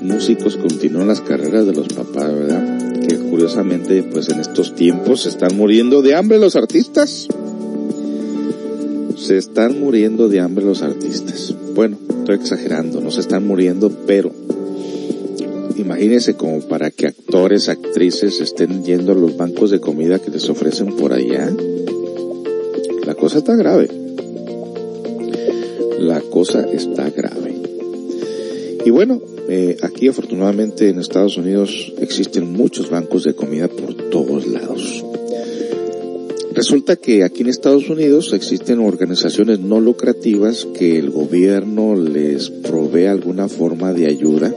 músicos 0.00 0.56
continúan 0.56 1.08
las 1.08 1.20
carreras 1.20 1.66
de 1.66 1.72
los 1.72 1.88
papás, 1.88 2.32
¿verdad? 2.32 3.00
Que 3.08 3.16
curiosamente, 3.16 4.04
pues 4.04 4.28
en 4.28 4.38
estos 4.38 4.76
tiempos 4.76 5.22
se 5.22 5.30
están 5.30 5.56
muriendo 5.56 6.00
de 6.00 6.14
hambre 6.14 6.38
los 6.38 6.54
artistas. 6.54 7.26
Se 9.16 9.36
están 9.36 9.80
muriendo 9.80 10.28
de 10.28 10.38
hambre 10.38 10.64
los 10.64 10.82
artistas. 10.82 11.54
Bueno, 11.74 11.98
estoy 12.20 12.36
exagerando, 12.36 13.00
no 13.00 13.10
se 13.10 13.20
están 13.20 13.44
muriendo, 13.44 13.90
pero 14.06 14.30
imagínense 15.76 16.34
como 16.34 16.60
para 16.60 16.92
que 16.92 17.15
actrices 17.46 18.40
estén 18.40 18.82
yendo 18.84 19.12
a 19.12 19.14
los 19.14 19.36
bancos 19.36 19.70
de 19.70 19.78
comida 19.78 20.18
que 20.18 20.32
les 20.32 20.48
ofrecen 20.50 20.96
por 20.96 21.12
allá. 21.12 21.48
La 23.06 23.14
cosa 23.14 23.38
está 23.38 23.54
grave. 23.54 23.88
La 26.00 26.20
cosa 26.22 26.66
está 26.72 27.08
grave. 27.10 27.54
Y 28.84 28.90
bueno, 28.90 29.20
eh, 29.48 29.76
aquí 29.82 30.08
afortunadamente 30.08 30.88
en 30.88 30.98
Estados 30.98 31.38
Unidos 31.38 31.92
existen 32.00 32.52
muchos 32.52 32.90
bancos 32.90 33.22
de 33.22 33.34
comida 33.34 33.68
por 33.68 33.94
todos 33.94 34.46
lados. 34.48 35.04
Resulta 36.52 36.96
que 36.96 37.22
aquí 37.22 37.42
en 37.42 37.48
Estados 37.48 37.88
Unidos 37.88 38.32
existen 38.32 38.80
organizaciones 38.80 39.60
no 39.60 39.78
lucrativas 39.78 40.66
que 40.76 40.98
el 40.98 41.10
gobierno 41.10 41.94
les 41.94 42.50
provee 42.50 43.06
alguna 43.06 43.48
forma 43.48 43.92
de 43.92 44.06
ayuda. 44.06 44.52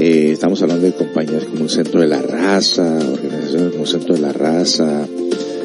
Eh, 0.00 0.30
estamos 0.30 0.62
hablando 0.62 0.86
de 0.86 0.92
compañías 0.92 1.44
como 1.44 1.64
el 1.64 1.70
Centro 1.70 2.00
de 2.00 2.06
la 2.06 2.22
Raza, 2.22 2.98
organizaciones 3.12 3.72
como 3.72 3.82
el 3.82 3.88
Centro 3.88 4.14
de 4.14 4.20
la 4.20 4.32
Raza, 4.32 5.08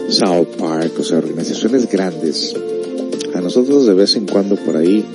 South 0.10 0.56
Park, 0.58 0.94
o 1.00 1.04
sea, 1.04 1.20
organizaciones 1.20 1.88
grandes. 1.88 2.56
A 3.36 3.42
nosotros 3.42 3.86
de 3.86 3.94
vez 3.94 4.16
en 4.16 4.26
cuando 4.26 4.56
por 4.56 4.76
ahí 4.76 5.06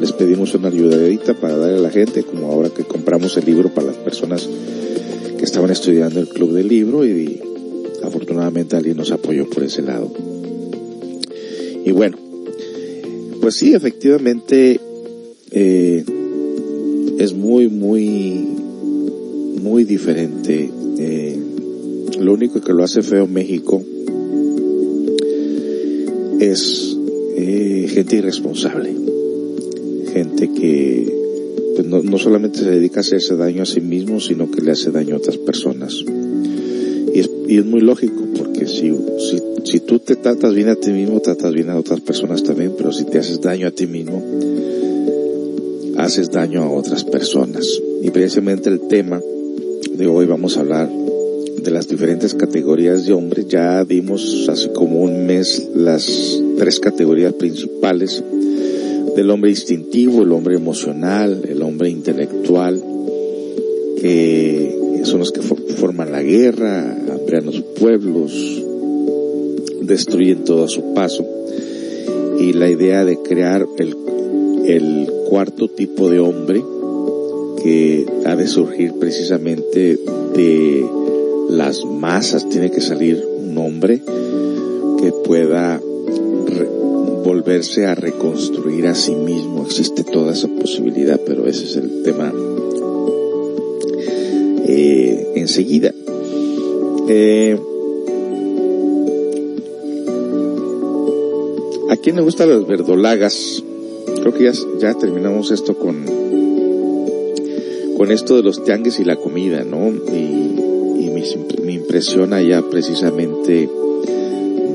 les 0.00 0.10
pedimos 0.10 0.52
una 0.54 0.66
ayudadita 0.66 1.34
para 1.34 1.56
darle 1.56 1.78
a 1.78 1.80
la 1.80 1.90
gente, 1.90 2.24
como 2.24 2.50
ahora 2.50 2.70
que 2.70 2.82
compramos 2.82 3.36
el 3.36 3.44
libro 3.46 3.72
para 3.72 3.86
las 3.86 3.96
personas 3.96 4.48
que 5.38 5.44
estaban 5.44 5.70
estudiando 5.70 6.18
el 6.18 6.28
club 6.28 6.52
del 6.52 6.66
libro 6.66 7.06
y 7.06 7.40
afortunadamente 8.02 8.74
alguien 8.74 8.96
nos 8.96 9.12
apoyó 9.12 9.48
por 9.48 9.62
ese 9.62 9.82
lado. 9.82 10.12
Y 11.84 11.92
bueno, 11.92 12.16
pues 13.40 13.54
sí, 13.54 13.74
efectivamente 13.74 14.80
eh, 15.52 16.04
es 17.18 17.32
muy, 17.32 17.68
muy, 17.68 18.55
muy 19.66 19.82
diferente. 19.82 20.70
Eh, 20.98 21.38
lo 22.20 22.34
único 22.34 22.60
que 22.60 22.72
lo 22.72 22.84
hace 22.84 23.02
feo 23.02 23.26
México 23.26 23.82
es 26.38 26.96
eh, 27.36 27.88
gente 27.90 28.16
irresponsable, 28.16 28.94
gente 30.12 30.50
que 30.52 31.12
pues 31.74 31.86
no, 31.86 32.00
no 32.00 32.16
solamente 32.16 32.60
se 32.60 32.70
dedica 32.70 33.00
a 33.00 33.00
hacerse 33.00 33.36
daño 33.36 33.64
a 33.64 33.66
sí 33.66 33.80
mismo, 33.80 34.20
sino 34.20 34.50
que 34.50 34.62
le 34.62 34.70
hace 34.70 34.92
daño 34.92 35.16
a 35.16 35.18
otras 35.18 35.36
personas. 35.36 36.04
Y 37.12 37.18
es, 37.18 37.30
y 37.48 37.58
es 37.58 37.66
muy 37.66 37.80
lógico, 37.80 38.22
porque 38.38 38.66
si, 38.66 38.92
si, 39.18 39.42
si 39.64 39.80
tú 39.80 39.98
te 39.98 40.14
tratas 40.14 40.54
bien 40.54 40.68
a 40.68 40.76
ti 40.76 40.92
mismo, 40.92 41.20
tratas 41.20 41.52
bien 41.52 41.70
a 41.70 41.78
otras 41.78 42.00
personas 42.00 42.44
también, 42.44 42.72
pero 42.78 42.92
si 42.92 43.04
te 43.04 43.18
haces 43.18 43.40
daño 43.40 43.66
a 43.66 43.72
ti 43.72 43.88
mismo, 43.88 44.22
haces 45.98 46.30
daño 46.30 46.62
a 46.62 46.70
otras 46.70 47.04
personas. 47.04 47.66
Y 48.02 48.10
precisamente 48.10 48.68
el 48.68 48.80
tema 48.86 49.20
de 49.96 50.06
hoy 50.06 50.26
vamos 50.26 50.56
a 50.56 50.60
hablar 50.60 50.90
de 50.90 51.70
las 51.70 51.88
diferentes 51.88 52.34
categorías 52.34 53.06
de 53.06 53.14
hombres. 53.14 53.46
Ya 53.48 53.82
dimos 53.84 54.46
hace 54.48 54.70
como 54.72 55.00
un 55.00 55.26
mes 55.26 55.70
las 55.74 56.38
tres 56.58 56.80
categorías 56.80 57.32
principales 57.32 58.22
del 59.16 59.30
hombre 59.30 59.50
instintivo, 59.50 60.22
el 60.22 60.32
hombre 60.32 60.56
emocional, 60.56 61.42
el 61.48 61.62
hombre 61.62 61.88
intelectual, 61.88 62.82
que 64.00 65.00
son 65.04 65.20
los 65.20 65.32
que 65.32 65.40
forman 65.40 66.12
la 66.12 66.22
guerra, 66.22 66.94
amplian 67.10 67.46
los 67.46 67.62
pueblos, 67.80 68.32
destruyen 69.80 70.44
todo 70.44 70.64
a 70.64 70.68
su 70.68 70.92
paso. 70.92 71.24
Y 72.38 72.52
la 72.52 72.68
idea 72.68 73.04
de 73.06 73.16
crear 73.22 73.66
el 73.78 75.06
cuarto 75.30 75.68
tipo 75.68 76.10
de 76.10 76.20
hombre 76.20 76.62
que 77.62 78.06
ha 78.24 78.36
de 78.36 78.46
surgir 78.46 78.94
precisamente 78.94 79.98
de 80.34 80.86
las 81.50 81.84
masas, 81.84 82.48
tiene 82.48 82.70
que 82.70 82.80
salir 82.80 83.24
un 83.38 83.56
hombre 83.58 84.00
que 85.00 85.12
pueda 85.24 85.80
volverse 87.24 87.86
a 87.86 87.94
reconstruir 87.94 88.86
a 88.86 88.94
sí 88.94 89.14
mismo. 89.14 89.64
Existe 89.64 90.04
toda 90.04 90.32
esa 90.32 90.48
posibilidad, 90.48 91.20
pero 91.26 91.46
ese 91.46 91.64
es 91.64 91.76
el 91.76 92.02
tema 92.02 92.32
eh, 94.68 95.32
enseguida. 95.34 95.92
Eh, 97.08 97.58
¿A 101.88 101.96
quién 101.96 102.16
le 102.16 102.22
gustan 102.22 102.50
las 102.50 102.66
verdolagas? 102.66 103.62
Creo 104.20 104.32
que 104.32 104.44
ya, 104.44 104.52
ya 104.78 104.94
terminamos 104.94 105.50
esto 105.50 105.76
con, 105.76 106.04
con 107.96 108.12
esto 108.12 108.36
de 108.36 108.42
los 108.42 108.62
tianguis 108.64 109.00
y 109.00 109.04
la 109.04 109.16
comida, 109.16 109.64
¿no? 109.64 109.88
Y, 109.88 111.04
y 111.04 111.10
me, 111.12 111.22
me 111.64 111.72
impresiona 111.72 112.42
ya 112.42 112.62
precisamente 112.62 113.68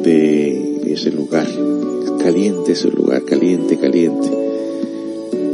de 0.03 0.93
ese 0.93 1.11
lugar. 1.11 1.47
Caliente 2.19 2.73
ese 2.73 2.89
lugar, 2.89 3.23
caliente, 3.23 3.77
caliente. 3.77 4.27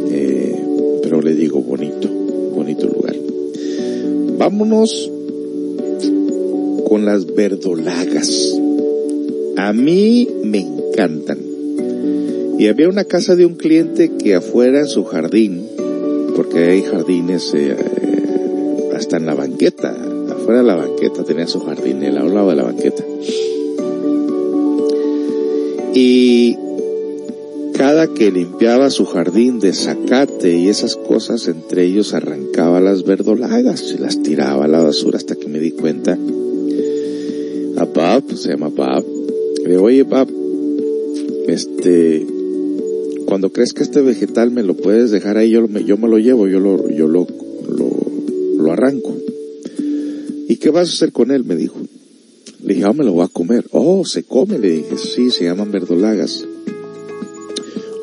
Eh, 0.09 0.55
pero 1.03 1.22
le 1.22 1.34
digo 1.34 1.61
bonito, 1.61 2.09
bonito 2.55 2.88
lugar. 2.88 3.15
Vámonos 4.38 5.11
con 6.88 7.05
las 7.05 7.26
verdolagas. 7.26 8.59
A 9.57 9.74
mí 9.74 10.28
me 10.43 10.59
encantan. 10.59 11.39
Y 12.59 12.68
había 12.68 12.89
una 12.89 13.05
casa 13.05 13.36
de 13.36 13.45
un 13.45 13.55
cliente 13.55 14.11
que 14.18 14.36
afuera 14.36 14.80
en 14.80 14.88
su 14.88 15.03
jardín, 15.03 15.68
hay 16.58 16.84
jardines 16.84 17.53
eh, 17.53 17.76
hasta 18.95 19.18
en 19.18 19.26
la 19.26 19.36
banqueta, 19.36 19.95
afuera 20.30 20.60
de 20.60 20.68
la 20.68 20.76
banqueta 20.76 21.24
tenía 21.24 21.47
su 21.47 21.60
jardín, 21.60 22.03
él 22.03 22.16
lado 22.16 22.49
de 22.49 22.55
la 22.55 22.64
banqueta. 22.64 23.03
Y 25.93 26.58
cada 27.74 28.08
que 28.08 28.32
limpiaba 28.32 28.89
su 28.89 29.05
jardín 29.05 29.60
de 29.60 29.74
zacate 29.74 30.58
y 30.58 30.70
esas 30.70 30.95
cosas, 30.95 31.47
entre 31.47 31.86
ellos 31.86 32.14
arrancaba 32.14 32.80
las 32.80 33.03
verdolagas 33.03 33.93
y 33.95 33.99
las 33.99 34.22
tiraba 34.24 34.66
a 34.66 34.68
la 34.68 34.82
basura 34.82 35.18
hasta 35.18 35.36
que 35.36 35.47
me 35.47 35.60
di 35.60 35.72
cuenta. 35.72 36.18
A 37.78 37.86
Pap, 37.86 38.32
se 38.32 38.49
llama 38.49 38.72
Pap, 38.72 39.05
le 39.64 39.70
digo, 39.70 39.84
oye 39.84 40.05
Pap, 40.05 40.28
este, 41.47 42.26
cuando 43.38 43.54
crees 43.54 43.72
que 43.72 43.84
este 43.84 44.02
vegetal 44.02 44.50
me 44.50 44.64
lo 44.64 44.76
puedes 44.76 45.12
dejar 45.12 45.38
ahí, 45.38 45.52
yo, 45.52 45.68
me, 45.68 45.84
yo 45.84 45.96
me 45.96 46.08
lo 46.08 46.18
llevo, 46.18 46.48
yo 46.48 46.60
lo, 46.60 46.90
yo 46.90 47.08
lo, 47.08 47.28
lo, 47.70 48.72
arranco. 48.72 49.16
¿Y 50.48 50.56
qué 50.56 50.72
vas 50.72 50.90
a 50.90 50.94
hacer 50.94 51.12
con 51.12 51.30
él? 51.30 51.44
Me 51.44 51.56
dijo. 51.56 51.76
Le 52.64 52.74
dije, 52.74 52.88
ah, 52.88 52.94
me 52.94 53.04
lo 53.04 53.14
voy 53.14 53.26
a 53.26 53.28
comer. 53.28 53.68
Oh, 53.70 54.06
se 54.06 54.24
come, 54.24 54.58
le 54.58 54.72
dije, 54.72 54.98
sí, 54.98 55.30
se 55.30 55.44
llaman 55.44 55.72
verdolagas. 55.72 56.48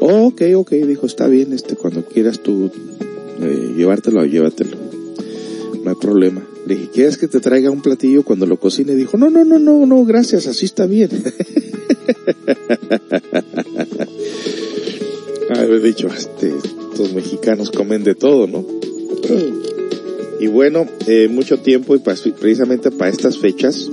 Oh, 0.01 0.29
ok, 0.29 0.43
ok, 0.55 0.71
dijo, 0.71 1.07
está 1.07 1.27
bien, 1.27 1.53
este, 1.53 1.75
cuando 1.75 2.07
quieras 2.07 2.41
tú 2.41 2.71
eh, 3.41 3.75
llevártelo, 3.77 4.25
llévatelo. 4.25 4.77
No 5.83 5.91
hay 5.91 5.97
problema. 5.97 6.47
Le 6.65 6.77
dije, 6.77 6.91
¿quieres 6.95 7.19
que 7.19 7.27
te 7.27 7.41
traiga 7.41 7.73
un 7.73 7.83
platillo 7.83 8.23
cuando 8.23 8.47
lo 8.47 8.61
cocine? 8.61 8.95
Dijo, 8.95 9.17
no, 9.17 9.31
no, 9.31 9.45
no, 9.45 9.59
no, 9.59 9.85
no, 9.85 10.05
gracias, 10.05 10.47
así 10.47 10.65
está 10.65 10.87
bien. 10.87 11.11
Dicho, 15.85 16.09
este, 16.09 16.49
estos 16.49 17.13
mexicanos 17.13 17.71
comen 17.71 18.05
de 18.05 18.15
todo, 18.15 18.47
¿no? 18.47 18.65
Y 20.41 20.47
bueno, 20.47 20.87
eh, 21.07 21.29
mucho 21.29 21.59
tiempo 21.59 21.95
y 21.95 21.99
precisamente 21.99 22.91
para 22.91 23.11
estas 23.11 23.37
fechas 23.37 23.91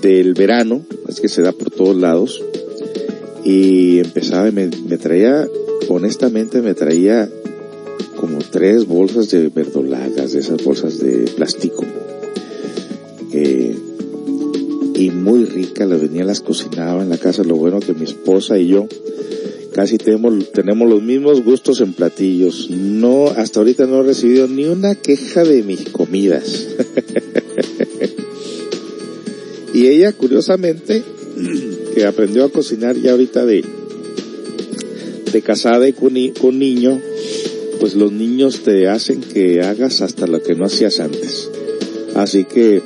del 0.00 0.34
verano, 0.34 0.82
es 1.08 1.20
que 1.20 1.28
se 1.28 1.42
da 1.42 1.50
por 1.50 1.72
todos 1.72 1.96
lados, 1.96 2.40
y 3.44 3.98
empezaba, 3.98 4.48
me, 4.52 4.70
me 4.86 4.96
traía, 4.96 5.48
honestamente 5.88 6.62
me 6.62 6.74
traía 6.74 7.28
como 8.16 8.38
tres 8.48 8.86
bolsas 8.86 9.28
de 9.32 9.48
verdolagas, 9.48 10.34
de 10.34 10.38
esas 10.38 10.62
bolsas 10.62 11.00
de 11.00 11.28
plástico. 11.34 11.84
Eh, 13.32 13.76
y 14.94 15.10
muy 15.10 15.46
rica, 15.46 15.84
las 15.84 16.00
venía, 16.00 16.22
las 16.22 16.40
cocinaba 16.40 17.02
en 17.02 17.08
la 17.08 17.18
casa. 17.18 17.42
Lo 17.42 17.56
bueno 17.56 17.80
que 17.80 17.92
mi 17.92 18.04
esposa 18.04 18.56
y 18.56 18.68
yo 18.68 18.86
casi 19.74 19.98
tenemos, 19.98 20.52
tenemos 20.52 20.88
los 20.88 21.02
mismos 21.02 21.42
gustos 21.42 21.80
en 21.80 21.92
platillos. 21.92 22.70
No, 22.70 23.26
hasta 23.26 23.58
ahorita 23.58 23.86
no 23.86 24.00
he 24.00 24.04
recibido 24.04 24.46
ni 24.46 24.66
una 24.66 24.94
queja 24.94 25.42
de 25.42 25.62
mis 25.62 25.88
comidas. 25.90 26.54
y 29.74 29.88
ella, 29.88 30.12
curiosamente, 30.12 31.02
que 31.94 32.06
aprendió 32.06 32.44
a 32.44 32.50
cocinar 32.50 32.96
ya 32.96 33.10
ahorita 33.10 33.44
de, 33.44 33.64
de 35.32 35.42
casada 35.42 35.88
y 35.88 35.92
con, 35.92 36.14
con 36.40 36.58
niño, 36.58 37.00
pues 37.80 37.96
los 37.96 38.12
niños 38.12 38.62
te 38.62 38.88
hacen 38.88 39.20
que 39.20 39.62
hagas 39.62 40.02
hasta 40.02 40.28
lo 40.28 40.40
que 40.40 40.54
no 40.54 40.66
hacías 40.66 41.00
antes. 41.00 41.50
Así 42.14 42.44
que 42.44 42.80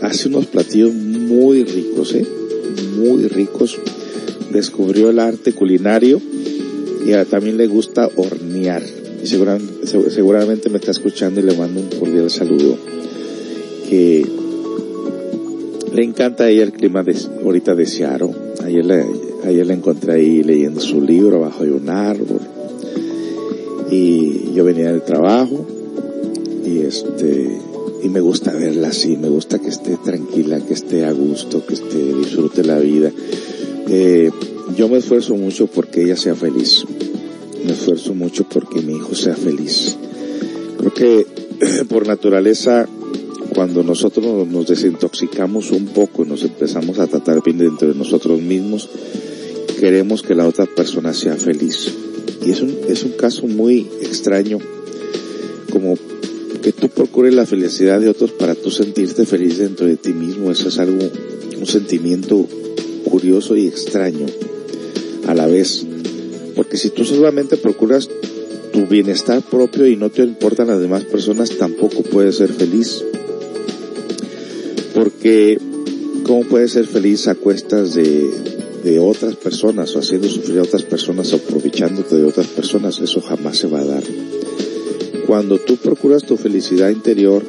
hace 0.00 0.28
unos 0.28 0.46
platillos 0.46 0.92
muy 0.92 1.62
ricos, 1.62 2.12
¿eh? 2.14 2.26
Muy 2.96 3.28
ricos. 3.28 3.78
Descubrió 4.54 5.10
el 5.10 5.18
arte 5.18 5.52
culinario 5.52 6.20
y 7.04 7.12
también 7.26 7.58
le 7.58 7.66
gusta 7.66 8.08
hornear. 8.16 8.82
Y 9.22 9.26
seguramente, 9.26 10.10
seguramente 10.10 10.70
me 10.70 10.78
está 10.78 10.92
escuchando 10.92 11.40
y 11.40 11.42
le 11.42 11.54
mando 11.56 11.80
un 11.80 11.88
cordial 11.98 12.30
saludo. 12.30 12.78
Que 13.90 14.24
le 15.92 16.02
encanta 16.02 16.44
a 16.44 16.50
ella 16.50 16.62
el 16.62 16.72
clima 16.72 17.02
de, 17.02 17.16
ahorita 17.42 17.74
de 17.74 17.86
la, 18.82 19.04
ayer 19.44 19.66
la 19.66 19.74
encontré 19.74 20.14
ahí 20.14 20.42
leyendo 20.42 20.80
su 20.80 21.02
libro 21.02 21.40
bajo 21.40 21.64
de 21.64 21.72
un 21.72 21.88
árbol. 21.90 22.40
y 23.90 24.52
yo 24.54 24.64
venía 24.64 24.90
del 24.90 25.02
trabajo 25.02 25.66
y 26.64 26.80
este 26.80 27.60
y 28.02 28.08
me 28.08 28.20
gusta 28.20 28.52
verla 28.52 28.88
así, 28.88 29.16
me 29.16 29.28
gusta 29.28 29.58
que 29.58 29.68
esté 29.68 29.96
tranquila, 29.96 30.60
que 30.60 30.74
esté 30.74 31.06
a 31.06 31.12
gusto, 31.12 31.64
que 31.64 31.72
esté 31.74 32.14
disfrute 32.14 32.62
la 32.62 32.78
vida. 32.78 33.10
Eh, 33.88 34.30
yo 34.76 34.88
me 34.88 34.98
esfuerzo 34.98 35.34
mucho 35.34 35.66
porque 35.66 36.02
ella 36.02 36.16
sea 36.16 36.34
feliz. 36.34 36.84
Me 37.64 37.72
esfuerzo 37.72 38.14
mucho 38.14 38.48
porque 38.48 38.80
mi 38.80 38.94
hijo 38.94 39.14
sea 39.14 39.34
feliz. 39.34 39.96
Creo 40.78 40.94
que 40.94 41.26
por 41.88 42.06
naturaleza 42.06 42.88
cuando 43.54 43.82
nosotros 43.82 44.48
nos 44.48 44.66
desintoxicamos 44.66 45.70
un 45.70 45.86
poco 45.86 46.24
y 46.24 46.28
nos 46.28 46.42
empezamos 46.42 46.98
a 46.98 47.06
tratar 47.06 47.42
bien 47.42 47.58
dentro 47.58 47.88
de 47.88 47.94
nosotros 47.94 48.40
mismos, 48.40 48.88
queremos 49.78 50.22
que 50.22 50.34
la 50.34 50.46
otra 50.46 50.66
persona 50.66 51.12
sea 51.14 51.36
feliz. 51.36 51.92
Y 52.44 52.50
es 52.50 52.60
un, 52.60 52.76
es 52.88 53.04
un 53.04 53.12
caso 53.12 53.46
muy 53.46 53.86
extraño, 54.00 54.58
como 55.70 55.96
que 56.62 56.72
tú 56.72 56.88
procures 56.88 57.34
la 57.34 57.46
felicidad 57.46 58.00
de 58.00 58.08
otros 58.08 58.32
para 58.32 58.54
tú 58.54 58.70
sentirte 58.70 59.24
feliz 59.24 59.58
dentro 59.58 59.86
de 59.86 59.96
ti 59.96 60.12
mismo. 60.12 60.50
Eso 60.50 60.68
es 60.68 60.78
algo, 60.78 61.04
un 61.58 61.66
sentimiento 61.66 62.48
curioso 63.04 63.56
y 63.56 63.66
extraño 63.66 64.26
a 65.26 65.34
la 65.34 65.46
vez. 65.46 65.86
Porque 66.54 66.76
si 66.76 66.90
tú 66.90 67.04
solamente 67.04 67.56
procuras 67.56 68.08
tu 68.72 68.86
bienestar 68.86 69.40
propio 69.42 69.86
y 69.86 69.96
no 69.96 70.10
te 70.10 70.22
importan 70.22 70.66
las 70.66 70.80
demás 70.80 71.04
personas, 71.04 71.50
tampoco 71.50 72.02
puedes 72.02 72.36
ser 72.36 72.52
feliz. 72.52 73.04
Porque, 74.94 75.58
¿cómo 76.24 76.42
puedes 76.42 76.72
ser 76.72 76.86
feliz 76.86 77.28
a 77.28 77.34
cuestas 77.34 77.94
de, 77.94 78.98
otras 79.00 79.36
personas 79.36 79.94
o 79.96 80.00
haciendo 80.00 80.28
sufrir 80.28 80.58
a 80.58 80.62
otras 80.62 80.82
personas 80.82 81.32
aprovechándote 81.32 82.16
de 82.16 82.24
otras 82.24 82.48
personas? 82.48 83.00
Eso 83.00 83.20
jamás 83.20 83.58
se 83.58 83.66
va 83.66 83.80
a 83.80 83.84
dar. 83.84 84.02
Cuando 85.26 85.58
tú 85.58 85.76
procuras 85.76 86.24
tu 86.24 86.36
felicidad 86.36 86.90
interior, 86.90 87.42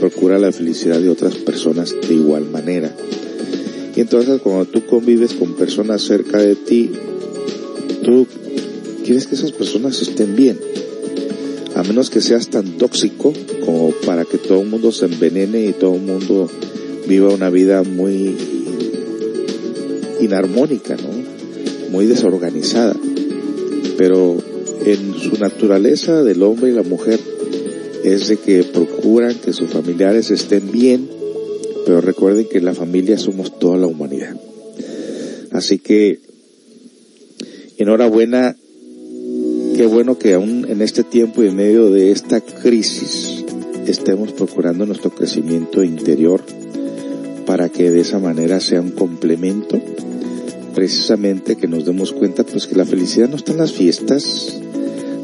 procura 0.00 0.38
la 0.38 0.52
felicidad 0.52 1.00
de 1.00 1.08
otras 1.08 1.36
personas 1.36 1.94
de 2.08 2.14
igual 2.14 2.46
manera. 2.50 2.92
Y 3.94 4.00
entonces 4.00 4.40
cuando 4.40 4.64
tú 4.64 4.84
convives 4.86 5.34
con 5.34 5.54
personas 5.54 6.02
cerca 6.02 6.38
de 6.38 6.54
ti, 6.56 6.90
tú 8.02 8.26
quieres 9.04 9.26
que 9.26 9.34
esas 9.34 9.52
personas 9.52 10.00
estén 10.00 10.34
bien. 10.34 10.58
A 11.74 11.82
menos 11.82 12.10
que 12.10 12.20
seas 12.20 12.48
tan 12.48 12.78
tóxico 12.78 13.32
como 13.64 13.90
para 14.06 14.24
que 14.24 14.38
todo 14.38 14.62
el 14.62 14.68
mundo 14.68 14.92
se 14.92 15.06
envenene 15.06 15.66
y 15.66 15.72
todo 15.72 15.94
el 15.94 16.02
mundo 16.02 16.50
viva 17.06 17.32
una 17.32 17.50
vida 17.50 17.82
muy 17.82 18.36
inarmónica, 20.20 20.96
¿no? 20.96 21.90
Muy 21.90 22.06
desorganizada. 22.06 22.94
Pero 23.96 24.38
en 24.84 25.14
su 25.18 25.38
naturaleza 25.38 26.22
del 26.22 26.42
hombre 26.42 26.70
y 26.70 26.74
la 26.74 26.82
mujer 26.82 27.20
es 28.04 28.28
de 28.28 28.36
que 28.36 28.64
procuran 28.64 29.34
que 29.34 29.52
sus 29.52 29.70
familiares 29.70 30.30
estén 30.30 30.70
bien, 30.72 31.08
pero 31.84 32.00
recuerden 32.00 32.46
que 32.50 32.60
la 32.60 32.74
familia 32.74 33.18
somos 33.18 33.58
toda 33.58 33.76
la 33.76 33.86
humanidad. 33.86 34.36
Así 35.50 35.78
que, 35.78 36.20
enhorabuena, 37.78 38.56
qué 39.76 39.86
bueno 39.86 40.18
que 40.18 40.34
aún 40.34 40.66
en 40.68 40.82
este 40.82 41.04
tiempo 41.04 41.42
y 41.42 41.48
en 41.48 41.56
medio 41.56 41.90
de 41.90 42.12
esta 42.12 42.40
crisis 42.40 43.44
estemos 43.86 44.32
procurando 44.32 44.86
nuestro 44.86 45.10
crecimiento 45.10 45.82
interior 45.82 46.42
para 47.46 47.68
que 47.68 47.90
de 47.90 48.00
esa 48.00 48.18
manera 48.18 48.60
sea 48.60 48.80
un 48.80 48.92
complemento 48.92 49.80
precisamente 50.74 51.56
que 51.56 51.68
nos 51.68 51.84
demos 51.84 52.12
cuenta 52.12 52.44
pues 52.44 52.66
que 52.66 52.74
la 52.74 52.84
felicidad 52.84 53.28
no 53.28 53.36
está 53.36 53.52
en 53.52 53.58
las 53.58 53.72
fiestas, 53.72 54.60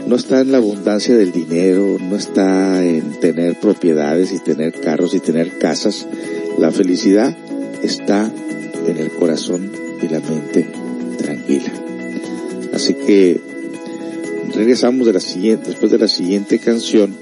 no 0.07 0.17
está 0.17 0.41
en 0.41 0.53
la 0.53 0.59
abundancia 0.59 1.17
del 1.17 1.33
dinero, 1.33 1.97
no 2.01 2.17
está 2.17 2.85
en 2.85 3.19
tener 3.21 3.59
propiedades 3.59 4.33
y 4.33 4.39
tener 4.39 4.73
carros 4.81 5.15
y 5.15 5.21
tener 5.21 5.59
casas. 5.59 6.07
La 6.59 6.73
felicidad 6.73 7.37
está 7.83 8.33
en 8.87 8.97
el 8.97 9.11
corazón 9.11 9.71
y 10.03 10.09
la 10.09 10.21
mente 10.21 10.67
tranquila. 11.17 11.73
Así 12.75 12.95
que 12.95 13.41
regresamos 14.55 15.07
de 15.07 15.13
la 15.13 15.21
siguiente, 15.21 15.71
después 15.71 15.93
de 15.93 15.99
la 15.99 16.09
siguiente 16.09 16.59
canción 16.59 17.15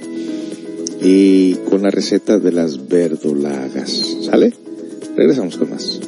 y 1.03 1.55
con 1.69 1.83
la 1.83 1.91
receta 1.91 2.39
de 2.39 2.53
las 2.53 2.89
verdolagas. 2.89 4.17
¿Sale? 4.23 4.55
Regresamos 5.17 5.57
con 5.57 5.71
más. 5.71 6.01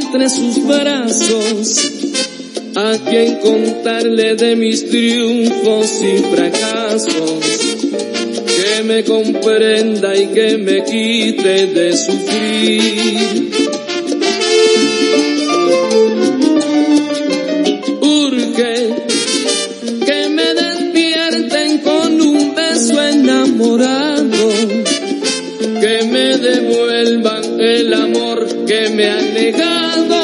Entre 0.00 0.28
sus 0.28 0.66
brazos 0.66 1.90
a 2.74 2.96
quien 3.08 3.36
contarle 3.36 4.34
de 4.36 4.56
mis 4.56 4.88
triunfos 4.88 6.00
y 6.02 6.18
fracasos, 6.34 7.44
que 8.46 8.82
me 8.84 9.04
comprenda 9.04 10.16
y 10.16 10.28
que 10.28 10.56
me 10.56 10.84
quite 10.84 11.66
de 11.66 11.96
sufrir. 11.96 13.59
Me 29.52 30.19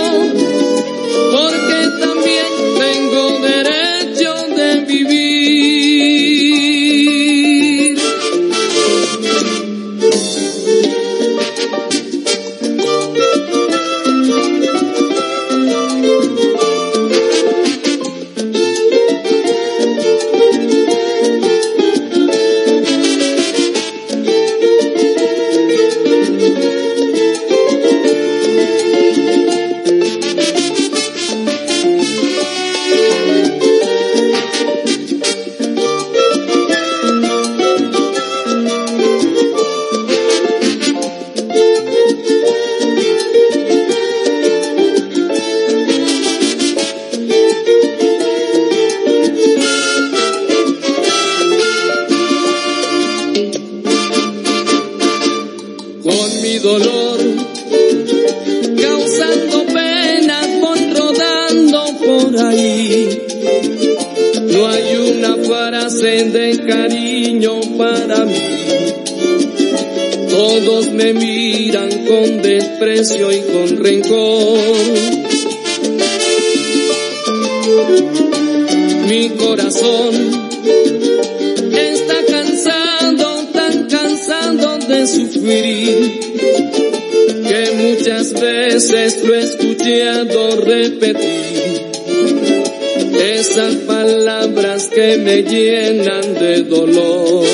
me 95.18 95.42
llenan 95.42 96.34
de 96.34 96.62
dolor. 96.62 97.46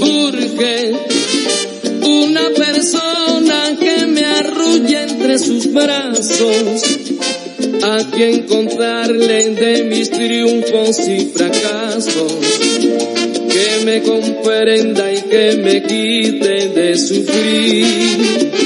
Urge 0.00 0.92
una 2.02 2.50
persona 2.50 3.76
que 3.78 4.06
me 4.06 4.24
arrulle 4.24 5.02
entre 5.02 5.38
sus 5.38 5.72
brazos, 5.72 6.82
a 7.82 8.10
quien 8.10 8.42
contarle 8.42 9.50
de 9.50 9.84
mis 9.84 10.10
triunfos 10.10 10.98
y 11.08 11.26
fracasos, 11.26 12.32
que 13.48 13.84
me 13.84 14.02
comprenda 14.02 15.12
y 15.12 15.22
que 15.22 15.56
me 15.56 15.82
quite 15.82 16.68
de 16.68 16.96
sufrir. 16.96 18.63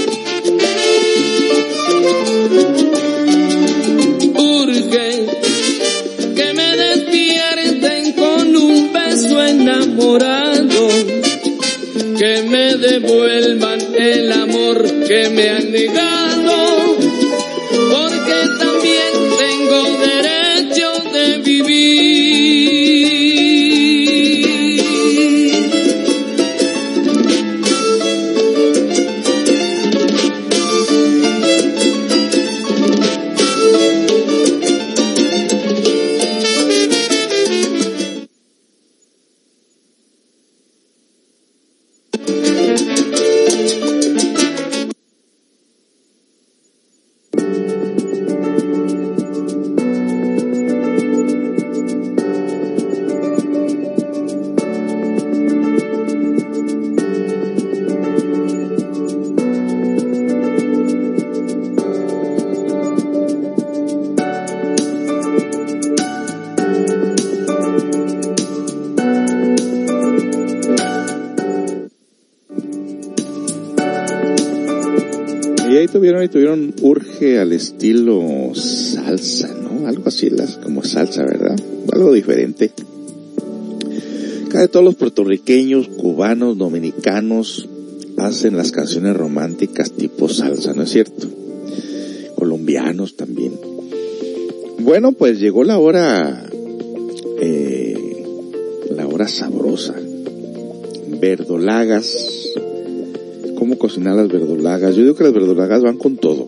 Y 76.08 76.28
tuvieron, 76.28 76.74
urge 76.80 77.38
al 77.38 77.52
estilo 77.52 78.52
salsa, 78.54 79.54
¿no? 79.54 79.86
Algo 79.86 80.04
así, 80.06 80.30
como 80.62 80.82
salsa, 80.82 81.22
¿verdad? 81.22 81.54
Algo 81.92 82.14
diferente. 82.14 82.72
Casi 84.48 84.68
todos 84.68 84.84
los 84.84 84.94
puertorriqueños, 84.94 85.88
cubanos, 85.88 86.56
dominicanos 86.56 87.68
hacen 88.16 88.56
las 88.56 88.72
canciones 88.72 89.14
románticas 89.16 89.92
tipo 89.92 90.30
salsa, 90.30 90.72
¿no 90.72 90.84
es 90.84 90.90
cierto? 90.90 91.28
Colombianos 92.36 93.14
también. 93.14 93.52
Bueno, 94.78 95.12
pues 95.12 95.38
llegó 95.38 95.62
la 95.62 95.78
hora, 95.78 96.42
eh, 97.38 98.24
la 98.96 99.06
hora 99.06 99.28
sabrosa. 99.28 99.94
Verdolagas, 101.20 102.37
cocinar 103.76 104.16
las 104.16 104.28
verdolagas. 104.28 104.94
Yo 104.94 105.02
digo 105.02 105.14
que 105.14 105.24
las 105.24 105.32
verdolagas 105.32 105.82
van 105.82 105.98
con 105.98 106.16
todo. 106.16 106.46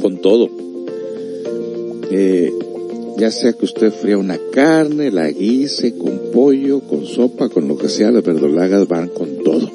Con 0.00 0.18
todo. 0.18 0.50
Eh, 2.10 2.52
ya 3.16 3.30
sea 3.30 3.52
que 3.52 3.64
usted 3.64 3.92
fría 3.92 4.18
una 4.18 4.38
carne, 4.52 5.10
la 5.10 5.30
guise 5.30 5.96
con 5.96 6.20
pollo, 6.32 6.80
con 6.80 7.06
sopa, 7.06 7.48
con 7.48 7.68
lo 7.68 7.78
que 7.78 7.88
sea, 7.88 8.10
las 8.10 8.24
verdolagas 8.24 8.88
van 8.88 9.08
con 9.08 9.38
todo. 9.42 9.70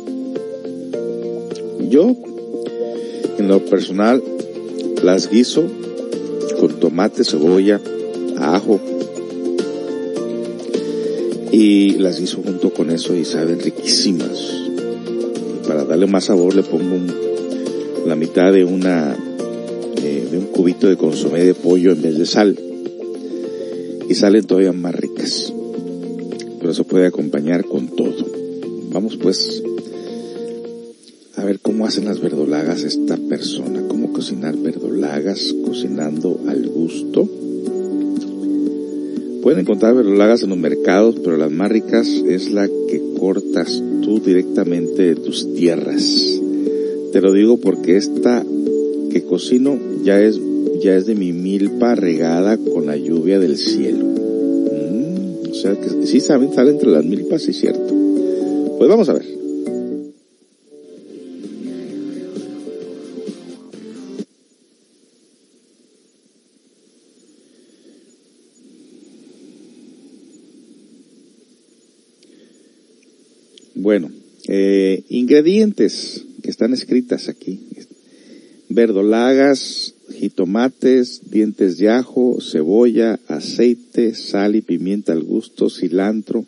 Yo, 1.89 2.15
en 3.37 3.47
lo 3.47 3.59
personal, 3.65 4.21
las 5.01 5.29
guiso 5.29 5.63
con 6.59 6.79
tomate, 6.79 7.23
cebolla, 7.23 7.79
ajo, 8.37 8.79
y 11.51 11.93
las 11.93 12.19
guiso 12.19 12.41
junto 12.43 12.71
con 12.71 12.91
eso 12.91 13.15
y 13.15 13.25
saben 13.25 13.59
riquísimas 13.59 14.68
darle 15.89 16.05
más 16.07 16.25
sabor 16.25 16.53
le 16.53 16.63
pongo 16.63 16.97
la 18.05 18.15
mitad 18.15 18.53
de 18.53 18.63
una 18.63 19.17
de 20.31 20.37
un 20.37 20.45
cubito 20.45 20.87
de 20.87 20.95
consomé 20.95 21.43
de 21.43 21.53
pollo 21.53 21.91
en 21.91 22.01
vez 22.01 22.17
de 22.17 22.25
sal. 22.25 22.57
Y 24.07 24.15
salen 24.15 24.45
todavía 24.45 24.71
más 24.71 24.95
ricas. 24.95 25.53
Pero 26.59 26.73
se 26.73 26.83
puede 26.83 27.07
acompañar 27.07 27.65
con 27.65 27.87
todo. 27.87 28.25
Vamos 28.91 29.17
pues 29.17 29.63
a 31.35 31.43
ver 31.43 31.59
cómo 31.59 31.85
hacen 31.85 32.05
las 32.05 32.19
verdolagas 32.19 32.83
esta 32.83 33.17
persona. 33.17 33.83
Cómo 33.87 34.13
cocinar 34.13 34.55
verdolagas 34.57 35.53
cocinando 35.65 36.39
al 36.47 36.67
gusto. 36.67 37.27
Pueden 39.41 39.61
encontrar 39.61 39.95
verdolagas 39.95 40.43
en 40.43 40.49
los 40.49 40.57
mercados, 40.57 41.15
pero 41.23 41.37
las 41.37 41.51
más 41.51 41.71
ricas 41.71 42.07
es 42.07 42.51
la 42.51 42.67
que 42.67 43.01
cortas 43.17 43.81
directamente 44.18 45.03
de 45.03 45.15
tus 45.15 45.53
tierras. 45.53 46.41
Te 47.11 47.22
lo 47.22 47.34
digo 47.34 47.57
porque 47.57 47.98
esta 47.98 48.44
que 49.11 49.23
cocino 49.23 49.77
ya 50.03 50.19
es, 50.22 50.40
ya 50.81 50.95
es 50.95 51.06
de 51.06 51.15
mi 51.15 51.31
milpa 51.34 51.95
regada 51.95 52.57
con 52.57 52.88
la 52.88 52.98
lluvia 52.98 53.40
del 53.40 53.57
cielo. 53.57 54.06
Mm, 54.06 55.52
o 55.52 55.53
sea 55.53 55.76
que 55.76 56.07
sí 56.07 56.19
saben, 56.19 56.53
sale 56.53 56.72
entre 56.72 56.90
las 56.90 57.06
milpas, 57.06 57.44
sí 57.44 57.53
cierto. 57.53 57.94
Pues 58.77 58.90
vamos 58.90 59.10
a 59.10 59.14
ver. 59.14 59.38
Ingredientes 75.30 76.26
que 76.41 76.49
están 76.49 76.73
escritas 76.73 77.30
aquí. 77.30 77.60
Verdolagas, 78.68 79.93
jitomates, 80.11 81.30
dientes 81.30 81.77
de 81.77 81.89
ajo, 81.89 82.39
cebolla, 82.41 83.19
aceite, 83.27 84.15
sal 84.15 84.56
y 84.56 84.61
pimienta 84.61 85.14
al 85.14 85.22
gusto, 85.22 85.69
cilantro, 85.69 86.45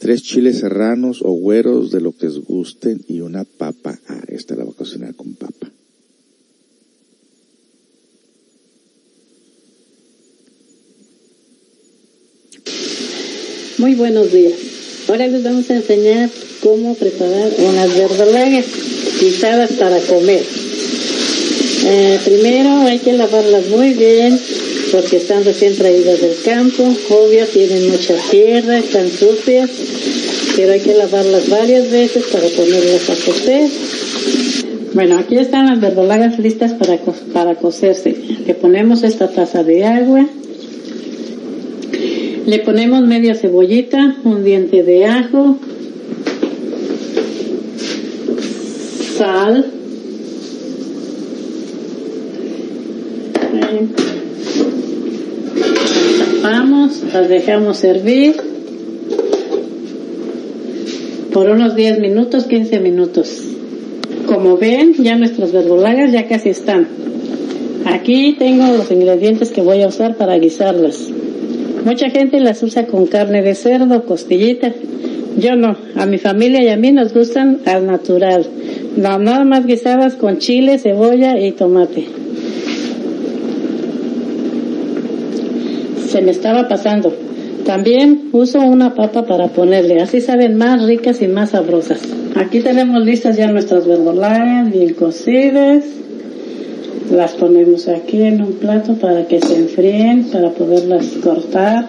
tres 0.00 0.24
chiles 0.24 0.58
serranos 0.58 1.20
o 1.22 1.30
güeros 1.30 1.92
de 1.92 2.00
lo 2.00 2.10
que 2.10 2.26
os 2.26 2.44
gusten 2.44 3.00
y 3.06 3.20
una 3.20 3.44
papa. 3.44 4.00
Ah, 4.08 4.24
esta 4.26 4.56
la 4.56 4.64
voy 4.64 4.74
a 4.74 4.76
cocinar 4.76 5.14
con 5.14 5.34
papa. 5.34 5.70
Muy 13.78 13.94
buenos 13.94 14.32
días. 14.32 14.54
Ahora 15.08 15.28
les 15.28 15.44
vamos 15.44 15.70
a 15.70 15.76
enseñar 15.76 16.28
cómo 16.62 16.94
preparar 16.94 17.50
unas 17.58 17.96
verdolagas 17.96 18.66
guisadas 19.20 19.72
para 19.72 19.98
comer. 20.00 20.42
Eh, 21.86 22.18
primero 22.24 22.82
hay 22.82 22.98
que 22.98 23.12
lavarlas 23.12 23.68
muy 23.68 23.94
bien 23.94 24.38
porque 24.92 25.16
están 25.16 25.44
recién 25.44 25.76
traídas 25.76 26.20
del 26.20 26.36
campo, 26.44 26.82
obvio 27.10 27.46
tienen 27.46 27.90
mucha 27.90 28.14
tierra, 28.30 28.78
están 28.78 29.08
sucias 29.08 29.70
pero 30.56 30.72
hay 30.72 30.80
que 30.80 30.94
lavarlas 30.94 31.48
varias 31.48 31.90
veces 31.90 32.26
para 32.26 32.46
ponerlas 32.48 33.08
a 33.08 33.14
cocer. 33.14 33.70
Bueno, 34.92 35.18
aquí 35.18 35.36
están 35.36 35.66
las 35.66 35.80
verdolagas 35.80 36.38
listas 36.38 36.72
para, 36.74 36.98
para 37.32 37.54
cocerse. 37.54 38.14
Le 38.46 38.54
ponemos 38.54 39.02
esta 39.02 39.28
taza 39.28 39.62
de 39.62 39.84
agua. 39.84 40.26
Le 42.46 42.58
ponemos 42.58 43.02
media 43.06 43.34
cebollita, 43.34 44.16
un 44.24 44.44
diente 44.44 44.82
de 44.82 45.06
ajo, 45.06 45.56
sal, 49.20 49.66
tapamos, 56.42 57.02
las 57.12 57.28
dejamos 57.28 57.76
servir 57.76 58.34
por 61.34 61.50
unos 61.50 61.76
10 61.76 61.98
minutos, 61.98 62.44
15 62.44 62.80
minutos. 62.80 63.42
Como 64.24 64.56
ven, 64.56 64.94
ya 64.94 65.16
nuestras 65.16 65.52
verdolagas 65.52 66.12
ya 66.12 66.26
casi 66.26 66.48
están. 66.48 66.88
Aquí 67.84 68.36
tengo 68.38 68.74
los 68.74 68.90
ingredientes 68.90 69.50
que 69.50 69.60
voy 69.60 69.82
a 69.82 69.88
usar 69.88 70.16
para 70.16 70.38
guisarlas. 70.38 71.10
Mucha 71.84 72.08
gente 72.08 72.40
las 72.40 72.62
usa 72.62 72.86
con 72.86 73.06
carne 73.06 73.42
de 73.42 73.54
cerdo, 73.54 74.06
costillita. 74.06 74.72
Yo 75.36 75.56
no, 75.56 75.76
a 75.96 76.06
mi 76.06 76.16
familia 76.16 76.62
y 76.62 76.68
a 76.68 76.78
mí 76.78 76.90
nos 76.90 77.12
gustan 77.12 77.60
al 77.66 77.86
natural. 77.86 78.46
Nada 78.96 79.44
más 79.44 79.66
guisadas 79.66 80.14
con 80.14 80.38
chile, 80.38 80.78
cebolla 80.78 81.38
y 81.38 81.52
tomate. 81.52 82.06
Se 86.08 86.20
me 86.22 86.30
estaba 86.30 86.68
pasando. 86.68 87.14
También 87.64 88.30
uso 88.32 88.60
una 88.60 88.94
papa 88.94 89.26
para 89.26 89.48
ponerle, 89.48 90.00
así 90.00 90.20
saben 90.20 90.56
más 90.56 90.84
ricas 90.84 91.22
y 91.22 91.28
más 91.28 91.50
sabrosas. 91.50 92.00
Aquí 92.34 92.60
tenemos 92.60 93.04
listas 93.04 93.36
ya 93.36 93.50
nuestras 93.50 93.86
verdolagas 93.86 94.72
bien 94.72 94.94
cocidas. 94.94 95.84
Las 97.12 97.32
ponemos 97.32 97.88
aquí 97.88 98.22
en 98.22 98.42
un 98.42 98.54
plato 98.54 98.94
para 98.94 99.26
que 99.26 99.40
se 99.40 99.56
enfríen, 99.56 100.24
para 100.32 100.50
poderlas 100.50 101.06
cortar 101.22 101.88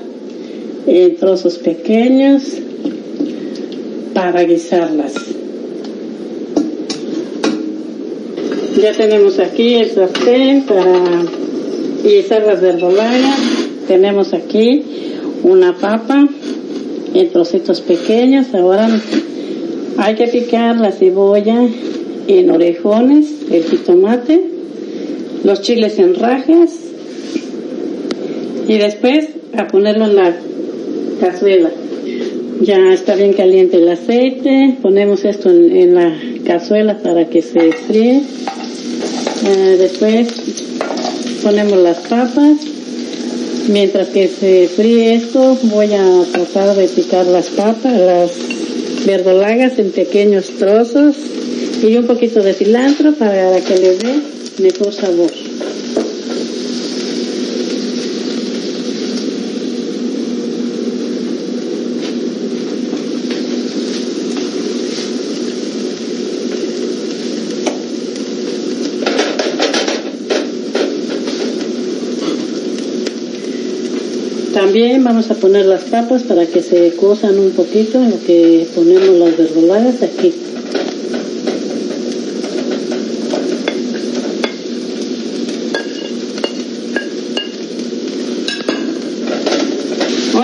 en 0.87 1.15
trozos 1.15 1.57
pequeños 1.59 2.57
para 4.13 4.43
guisarlas. 4.43 5.13
Ya 8.81 8.93
tenemos 8.93 9.39
aquí 9.39 9.75
el 9.75 9.89
sartén 9.91 10.65
para 10.65 11.23
guisar 12.03 12.43
las 12.43 12.61
verdolagas. 12.61 13.39
Tenemos 13.87 14.33
aquí 14.33 14.83
una 15.43 15.77
papa 15.77 16.27
en 17.13 17.29
trocitos 17.31 17.81
pequeños. 17.81 18.53
Ahora 18.53 18.89
hay 19.97 20.15
que 20.15 20.27
picar 20.27 20.77
la 20.77 20.91
cebolla 20.91 21.67
en 22.27 22.49
orejones, 22.49 23.27
el 23.51 23.63
jitomate 23.63 24.51
los 25.43 25.61
chiles 25.61 25.97
en 25.99 26.15
rajas 26.15 26.71
y 28.67 28.77
después 28.77 29.29
a 29.57 29.67
ponerlo 29.67 30.05
en 30.05 30.15
la 30.15 30.35
cazuela. 31.19 31.71
Ya 32.61 32.93
está 32.93 33.15
bien 33.15 33.33
caliente 33.33 33.77
el 33.77 33.89
aceite, 33.89 34.77
ponemos 34.81 35.25
esto 35.25 35.49
en, 35.49 35.95
la 35.95 36.15
cazuela 36.45 36.99
para 36.99 37.25
que 37.25 37.41
se 37.41 37.71
fríe. 37.71 38.21
Eh, 39.43 39.77
después 39.79 40.27
ponemos 41.43 41.77
las 41.79 41.97
papas. 41.99 42.57
Mientras 43.67 44.09
que 44.09 44.27
se 44.27 44.67
fríe 44.67 45.15
esto, 45.15 45.57
voy 45.63 45.93
a 45.93 46.23
tratar 46.31 46.75
de 46.75 46.87
picar 46.87 47.25
las 47.27 47.49
papas, 47.49 47.99
las 47.99 48.31
verdolagas 49.05 49.77
en 49.79 49.91
pequeños 49.91 50.49
trozos 50.57 51.15
y 51.81 51.95
un 51.95 52.07
poquito 52.07 52.41
de 52.41 52.53
cilantro 52.53 53.13
para 53.13 53.59
que 53.61 53.75
le 53.75 53.97
dé 53.97 54.21
mejor 54.59 54.93
sabor. 54.93 55.31
También 74.71 75.03
vamos 75.03 75.29
a 75.29 75.33
poner 75.33 75.65
las 75.65 75.83
papas 75.83 76.23
para 76.23 76.45
que 76.45 76.61
se 76.61 76.95
cosan 76.95 77.37
un 77.37 77.51
poquito 77.51 78.01
en 78.01 78.11
lo 78.11 78.23
que 78.23 78.65
ponemos 78.73 79.17
las 79.17 79.37
verdolagas 79.37 80.01
aquí. 80.01 80.33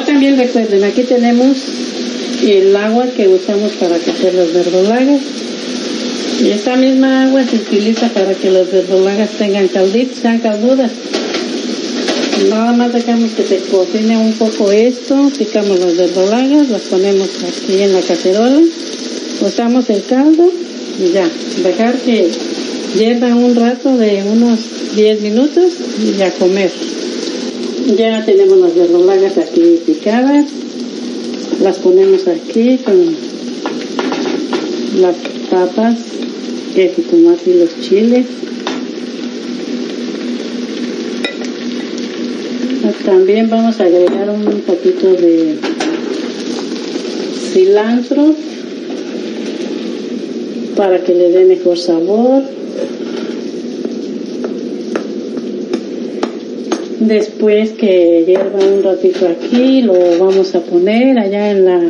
también 0.06 0.38
recuerden, 0.38 0.84
aquí 0.84 1.04
tenemos 1.04 1.58
el 2.46 2.76
agua 2.76 3.06
que 3.16 3.30
usamos 3.30 3.72
para 3.74 3.96
hacer 3.96 4.34
las 4.34 4.54
verdolagas. 4.54 5.22
Y 6.44 6.50
esta 6.50 6.76
misma 6.76 7.24
agua 7.24 7.44
se 7.46 7.56
utiliza 7.56 8.10
para 8.10 8.34
que 8.34 8.52
las 8.52 8.70
verdolagas 8.70 9.30
tengan 9.38 9.70
calditos, 9.70 10.18
sean 10.18 10.40
caldudas. 10.40 10.92
Nada 12.50 12.72
más 12.74 12.94
dejamos 12.94 13.32
que 13.32 13.44
se 13.44 13.58
cocine 13.70 14.18
un 14.18 14.34
poco 14.34 14.72
esto, 14.72 15.32
picamos 15.38 15.80
las 15.80 15.98
verdolagas, 15.98 16.70
las 16.70 16.84
ponemos 16.84 17.30
aquí 17.44 17.82
en 17.82 17.94
la 17.94 18.02
cacerola, 18.02 18.62
usamos 19.42 19.90
el 19.90 20.04
caldo 20.04 20.50
y 21.00 21.12
ya, 21.12 21.30
dejar 21.64 21.96
que 21.98 22.30
hierva 22.98 23.36
un 23.36 23.56
rato 23.56 23.98
de 23.98 24.24
unos 24.24 24.60
10 24.96 25.22
minutos 25.22 25.74
y 26.00 26.22
a 26.22 26.32
comer. 26.32 26.72
Ya 27.96 28.24
tenemos 28.26 28.58
las 28.60 28.76
verdolagas 28.76 29.38
aquí 29.38 29.80
picadas. 29.86 30.46
Las 31.62 31.78
ponemos 31.78 32.28
aquí 32.28 32.78
con 32.78 33.16
las 35.00 35.16
papas, 35.50 35.96
el 36.76 36.92
tomate 36.92 37.50
y 37.50 37.54
los 37.60 37.80
chiles. 37.82 38.26
También 43.06 43.50
vamos 43.50 43.82
a 43.82 43.84
agregar 43.84 44.30
un 44.30 44.62
poquito 44.62 45.10
de 45.10 45.58
cilantro 47.52 48.34
para 50.78 51.04
que 51.04 51.14
le 51.14 51.32
dé 51.32 51.46
mejor 51.46 51.78
sabor. 51.78 52.44
Después 57.02 57.72
que 57.72 58.24
hierva 58.26 58.60
un 58.60 58.84
ratito 58.84 59.28
aquí, 59.28 59.82
lo 59.82 59.94
vamos 60.20 60.56
a 60.56 60.62
poner 60.62 61.20
allá 61.20 61.52
en 61.52 61.66
la 61.66 61.82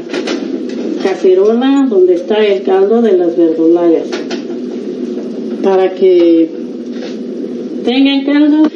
cacerola 1.03 1.85
donde 1.87 2.15
está 2.15 2.43
el 2.43 2.63
caldo 2.63 3.03
de 3.03 3.17
las 3.17 3.37
verdolagas. 3.37 4.07
Para 5.61 5.93
que 5.93 6.49
tengan 7.85 8.25
caldo, 8.25 8.69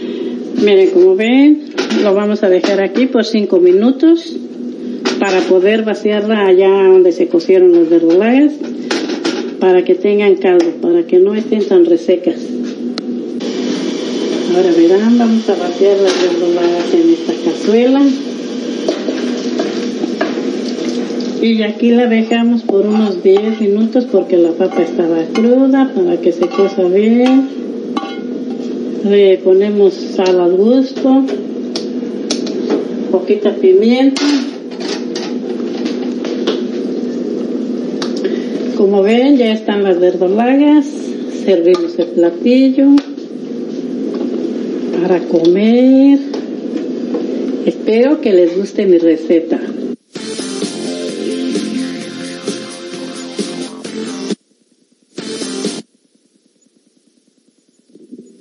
miren 0.62 0.90
como 0.92 1.16
ven, 1.16 1.71
lo 2.04 2.14
vamos 2.16 2.44
a 2.44 2.50
dejar 2.50 2.82
aquí 2.82 3.06
por 3.06 3.26
5 3.26 3.60
minutos 3.60 4.36
para 5.20 5.40
poder 5.42 5.84
vaciarla 5.84 6.48
allá 6.48 6.70
donde 6.70 7.12
se 7.12 7.28
cocieron 7.28 7.74
las 7.74 7.90
verdolagas 7.90 8.54
para 9.60 9.84
que 9.86 9.94
tengan 9.94 10.36
caldo, 10.36 10.72
para 10.82 11.04
que 11.04 11.20
no 11.20 11.36
estén 11.36 11.64
tan 11.64 11.86
resecas. 11.86 12.38
Ahora 14.56 14.72
verán, 14.76 15.18
vamos 15.18 15.48
a 15.48 15.56
vaciar 15.56 15.98
las 15.98 16.14
verdolagas 16.20 16.94
en 16.94 17.14
esta 17.14 17.34
cazuela. 17.46 18.02
Y 21.42 21.62
aquí 21.64 21.92
la 21.92 22.08
dejamos 22.08 22.64
por 22.64 22.86
unos 22.88 23.22
10 23.24 23.62
minutos 23.62 24.06
porque 24.12 24.38
la 24.38 24.52
papa 24.52 24.82
estaba 24.82 25.24
cruda 25.34 25.92
para 25.96 26.20
que 26.20 26.32
se 26.32 26.48
cosa 26.48 26.84
bien. 26.84 27.50
Le 29.08 29.38
ponemos 29.38 29.94
sal 29.94 30.40
al 30.40 30.56
gusto, 30.56 31.24
poquita 33.12 33.54
pimienta. 33.56 34.24
Como 38.78 39.04
ven 39.04 39.38
ya 39.38 39.52
están 39.52 39.84
las 39.84 40.00
verdolagas, 40.00 40.86
servimos 41.44 42.00
el 42.00 42.08
platillo 42.08 42.88
para 45.02 45.20
comer. 45.28 46.20
Espero 47.66 48.22
que 48.22 48.34
les 48.34 48.58
guste 48.58 48.86
mi 48.86 48.98
receta. 48.98 49.60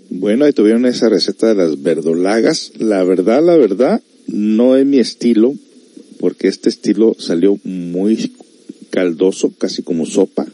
Bueno, 0.09 0.45
ahí 0.45 0.53
tuvieron 0.53 0.87
esa 0.87 1.09
receta 1.09 1.49
de 1.49 1.55
las 1.55 1.83
verdolagas. 1.83 2.73
La 2.79 3.03
verdad, 3.05 3.43
la 3.43 3.57
verdad, 3.57 4.01
no 4.33 4.77
es 4.77 4.87
mi 4.87 4.99
estilo, 4.99 5.55
porque 6.19 6.49
este 6.49 6.69
estilo 6.69 7.17
salió 7.19 7.59
muy 7.65 8.33
caldoso, 8.91 9.53
casi 9.57 9.83
como 9.83 10.07
sopa, 10.07 10.47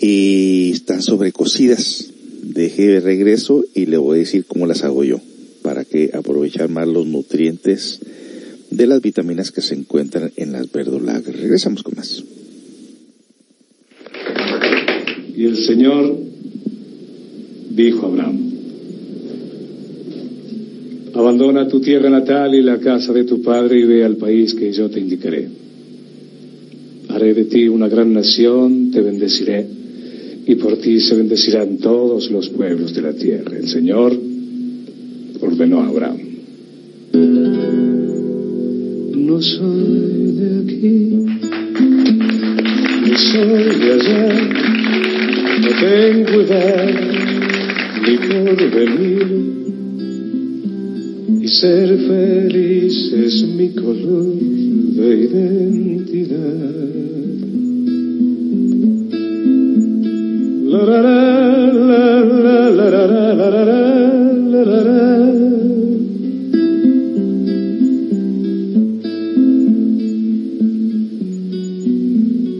y 0.00 0.70
están 0.72 1.02
sobrecocidas. 1.02 2.08
Dejé 2.42 2.88
de 2.88 3.00
regreso 3.00 3.64
y 3.74 3.86
le 3.86 3.96
voy 3.96 4.16
a 4.16 4.20
decir 4.20 4.44
cómo 4.46 4.66
las 4.66 4.82
hago 4.82 5.04
yo, 5.04 5.20
para 5.62 5.84
que 5.84 6.10
aprovechar 6.12 6.68
más 6.68 6.88
los 6.88 7.06
nutrientes 7.06 8.00
de 8.70 8.86
las 8.86 9.00
vitaminas 9.00 9.52
que 9.52 9.60
se 9.60 9.74
encuentran 9.74 10.32
en 10.36 10.52
las 10.52 10.70
verdolagas. 10.72 11.36
Regresamos 11.36 11.82
con 11.82 11.94
más. 11.94 12.24
Y 15.36 15.44
el 15.44 15.56
Señor 15.56 16.18
dijo 17.70 18.06
a 18.06 18.08
Abraham, 18.08 18.51
abandona 21.14 21.68
tu 21.68 21.80
tierra 21.80 22.08
natal 22.08 22.54
y 22.54 22.62
la 22.62 22.78
casa 22.78 23.12
de 23.12 23.24
tu 23.24 23.42
padre 23.42 23.80
y 23.80 23.84
ve 23.84 24.04
al 24.04 24.16
país 24.16 24.54
que 24.54 24.72
yo 24.72 24.88
te 24.88 25.00
indicaré. 25.00 25.48
Haré 27.08 27.34
de 27.34 27.44
ti 27.44 27.68
una 27.68 27.88
gran 27.88 28.12
nación, 28.12 28.90
te 28.90 29.00
bendeciré, 29.02 29.66
y 30.46 30.54
por 30.56 30.76
ti 30.78 31.00
se 31.00 31.14
bendecirán 31.14 31.78
todos 31.78 32.30
los 32.30 32.48
pueblos 32.48 32.94
de 32.94 33.02
la 33.02 33.12
tierra. 33.12 33.56
El 33.56 33.68
Señor 33.68 34.16
ordenó 35.40 35.80
a 35.80 35.88
Abraham. 35.88 36.18
No 39.14 39.40
soy 39.40 40.32
de 40.32 40.62
aquí, 40.62 41.26
ni 43.04 43.14
soy 43.16 43.80
de 43.80 43.92
allá, 43.92 44.28
no 45.60 45.68
tengo 45.80 46.40
edad 46.40 47.22
ni 48.04 48.16
por 48.16 48.70
venir, 48.70 49.61
ser 51.52 51.98
feliz 51.98 53.12
es 53.12 53.44
mi 53.44 53.68
color 53.70 54.38
de 54.96 55.08
identidad. 55.24 56.38
La, 60.64 60.86
la, 60.86 61.02
la, 61.02 62.30
la, 62.30 62.70
la, 62.70 63.06
la, 63.06 63.46
la, 64.50 64.64
la. 64.64 65.02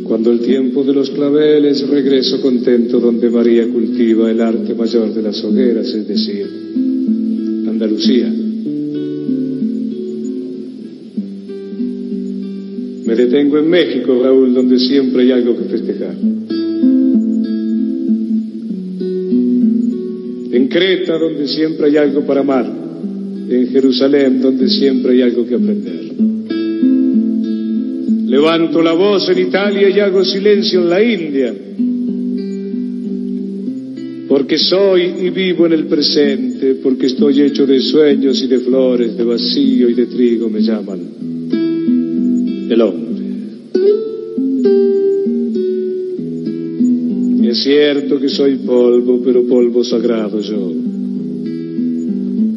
Cuando 0.04 0.30
el 0.32 0.40
tiempo 0.40 0.84
de 0.84 0.92
los 0.92 1.10
claveles 1.10 1.88
regreso 1.88 2.42
contento 2.42 3.00
donde 3.00 3.30
María 3.30 3.66
cultiva 3.70 4.30
el 4.30 4.40
arte 4.42 4.74
mayor 4.74 5.14
de 5.14 5.22
las 5.22 5.42
hogueras, 5.42 5.88
es 5.88 6.06
decir, 6.06 6.46
Andalucía. 7.68 8.41
Me 13.12 13.18
detengo 13.18 13.58
en 13.58 13.68
México, 13.68 14.22
Raúl, 14.22 14.54
donde 14.54 14.78
siempre 14.78 15.24
hay 15.24 15.32
algo 15.32 15.54
que 15.54 15.64
festejar. 15.64 16.14
En 20.50 20.68
Creta, 20.68 21.18
donde 21.18 21.46
siempre 21.46 21.88
hay 21.88 21.98
algo 21.98 22.22
para 22.24 22.40
amar. 22.40 22.64
En 23.50 23.68
Jerusalén, 23.68 24.40
donde 24.40 24.66
siempre 24.66 25.12
hay 25.12 25.20
algo 25.20 25.46
que 25.46 25.56
aprender. 25.56 26.00
Levanto 28.28 28.80
la 28.80 28.94
voz 28.94 29.28
en 29.28 29.46
Italia 29.46 29.90
y 29.90 30.00
hago 30.00 30.24
silencio 30.24 30.80
en 30.80 30.88
la 30.88 31.02
India. 31.02 31.54
Porque 34.26 34.56
soy 34.56 35.02
y 35.20 35.28
vivo 35.28 35.66
en 35.66 35.74
el 35.74 35.84
presente, 35.84 36.76
porque 36.76 37.08
estoy 37.08 37.42
hecho 37.42 37.66
de 37.66 37.78
sueños 37.78 38.42
y 38.42 38.46
de 38.46 38.60
flores, 38.60 39.18
de 39.18 39.24
vacío 39.24 39.90
y 39.90 39.92
de 39.92 40.06
trigo 40.06 40.48
me 40.48 40.62
llaman 40.62 41.21
el 42.72 42.80
hombre. 42.80 43.22
Es 47.52 47.64
cierto 47.64 48.18
que 48.18 48.30
soy 48.30 48.56
polvo, 48.56 49.20
pero 49.22 49.46
polvo 49.46 49.84
sagrado 49.84 50.40
yo. 50.40 50.72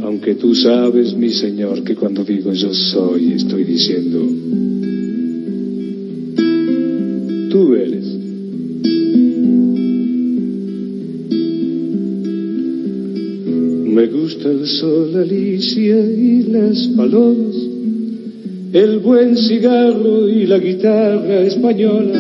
Aunque 0.04 0.36
tú 0.36 0.56
sabes, 0.56 1.14
mi 1.14 1.32
Señor, 1.32 1.84
que 1.84 1.96
cuando 1.96 2.24
digo 2.24 2.54
yo 2.54 2.74
soy, 2.74 3.34
estoy 3.34 3.66
diciendo, 3.66 4.20
tú 7.52 7.76
eres. 7.76 8.06
Me 13.96 14.08
gusta 14.08 14.50
el 14.50 14.66
sol, 14.66 15.14
Alicia, 15.18 16.00
y 16.00 16.44
las 16.44 16.88
palomas, 16.96 17.55
el 18.76 19.00
buen 19.00 19.38
cigarro 19.38 20.28
y 20.28 20.46
la 20.46 20.58
guitarra 20.60 21.44
española, 21.44 22.20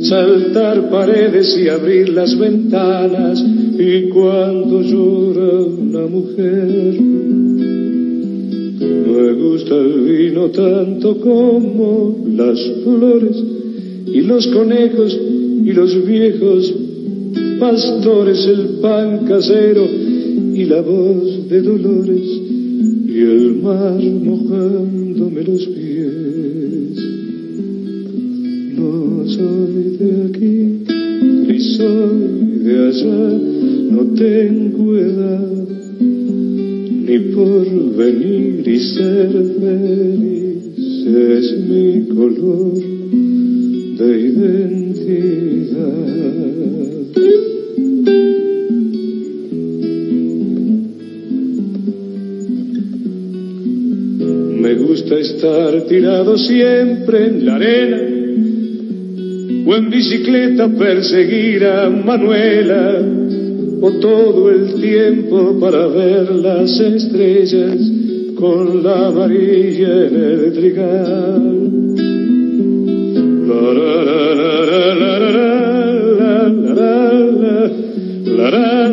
saltar 0.00 0.88
paredes 0.88 1.58
y 1.62 1.68
abrir 1.68 2.08
las 2.08 2.38
ventanas, 2.38 3.44
y 3.78 4.08
cuando 4.08 4.80
llora 4.80 5.60
una 5.60 6.06
mujer. 6.06 7.00
Me 8.80 9.32
gusta 9.34 9.74
el 9.76 10.00
vino 10.00 10.48
tanto 10.48 11.20
como 11.20 12.24
las 12.34 12.58
flores. 12.82 13.36
Y 14.06 14.22
los 14.22 14.46
conejos 14.46 15.20
y 15.66 15.72
los 15.72 16.06
viejos 16.06 16.74
pastores, 17.60 18.46
el 18.46 18.78
pan 18.80 19.26
casero 19.26 19.84
y 19.84 20.64
la 20.64 20.80
voz 20.80 21.46
de 21.50 21.60
Dolores 21.60 22.35
y 23.16 23.20
el 23.20 23.62
mar 23.62 23.98
mojándome 24.24 25.42
los 25.44 25.66
pies. 25.68 26.96
No 28.76 29.26
soy 29.26 29.96
de 29.98 30.10
aquí 30.26 30.58
ni 31.48 31.58
soy 31.60 32.58
de 32.64 32.88
allá, 32.88 33.40
no 33.90 34.02
tengo 34.14 34.98
edad 34.98 35.66
ni 37.08 37.18
por 37.34 37.96
venir 37.96 38.68
y 38.68 38.78
ser 38.80 39.32
feliz 39.60 40.36
es 41.06 41.58
mi 41.70 42.06
color 42.14 42.74
de 43.98 44.08
identidad. 44.28 45.56
estar 55.46 55.82
tirado 55.82 56.36
siempre 56.36 57.26
en 57.26 57.46
la 57.46 57.54
arena 57.54 57.98
o 59.68 59.76
en 59.76 59.90
bicicleta 59.90 60.68
perseguir 60.68 61.64
a 61.64 61.88
Manuela 61.88 63.00
o 63.80 63.90
todo 64.00 64.50
el 64.50 64.74
tiempo 64.80 65.58
para 65.60 65.86
ver 65.86 66.34
las 66.36 66.80
estrellas 66.80 67.78
con 68.36 68.82
la 68.82 69.06
amarilla 69.06 70.06
en 70.06 70.16
el 70.16 70.52
trigal. 70.52 71.42
La, 73.46 73.72
la, 73.72 73.94
la, 78.36 78.85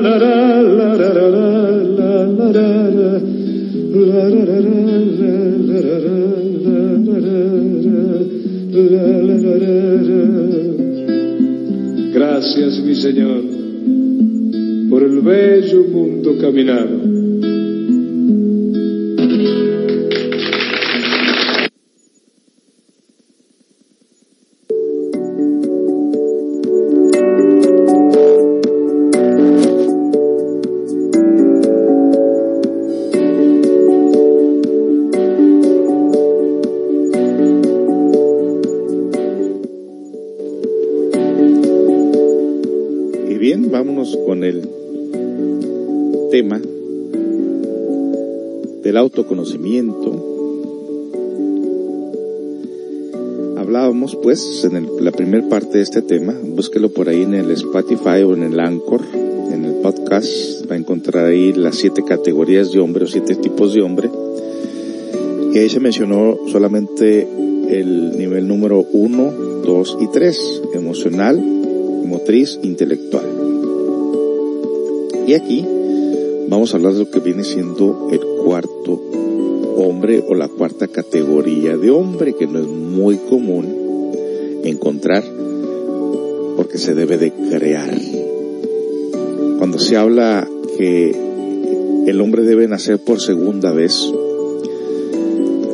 Señor, 13.04 13.44
por 14.90 15.04
el 15.04 15.20
bello 15.20 15.84
mundo 15.84 16.38
caminado. 16.40 17.03
En 54.64 54.76
el- 54.76 54.90
la 55.06 55.12
primera 55.12 55.48
parte 55.48 55.78
de 55.78 55.84
este 55.84 56.02
tema, 56.02 56.36
búsquelo 56.44 56.90
por 56.90 57.08
ahí 57.08 57.22
en 57.22 57.34
el 57.34 57.50
Spotify 57.52 58.24
o 58.26 58.34
en 58.34 58.44
el 58.44 58.60
Anchor, 58.60 59.02
en 59.52 59.64
el 59.64 59.74
podcast, 59.76 60.70
va 60.70 60.76
a 60.76 60.78
encontrar 60.78 61.28
ahí 61.28 61.54
las 61.54 61.76
siete 61.78 62.04
categorías 62.04 62.72
de 62.74 62.80
hombre 62.80 63.06
o 63.06 63.08
siete 63.08 63.36
tipos 63.36 63.74
de 63.74 63.82
hombre. 63.82 64.10
Y 65.54 65.58
ahí 65.58 65.70
se 65.70 65.80
mencionó 65.80 66.38
solamente 66.52 67.26
el 67.70 68.18
nivel 68.18 68.48
número 68.48 68.86
1, 68.92 69.32
2 69.66 69.98
y 70.02 70.08
3, 70.08 70.62
emocional, 70.74 71.42
motriz, 72.06 72.60
intelectual. 72.64 73.26
Y 75.26 75.36
aquí 75.36 75.66
vamos 76.50 76.74
a 76.74 76.78
hablar 76.78 76.94
de 76.94 77.00
lo 77.00 77.10
que 77.10 77.20
viene 77.20 77.46
siendo 77.46 78.10
el 78.12 78.20
cuarto 78.44 79.00
hombre 79.78 80.22
o 80.28 80.36
la 80.36 80.50
cuarta 80.50 80.88
categoría 80.88 81.78
de 81.78 81.92
hombre, 81.92 82.34
que 82.34 82.46
no 82.46 82.60
es 82.60 82.68
muy 82.68 83.18
común 83.18 83.83
encontrar 84.64 85.24
porque 86.56 86.78
se 86.78 86.94
debe 86.94 87.18
de 87.18 87.32
crear. 87.32 87.92
Cuando 89.58 89.80
se 89.80 89.98
habla 89.98 90.48
que 90.78 91.16
el 92.08 92.22
hombre 92.22 92.44
debe 92.44 92.68
nacer 92.68 93.00
por 93.00 93.22
segunda 93.22 93.72
vez, 93.72 94.12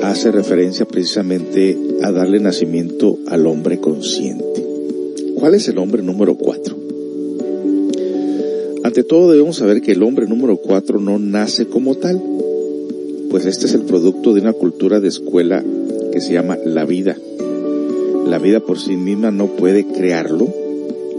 hace 0.01 0.31
referencia 0.31 0.85
precisamente 0.85 1.77
a 2.01 2.11
darle 2.11 2.39
nacimiento 2.39 3.17
al 3.27 3.47
hombre 3.47 3.79
consciente. 3.79 4.65
¿Cuál 5.35 5.55
es 5.55 5.67
el 5.67 5.77
hombre 5.77 6.03
número 6.03 6.35
cuatro? 6.35 6.75
Ante 8.83 9.03
todo 9.03 9.31
debemos 9.31 9.57
saber 9.57 9.81
que 9.81 9.91
el 9.91 10.03
hombre 10.03 10.27
número 10.27 10.57
cuatro 10.57 10.99
no 10.99 11.19
nace 11.19 11.67
como 11.67 11.95
tal, 11.95 12.21
pues 13.29 13.45
este 13.45 13.67
es 13.67 13.73
el 13.73 13.81
producto 13.81 14.33
de 14.33 14.41
una 14.41 14.53
cultura 14.53 14.99
de 14.99 15.09
escuela 15.09 15.63
que 16.11 16.21
se 16.21 16.33
llama 16.33 16.57
la 16.63 16.85
vida. 16.85 17.15
La 18.29 18.37
vida 18.37 18.59
por 18.59 18.77
sí 18.77 18.95
misma 18.95 19.31
no 19.31 19.47
puede 19.47 19.87
crearlo, 19.87 20.47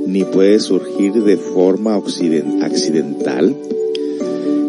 ni 0.07 0.23
puede 0.23 0.61
surgir 0.61 1.13
de 1.13 1.37
forma 1.37 1.97
accidental. 1.97 3.57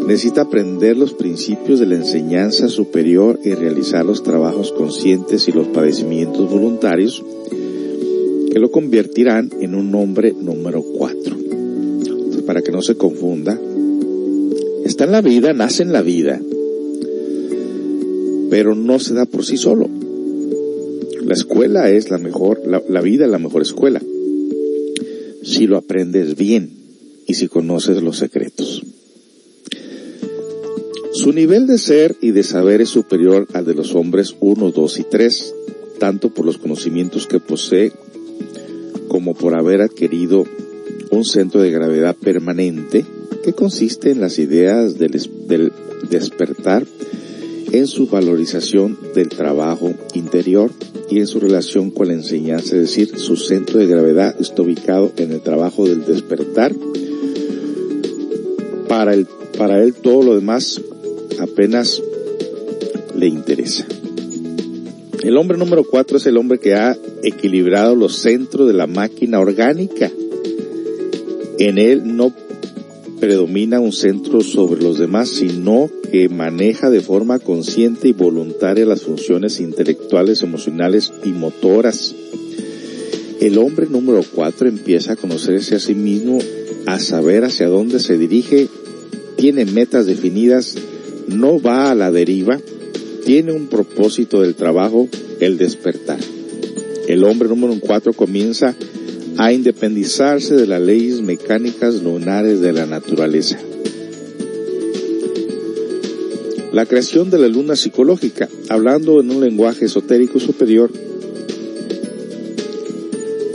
Necesita 0.08 0.42
aprender 0.42 0.98
los 0.98 1.14
principios 1.14 1.80
de 1.80 1.86
la 1.86 1.98
enseñanza 1.98 2.68
superior 2.68 3.40
y 3.44 3.54
realizar 3.54 4.04
los 4.04 4.24
trabajos 4.24 4.72
conscientes 4.72 5.48
y 5.48 5.52
los 5.52 5.68
padecimientos 5.68 6.50
voluntarios 6.50 7.24
que 8.52 8.60
lo 8.60 8.72
convertirán 8.72 9.52
en 9.60 9.76
un 9.76 9.94
hombre 9.94 10.34
número 10.34 10.82
cuatro. 10.82 11.38
para 12.48 12.64
que 12.64 12.72
no 12.72 12.82
se 12.82 12.96
confunda, 12.96 13.58
está 14.84 15.04
en 15.04 15.12
la 15.12 15.22
vida, 15.22 15.54
nace 15.54 15.84
en 15.84 15.94
la 15.94 16.02
vida, 16.02 16.42
pero 18.50 18.74
no 18.74 18.98
se 18.98 19.14
da 19.14 19.26
por 19.28 19.46
sí 19.46 19.58
solo. 19.58 20.01
La 21.32 21.36
escuela 21.36 21.90
es 21.90 22.10
la 22.10 22.18
mejor, 22.18 22.60
la, 22.68 23.00
vida 23.00 23.24
es 23.24 23.32
la 23.32 23.40
mejor 23.40 23.62
escuela 23.62 24.02
si 25.44 25.66
lo 25.66 25.78
aprendes 25.78 26.36
bien 26.36 26.74
y 27.26 27.36
si 27.36 27.48
conoces 27.48 28.04
los 28.04 28.18
secretos. 28.18 28.84
Su 31.14 31.32
nivel 31.32 31.68
de 31.68 31.78
ser 31.78 32.18
y 32.20 32.32
de 32.32 32.44
saber 32.44 32.82
es 32.82 32.90
superior 32.90 33.48
al 33.54 33.64
de 33.64 33.76
los 33.76 33.96
hombres 33.96 34.36
1, 34.42 34.72
2 34.72 35.00
y 35.00 35.04
3, 35.04 35.56
tanto 36.00 36.34
por 36.34 36.46
los 36.46 36.58
conocimientos 36.58 37.28
que 37.28 37.40
posee 37.40 37.94
como 39.08 39.34
por 39.34 39.56
haber 39.56 39.80
adquirido 39.80 40.44
un 41.12 41.24
centro 41.24 41.62
de 41.62 41.72
gravedad 41.72 42.14
permanente 42.14 43.06
que 43.42 43.54
consiste 43.54 44.12
en 44.12 44.20
las 44.20 44.38
ideas 44.38 45.00
del, 45.00 45.18
del 45.48 45.72
despertar, 46.10 46.86
en 47.72 47.88
su 47.88 48.08
valorización 48.08 49.00
del 49.16 49.30
trabajo 49.30 49.94
interior 50.14 50.72
y 51.10 51.20
en 51.20 51.28
su 51.28 51.40
relación 51.40 51.92
con 51.92 52.08
la 52.08 52.14
enseñanza, 52.14 52.76
es 52.76 52.82
decir, 52.82 53.18
su 53.18 53.36
centro 53.36 53.80
de 53.80 53.88
gravedad 53.88 54.36
está 54.40 54.62
ubicado 54.62 55.12
en 55.18 55.32
el 55.32 55.42
trabajo 55.42 55.86
del 55.88 56.06
despertar. 56.06 56.74
Para, 58.88 59.14
el, 59.14 59.28
para 59.58 59.82
él 59.84 59.94
todo 59.94 60.24
lo 60.24 60.36
demás 60.36 60.82
apenas 61.40 62.02
le 63.16 63.28
interesa. 63.28 63.86
El 65.24 65.38
hombre 65.38 65.58
número 65.58 65.84
cuatro 65.84 66.18
es 66.18 66.26
el 66.26 66.38
hombre 66.38 66.60
que 66.60 66.74
ha 66.74 66.98
equilibrado 67.24 67.96
los 67.96 68.16
centros 68.16 68.68
de 68.68 68.74
la 68.74 68.88
máquina 68.88 69.40
orgánica. 69.40 70.12
En 71.60 71.78
él 71.78 72.02
no 72.18 72.34
predomina 73.22 73.80
un 73.80 73.94
centro 73.94 74.42
sobre 74.42 74.82
los 74.82 74.98
demás, 74.98 75.30
sino 75.30 75.90
que 76.12 76.28
maneja 76.28 76.90
de 76.90 77.02
forma 77.02 77.38
consciente 77.38 78.08
y 78.08 78.14
voluntaria 78.14 78.84
las 78.84 79.04
funciones 79.04 79.60
intelectuales, 79.60 80.42
emocionales 80.42 81.14
y 81.24 81.30
motoras. 81.30 82.16
El 83.40 83.60
hombre 83.60 83.86
número 83.88 84.24
cuatro 84.34 84.68
empieza 84.68 85.14
a 85.14 85.16
conocerse 85.16 85.76
a 85.76 85.80
sí 85.80 85.94
mismo, 85.94 86.40
a 86.88 87.00
saber 87.00 87.46
hacia 87.46 87.68
dónde 87.68 88.00
se 88.00 88.18
dirige, 88.18 88.68
tiene 89.38 89.66
metas 89.66 90.08
definidas, 90.08 90.76
no 91.28 91.62
va 91.62 91.92
a 91.92 91.96
la 91.96 92.12
deriva, 92.12 92.60
tiene 93.24 93.52
un 93.52 93.68
propósito 93.68 94.42
del 94.42 94.56
trabajo, 94.56 95.08
el 95.40 95.60
despertar. 95.60 96.20
El 97.08 97.24
hombre 97.24 97.48
número 97.48 97.78
cuatro 97.80 98.14
comienza 98.14 98.76
independizarse 99.52 100.56
de 100.56 100.68
las 100.68 100.82
leyes 100.82 101.22
mecánicas 101.22 102.02
lunares 102.04 102.62
de 102.62 102.74
la 102.74 102.86
naturaleza. 102.86 103.58
La 106.72 106.86
creación 106.86 107.30
de 107.30 107.40
la 107.40 107.48
luna 107.48 107.76
psicológica, 107.76 108.48
hablando 108.70 109.20
en 109.20 109.30
un 109.30 109.42
lenguaje 109.42 109.86
esotérico 109.86 110.40
superior, 110.40 110.92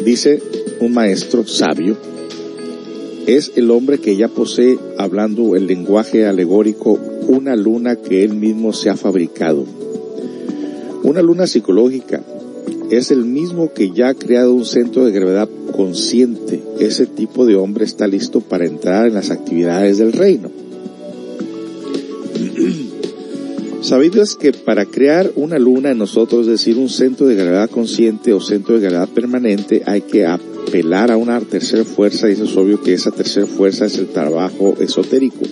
dice 0.05 0.43
un 0.81 0.93
maestro 0.93 1.47
sabio, 1.47 1.97
es 3.27 3.53
el 3.57 3.70
hombre 3.70 3.98
que 3.98 4.16
ya 4.16 4.28
posee, 4.28 4.78
hablando 4.98 5.57
el 5.57 5.66
lenguaje 5.66 6.27
alegórico, 6.27 6.98
una 7.27 7.57
luna 7.57 7.97
que 7.97 8.23
él 8.23 8.35
mismo 8.35 8.73
se 8.73 8.90
ha 8.90 8.97
fabricado. 8.97 9.65
Una 11.03 11.23
luna 11.23 11.47
psicológica 11.47 12.23
es 12.90 13.10
el 13.10 13.24
mismo 13.24 13.72
que 13.72 13.90
ya 13.90 14.08
ha 14.08 14.14
creado 14.14 14.54
un 14.54 14.64
centro 14.64 15.04
de 15.04 15.12
gravedad 15.12 15.48
consciente. 15.72 16.62
Ese 16.78 17.06
tipo 17.06 17.44
de 17.46 17.56
hombre 17.56 17.84
está 17.84 18.06
listo 18.06 18.40
para 18.40 18.66
entrar 18.66 19.06
en 19.06 19.14
las 19.14 19.30
actividades 19.30 19.98
del 19.98 20.12
reino. 20.12 20.50
Sabido 23.82 24.22
es 24.22 24.34
que 24.34 24.52
para 24.52 24.84
crear 24.86 25.30
una 25.36 25.58
luna 25.58 25.90
en 25.90 25.98
nosotros, 25.98 26.42
es 26.42 26.46
decir, 26.46 26.76
un 26.78 26.88
centro 26.88 27.26
de 27.26 27.36
gravedad 27.36 27.70
consciente 27.70 28.32
o 28.32 28.40
centro 28.40 28.74
de 28.74 28.88
gravedad 28.88 29.08
permanente, 29.08 29.82
hay 29.86 30.00
que 30.02 30.26
apelar 30.26 31.10
a 31.10 31.16
una 31.16 31.40
tercera 31.40 31.84
fuerza 31.84 32.28
y 32.28 32.32
eso 32.32 32.44
es 32.44 32.56
obvio 32.56 32.82
que 32.82 32.94
esa 32.94 33.10
tercera 33.10 33.46
fuerza 33.46 33.86
es 33.86 33.98
el 33.98 34.08
trabajo 34.08 34.74
esotérico. 34.80 35.44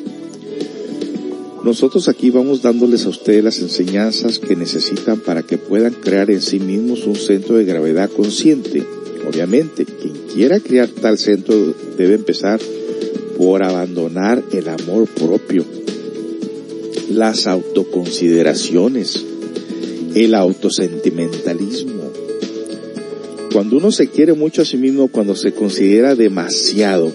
Nosotros 1.65 2.09
aquí 2.09 2.29
vamos 2.29 2.61
dándoles 2.61 3.07
a 3.07 3.09
ustedes 3.09 3.43
las 3.43 3.59
enseñanzas 3.59 4.39
que 4.39 4.55
necesitan 4.55 5.19
para 5.19 5.43
que 5.43 5.57
puedan 5.57 5.95
crear 5.95 6.31
en 6.31 6.43
sí 6.43 6.61
mismos 6.61 7.07
un 7.07 7.17
centro 7.17 7.57
de 7.57 7.65
gravedad 7.65 8.11
consciente. 8.11 8.83
Obviamente, 9.27 9.87
quien 9.87 10.13
quiera 10.31 10.61
crear 10.61 10.91
tal 10.91 11.17
centro 11.17 11.75
debe 11.97 12.17
empezar 12.17 12.61
por 13.39 13.65
abandonar 13.65 14.45
el 14.53 14.69
amor 14.69 15.09
propio, 15.09 15.65
las 17.11 17.47
autoconsideraciones, 17.47 19.25
el 20.15 20.35
autosentimentalismo. 20.35 22.11
Cuando 23.55 23.79
uno 23.79 23.91
se 23.91 24.09
quiere 24.09 24.35
mucho 24.35 24.61
a 24.61 24.67
sí 24.67 24.77
mismo, 24.77 25.09
cuando 25.09 25.35
se 25.35 25.53
considera 25.53 26.15
demasiado, 26.15 27.11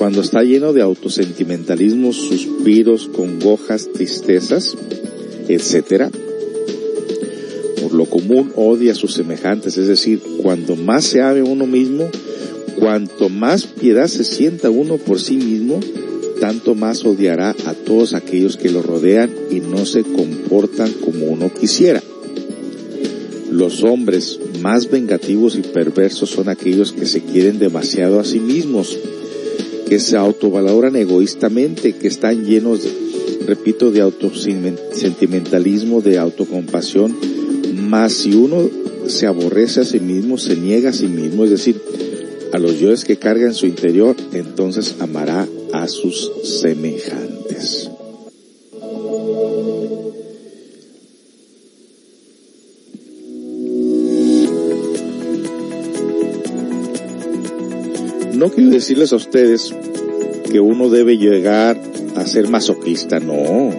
cuando 0.00 0.22
está 0.22 0.42
lleno 0.42 0.72
de 0.72 0.80
autosentimentalismo, 0.80 2.14
suspiros, 2.14 3.06
congojas, 3.08 3.90
tristezas, 3.92 4.74
etc., 5.46 6.04
por 7.82 7.92
lo 7.92 8.06
común 8.06 8.50
odia 8.56 8.92
a 8.92 8.94
sus 8.94 9.12
semejantes, 9.12 9.76
es 9.76 9.88
decir, 9.88 10.22
cuando 10.42 10.74
más 10.74 11.04
se 11.04 11.20
ame 11.20 11.42
uno 11.42 11.66
mismo, 11.66 12.08
cuanto 12.78 13.28
más 13.28 13.66
piedad 13.66 14.06
se 14.06 14.24
sienta 14.24 14.70
uno 14.70 14.96
por 14.96 15.20
sí 15.20 15.36
mismo, 15.36 15.80
tanto 16.40 16.74
más 16.74 17.04
odiará 17.04 17.50
a 17.66 17.74
todos 17.74 18.14
aquellos 18.14 18.56
que 18.56 18.70
lo 18.70 18.80
rodean 18.80 19.30
y 19.50 19.60
no 19.60 19.84
se 19.84 20.02
comportan 20.02 20.92
como 20.92 21.26
uno 21.26 21.52
quisiera. 21.52 22.02
Los 23.50 23.82
hombres 23.82 24.40
más 24.62 24.90
vengativos 24.90 25.56
y 25.56 25.60
perversos 25.60 26.30
son 26.30 26.48
aquellos 26.48 26.92
que 26.92 27.04
se 27.04 27.20
quieren 27.20 27.58
demasiado 27.58 28.18
a 28.18 28.24
sí 28.24 28.40
mismos, 28.40 28.98
que 29.90 29.98
se 29.98 30.16
autovaloran 30.16 30.94
egoístamente, 30.94 31.94
que 31.94 32.06
están 32.06 32.44
llenos, 32.44 32.86
repito, 33.44 33.90
de 33.90 34.00
autosentimentalismo, 34.00 36.00
de 36.00 36.16
autocompasión, 36.16 37.16
más 37.88 38.12
si 38.12 38.34
uno 38.34 38.70
se 39.08 39.26
aborrece 39.26 39.80
a 39.80 39.84
sí 39.84 39.98
mismo, 39.98 40.38
se 40.38 40.54
niega 40.54 40.90
a 40.90 40.92
sí 40.92 41.08
mismo, 41.08 41.42
es 41.42 41.50
decir, 41.50 41.82
a 42.52 42.60
los 42.60 42.78
yoes 42.78 43.04
que 43.04 43.16
carga 43.16 43.46
en 43.46 43.54
su 43.54 43.66
interior, 43.66 44.14
entonces 44.32 44.94
amará 45.00 45.48
a 45.72 45.88
sus 45.88 46.30
semejantes. 46.44 47.90
No 58.40 58.48
quiero 58.48 58.70
decirles 58.70 59.12
a 59.12 59.16
ustedes 59.16 59.74
que 60.50 60.60
uno 60.60 60.88
debe 60.88 61.18
llegar 61.18 61.78
a 62.16 62.24
ser 62.26 62.48
masoquista, 62.48 63.20
no. 63.20 63.70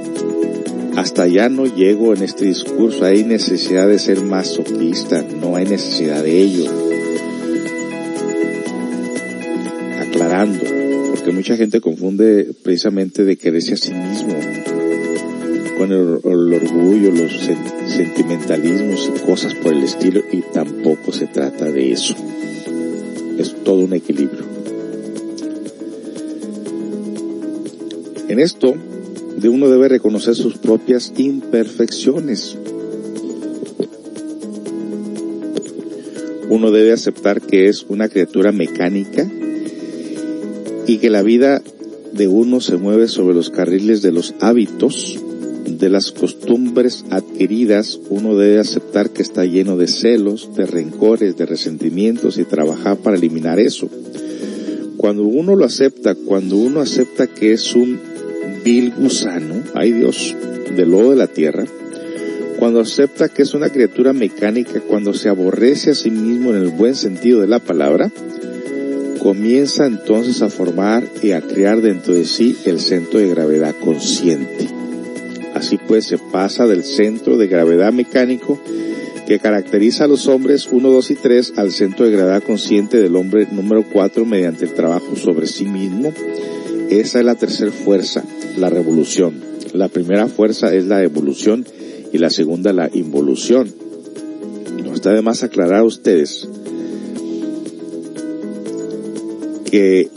hasta 0.95 1.23
allá 1.23 1.49
no 1.49 1.65
llego 1.65 2.13
en 2.13 2.21
este 2.21 2.45
discurso, 2.45 3.03
hay 3.03 3.23
necesidad 3.23 3.87
de 3.87 3.97
ser 3.97 4.21
más 4.21 4.49
sofista, 4.49 5.25
no 5.41 5.55
hay 5.55 5.65
necesidad 5.65 6.21
de 6.21 6.41
ello. 6.43 6.65
Aclarando, 9.99 10.63
porque 11.09 11.31
mucha 11.31 11.57
gente 11.57 11.81
confunde 11.81 12.51
precisamente 12.61 13.23
de 13.23 13.37
quererse 13.37 13.73
a 13.73 13.77
sí 13.77 13.91
mismo 13.95 14.35
con 15.75 15.91
el, 15.91 16.53
orgullo, 16.53 17.09
los 17.09 17.31
sentimentalismos 17.87 19.09
y 19.09 19.19
cosas 19.25 19.55
por 19.55 19.73
el 19.73 19.81
estilo, 19.85 20.21
y 20.31 20.41
tampoco 20.53 21.11
se 21.11 21.25
trata 21.25 21.65
de 21.65 21.93
eso. 21.93 22.13
Es 23.39 23.55
todo 23.63 23.85
un 23.85 23.93
equilibrio. 23.93 24.50
En 28.27 28.39
esto, 28.39 28.75
de 29.37 29.49
uno 29.49 29.69
debe 29.69 29.89
reconocer 29.89 30.35
sus 30.35 30.57
propias 30.57 31.13
imperfecciones. 31.17 32.57
Uno 36.49 36.71
debe 36.71 36.91
aceptar 36.91 37.41
que 37.41 37.67
es 37.67 37.85
una 37.87 38.09
criatura 38.09 38.51
mecánica 38.51 39.29
y 40.87 40.97
que 40.97 41.09
la 41.09 41.21
vida 41.21 41.61
de 42.13 42.27
uno 42.27 42.59
se 42.59 42.77
mueve 42.77 43.07
sobre 43.07 43.33
los 43.33 43.49
carriles 43.49 44.01
de 44.01 44.11
los 44.11 44.33
hábitos, 44.41 45.19
de 45.65 45.89
las 45.89 46.11
costumbres 46.11 47.05
adquiridas, 47.09 47.99
uno 48.09 48.35
debe 48.35 48.59
aceptar 48.59 49.09
que 49.09 49.21
está 49.21 49.45
lleno 49.45 49.77
de 49.77 49.87
celos, 49.87 50.49
de 50.55 50.65
rencores, 50.65 51.37
de 51.37 51.45
resentimientos 51.45 52.37
y 52.37 52.43
trabajar 52.43 52.97
para 52.97 53.17
eliminar 53.17 53.59
eso. 53.59 53.89
Cuando 54.97 55.23
uno 55.23 55.55
lo 55.55 55.65
acepta, 55.65 56.13
cuando 56.13 56.57
uno 56.57 56.81
acepta 56.81 57.25
que 57.25 57.53
es 57.53 57.73
un 57.75 57.99
vil 58.63 58.91
gusano, 58.91 59.55
ay 59.73 59.91
Dios, 59.91 60.35
del 60.75 60.91
lodo 60.91 61.11
de 61.11 61.15
la 61.15 61.27
tierra, 61.27 61.65
cuando 62.57 62.81
acepta 62.81 63.29
que 63.29 63.41
es 63.41 63.53
una 63.53 63.69
criatura 63.69 64.13
mecánica, 64.13 64.81
cuando 64.81 65.13
se 65.13 65.29
aborrece 65.29 65.91
a 65.91 65.95
sí 65.95 66.11
mismo 66.11 66.51
en 66.51 66.57
el 66.57 66.69
buen 66.69 66.95
sentido 66.95 67.41
de 67.41 67.47
la 67.47 67.59
palabra, 67.59 68.11
comienza 69.19 69.85
entonces 69.85 70.41
a 70.41 70.49
formar 70.49 71.03
y 71.21 71.31
a 71.31 71.41
crear 71.41 71.81
dentro 71.81 72.13
de 72.13 72.25
sí 72.25 72.55
el 72.65 72.79
centro 72.79 73.19
de 73.19 73.29
gravedad 73.29 73.75
consciente. 73.79 74.67
Así 75.53 75.77
pues 75.77 76.05
se 76.05 76.17
pasa 76.17 76.67
del 76.67 76.83
centro 76.83 77.37
de 77.37 77.47
gravedad 77.47 77.91
mecánico 77.93 78.59
que 79.27 79.39
caracteriza 79.39 80.05
a 80.05 80.07
los 80.07 80.27
hombres 80.27 80.67
1, 80.71 80.89
2 80.89 81.11
y 81.11 81.15
3 81.15 81.53
al 81.57 81.71
centro 81.71 82.05
de 82.05 82.11
gravedad 82.11 82.43
consciente 82.43 82.99
del 82.99 83.15
hombre 83.15 83.47
número 83.51 83.83
4 83.83 84.25
mediante 84.25 84.65
el 84.65 84.73
trabajo 84.73 85.15
sobre 85.15 85.47
sí 85.47 85.65
mismo. 85.65 86.13
Esa 86.89 87.19
es 87.19 87.25
la 87.25 87.35
tercera 87.35 87.71
fuerza, 87.71 88.23
la 88.57 88.69
revolución. 88.69 89.41
La 89.73 89.87
primera 89.87 90.27
fuerza 90.27 90.73
es 90.73 90.85
la 90.85 91.03
evolución 91.03 91.65
y 92.11 92.17
la 92.17 92.29
segunda 92.29 92.73
la 92.73 92.89
involución. 92.93 93.73
No 94.83 94.93
está 94.93 95.13
de 95.13 95.21
más 95.21 95.43
aclarar 95.43 95.79
a 95.79 95.83
ustedes 95.83 96.47
que 99.69 100.09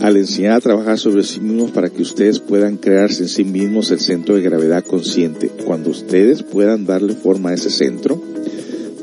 al 0.00 0.16
enseñar 0.16 0.52
a 0.52 0.60
trabajar 0.60 0.98
sobre 0.98 1.22
sí 1.22 1.40
mismos 1.40 1.70
para 1.70 1.90
que 1.90 2.02
ustedes 2.02 2.40
puedan 2.40 2.76
crearse 2.76 3.22
en 3.22 3.28
sí 3.28 3.44
mismos 3.44 3.90
el 3.90 4.00
centro 4.00 4.34
de 4.34 4.42
gravedad 4.42 4.84
consciente, 4.84 5.50
cuando 5.64 5.90
ustedes 5.90 6.42
puedan 6.42 6.84
darle 6.84 7.14
forma 7.14 7.50
a 7.50 7.54
ese 7.54 7.70
centro, 7.70 8.20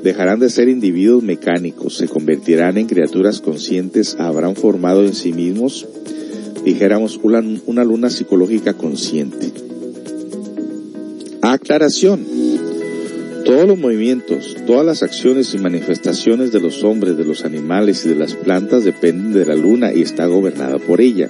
dejarán 0.04 0.40
de 0.40 0.50
ser 0.50 0.70
individuos 0.70 1.24
mecánicos, 1.24 1.98
se 1.98 2.08
convertirán 2.08 2.78
en 2.78 2.88
criaturas 2.88 3.40
conscientes, 3.40 4.16
habrán 4.20 4.56
formado 4.56 5.04
en 5.04 5.14
sí 5.14 5.32
mismos 5.34 5.88
dijéramos, 6.64 7.20
una, 7.24 7.44
una 7.66 7.84
luna 7.84 8.10
psicológica 8.10 8.74
consciente. 8.74 9.52
Aclaración. 11.42 12.26
Todos 13.46 13.68
los 13.68 13.78
movimientos, 13.80 14.56
todas 14.68 14.86
las 14.86 15.02
acciones 15.02 15.54
y 15.56 15.58
manifestaciones 15.58 16.52
de 16.52 16.60
los 16.60 16.84
hombres, 16.84 17.18
de 17.18 17.26
los 17.26 17.44
animales 17.44 18.06
y 18.06 18.10
de 18.10 18.16
las 18.16 18.36
plantas 18.36 18.84
dependen 18.84 19.34
de 19.34 19.46
la 19.46 19.56
luna 19.56 19.92
y 19.92 20.02
está 20.02 20.28
gobernada 20.28 20.78
por 20.78 21.02
ella. 21.02 21.30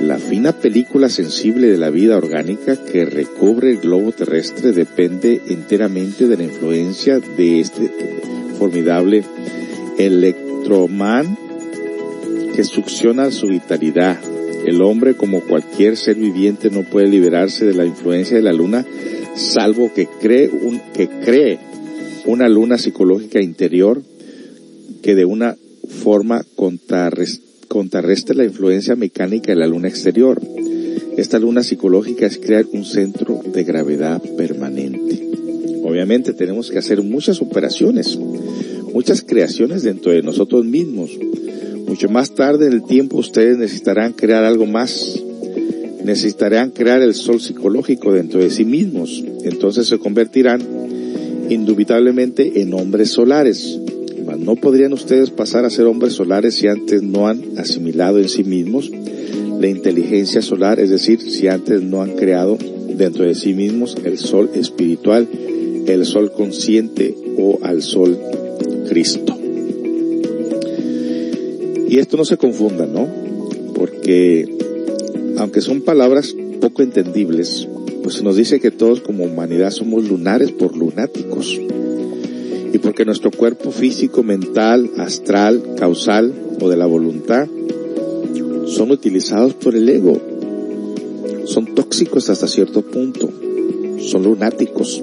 La 0.00 0.18
fina 0.18 0.52
película 0.52 1.08
sensible 1.08 1.66
de 1.68 1.78
la 1.78 1.90
vida 1.90 2.16
orgánica 2.16 2.76
que 2.76 3.04
recubre 3.04 3.70
el 3.70 3.78
globo 3.78 4.12
terrestre 4.12 4.72
depende 4.72 5.40
enteramente 5.48 6.28
de 6.28 6.36
la 6.36 6.44
influencia 6.44 7.18
de 7.18 7.60
este 7.60 7.90
formidable 8.58 9.24
electromán 9.98 11.47
que 12.58 12.64
succiona 12.64 13.30
su 13.30 13.46
vitalidad. 13.46 14.18
El 14.66 14.82
hombre, 14.82 15.14
como 15.14 15.42
cualquier 15.42 15.96
ser 15.96 16.16
viviente, 16.16 16.70
no 16.70 16.82
puede 16.82 17.06
liberarse 17.06 17.64
de 17.64 17.72
la 17.72 17.86
influencia 17.86 18.36
de 18.36 18.42
la 18.42 18.52
luna, 18.52 18.84
salvo 19.36 19.92
que 19.94 20.08
cree, 20.20 20.48
un, 20.48 20.80
que 20.92 21.08
cree 21.08 21.60
una 22.26 22.48
luna 22.48 22.76
psicológica 22.76 23.40
interior 23.40 24.02
que 25.02 25.14
de 25.14 25.24
una 25.24 25.56
forma 26.02 26.44
contrarreste 26.56 28.34
la 28.34 28.44
influencia 28.44 28.96
mecánica 28.96 29.52
de 29.52 29.60
la 29.60 29.68
luna 29.68 29.86
exterior. 29.86 30.42
Esta 31.16 31.38
luna 31.38 31.62
psicológica 31.62 32.26
es 32.26 32.38
crear 32.38 32.66
un 32.72 32.84
centro 32.84 33.40
de 33.54 33.62
gravedad 33.62 34.20
permanente. 34.36 35.28
Obviamente 35.84 36.32
tenemos 36.32 36.72
que 36.72 36.78
hacer 36.78 37.02
muchas 37.02 37.40
operaciones, 37.40 38.18
muchas 38.92 39.22
creaciones 39.22 39.84
dentro 39.84 40.10
de 40.10 40.24
nosotros 40.24 40.64
mismos 40.64 41.16
mucho 41.88 42.08
más 42.10 42.32
tarde 42.32 42.66
en 42.66 42.74
el 42.74 42.84
tiempo 42.84 43.16
ustedes 43.16 43.56
necesitarán 43.56 44.12
crear 44.12 44.44
algo 44.44 44.66
más. 44.66 45.18
Necesitarán 46.04 46.70
crear 46.70 47.02
el 47.02 47.14
sol 47.14 47.40
psicológico 47.40 48.12
dentro 48.12 48.40
de 48.40 48.50
sí 48.50 48.64
mismos. 48.64 49.24
Entonces 49.42 49.88
se 49.88 49.98
convertirán 49.98 50.60
indubitablemente 51.48 52.60
en 52.60 52.74
hombres 52.74 53.10
solares. 53.10 53.80
No 54.38 54.56
podrían 54.56 54.92
ustedes 54.92 55.30
pasar 55.30 55.64
a 55.64 55.70
ser 55.70 55.86
hombres 55.86 56.12
solares 56.12 56.54
si 56.54 56.68
antes 56.68 57.02
no 57.02 57.26
han 57.26 57.42
asimilado 57.56 58.18
en 58.18 58.28
sí 58.28 58.44
mismos 58.44 58.90
la 59.58 59.66
inteligencia 59.66 60.42
solar, 60.42 60.78
es 60.78 60.90
decir, 60.90 61.20
si 61.20 61.48
antes 61.48 61.82
no 61.82 62.02
han 62.02 62.12
creado 62.12 62.56
dentro 62.96 63.24
de 63.24 63.34
sí 63.34 63.54
mismos 63.54 63.96
el 64.04 64.18
sol 64.18 64.50
espiritual, 64.54 65.26
el 65.86 66.04
sol 66.04 66.32
consciente 66.32 67.14
o 67.38 67.58
al 67.62 67.82
sol 67.82 68.18
Cristo. 68.88 69.37
Y 71.88 71.98
esto 71.98 72.16
no 72.18 72.24
se 72.24 72.36
confunda, 72.36 72.86
¿no? 72.86 73.08
Porque 73.74 74.46
aunque 75.38 75.60
son 75.60 75.80
palabras 75.80 76.36
poco 76.60 76.82
entendibles, 76.82 77.66
pues 78.02 78.16
se 78.16 78.22
nos 78.22 78.36
dice 78.36 78.60
que 78.60 78.70
todos 78.70 79.00
como 79.00 79.24
humanidad 79.24 79.70
somos 79.70 80.06
lunares 80.06 80.52
por 80.52 80.76
lunáticos. 80.76 81.58
Y 82.72 82.78
porque 82.78 83.06
nuestro 83.06 83.30
cuerpo 83.30 83.70
físico, 83.70 84.22
mental, 84.22 84.90
astral, 84.98 85.76
causal 85.78 86.34
o 86.60 86.68
de 86.68 86.76
la 86.76 86.86
voluntad 86.86 87.48
son 88.66 88.90
utilizados 88.90 89.54
por 89.54 89.74
el 89.74 89.88
ego. 89.88 90.20
Son 91.46 91.74
tóxicos 91.74 92.28
hasta 92.28 92.46
cierto 92.46 92.82
punto. 92.82 93.30
Son 94.00 94.22
lunáticos. 94.24 95.02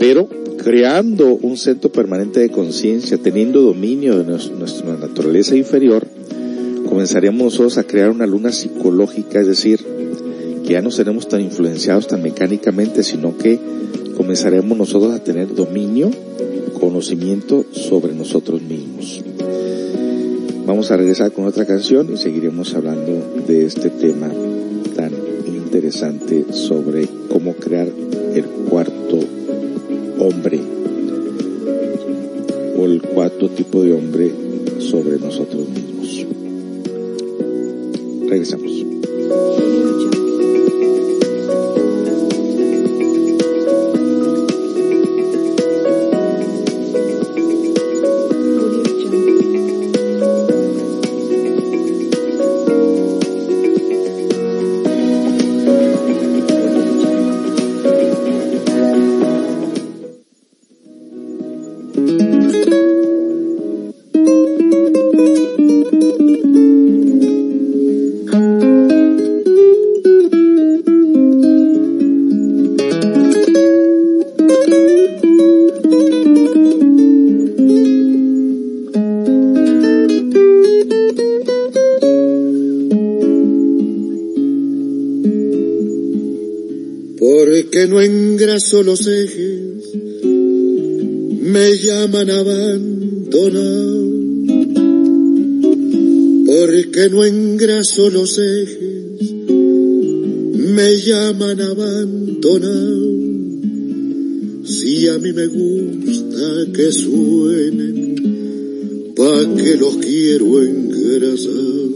Pero 0.00 0.28
creando 0.62 1.34
un 1.34 1.56
centro 1.56 1.90
permanente 1.90 2.38
de 2.40 2.50
conciencia, 2.50 3.18
teniendo 3.18 3.62
dominio 3.62 4.18
de 4.18 4.24
nuestra 4.24 4.96
naturaleza 4.96 5.56
inferior, 5.56 6.06
comenzaremos 6.88 7.42
nosotros 7.42 7.78
a 7.78 7.84
crear 7.84 8.10
una 8.10 8.26
luna 8.26 8.52
psicológica, 8.52 9.40
es 9.40 9.48
decir, 9.48 9.80
que 10.64 10.74
ya 10.74 10.82
no 10.82 10.92
seremos 10.92 11.28
tan 11.28 11.40
influenciados 11.40 12.06
tan 12.06 12.22
mecánicamente, 12.22 13.02
sino 13.02 13.36
que 13.36 13.58
comenzaremos 14.16 14.78
nosotros 14.78 15.12
a 15.12 15.24
tener 15.24 15.52
dominio, 15.52 16.10
conocimiento 16.78 17.64
sobre 17.72 18.14
nosotros 18.14 18.62
mismos. 18.62 19.22
Vamos 20.64 20.92
a 20.92 20.96
regresar 20.96 21.32
con 21.32 21.46
otra 21.46 21.66
canción 21.66 22.12
y 22.12 22.16
seguiremos 22.16 22.72
hablando 22.74 23.42
de 23.48 23.66
este 23.66 23.90
tema 23.90 24.30
tan 24.94 25.12
interesante 25.48 26.46
sobre 26.52 27.08
cómo 27.28 27.54
crear 27.54 27.88
hombre 30.22 30.60
o 32.76 32.84
el 32.84 33.02
cuarto 33.02 33.48
tipo 33.50 33.82
de 33.82 33.92
hombre 33.92 34.32
sobre 34.78 35.18
nosotros 35.18 35.68
mismos. 35.68 36.26
Regresamos. 38.28 38.70
Los 98.10 98.38
ejes, 98.38 99.32
me 100.54 100.96
llaman 100.96 101.60
abandonado, 101.60 103.10
si 104.64 105.08
a 105.08 105.18
mí 105.18 105.32
me 105.32 105.46
gusta 105.46 106.72
que 106.74 106.92
suenen, 106.92 108.14
pa' 109.14 109.54
que 109.56 109.76
los 109.76 109.96
quiero 109.96 110.62
engrasar, 110.62 111.90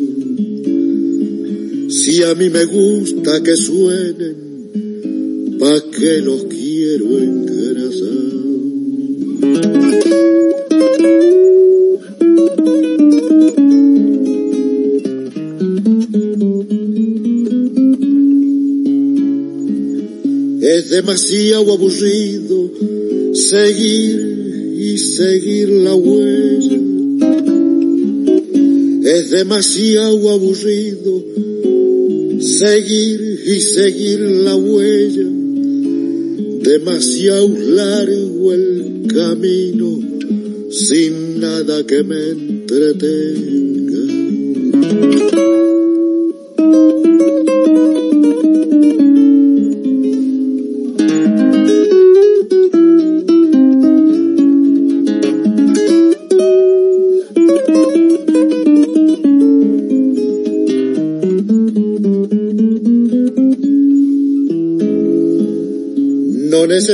si 1.89 2.23
a 2.23 2.35
mí 2.35 2.51
me 2.51 2.65
gusta 2.67 3.43
que 3.43 3.57
suenen, 3.57 4.56
demasiado 21.07 21.73
aburrido 21.73 22.69
seguir 23.33 24.75
y 24.77 24.99
seguir 24.99 25.69
la 25.69 25.95
huella. 25.95 26.81
Es 29.05 29.31
demasiado 29.31 30.31
aburrido 30.31 31.25
seguir 32.41 33.41
y 33.47 33.61
seguir 33.61 34.19
la 34.19 34.57
huella 34.57 35.29
demasiado 36.63 37.49
largo 37.57 38.53
el 38.53 39.07
camino 39.15 40.01
sin 40.73 41.39
nada 41.39 41.87
que 41.87 42.03
me 42.03 42.31
entretenga. 42.31 43.77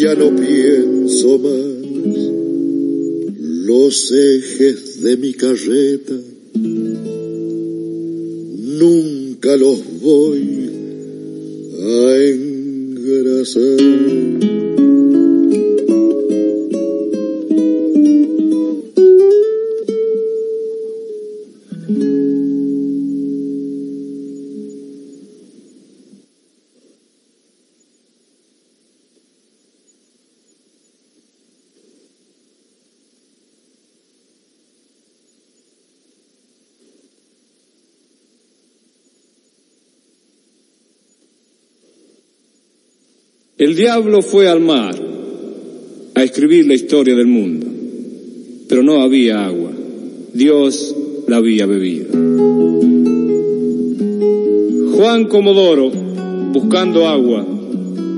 ya 0.00 0.14
no 0.14 0.34
pienso 0.34 1.38
más. 1.38 1.84
Los 3.66 4.12
ejes 4.12 5.02
de 5.02 5.16
mi 5.16 5.32
carreta 5.34 6.14
nunca 8.78 9.56
los 9.56 9.80
voy 10.00 10.70
a 11.80 12.16
engrasar. 12.16 14.03
El 43.56 43.76
diablo 43.76 44.20
fue 44.20 44.48
al 44.48 44.58
mar 44.58 44.96
a 46.16 46.24
escribir 46.24 46.66
la 46.66 46.74
historia 46.74 47.14
del 47.14 47.28
mundo, 47.28 47.68
pero 48.68 48.82
no 48.82 49.00
había 49.00 49.44
agua. 49.44 49.70
Dios 50.32 50.92
la 51.28 51.36
había 51.36 51.64
bebido. 51.64 52.06
Juan 54.96 55.26
Comodoro, 55.26 55.88
buscando 56.52 57.06
agua, 57.06 57.46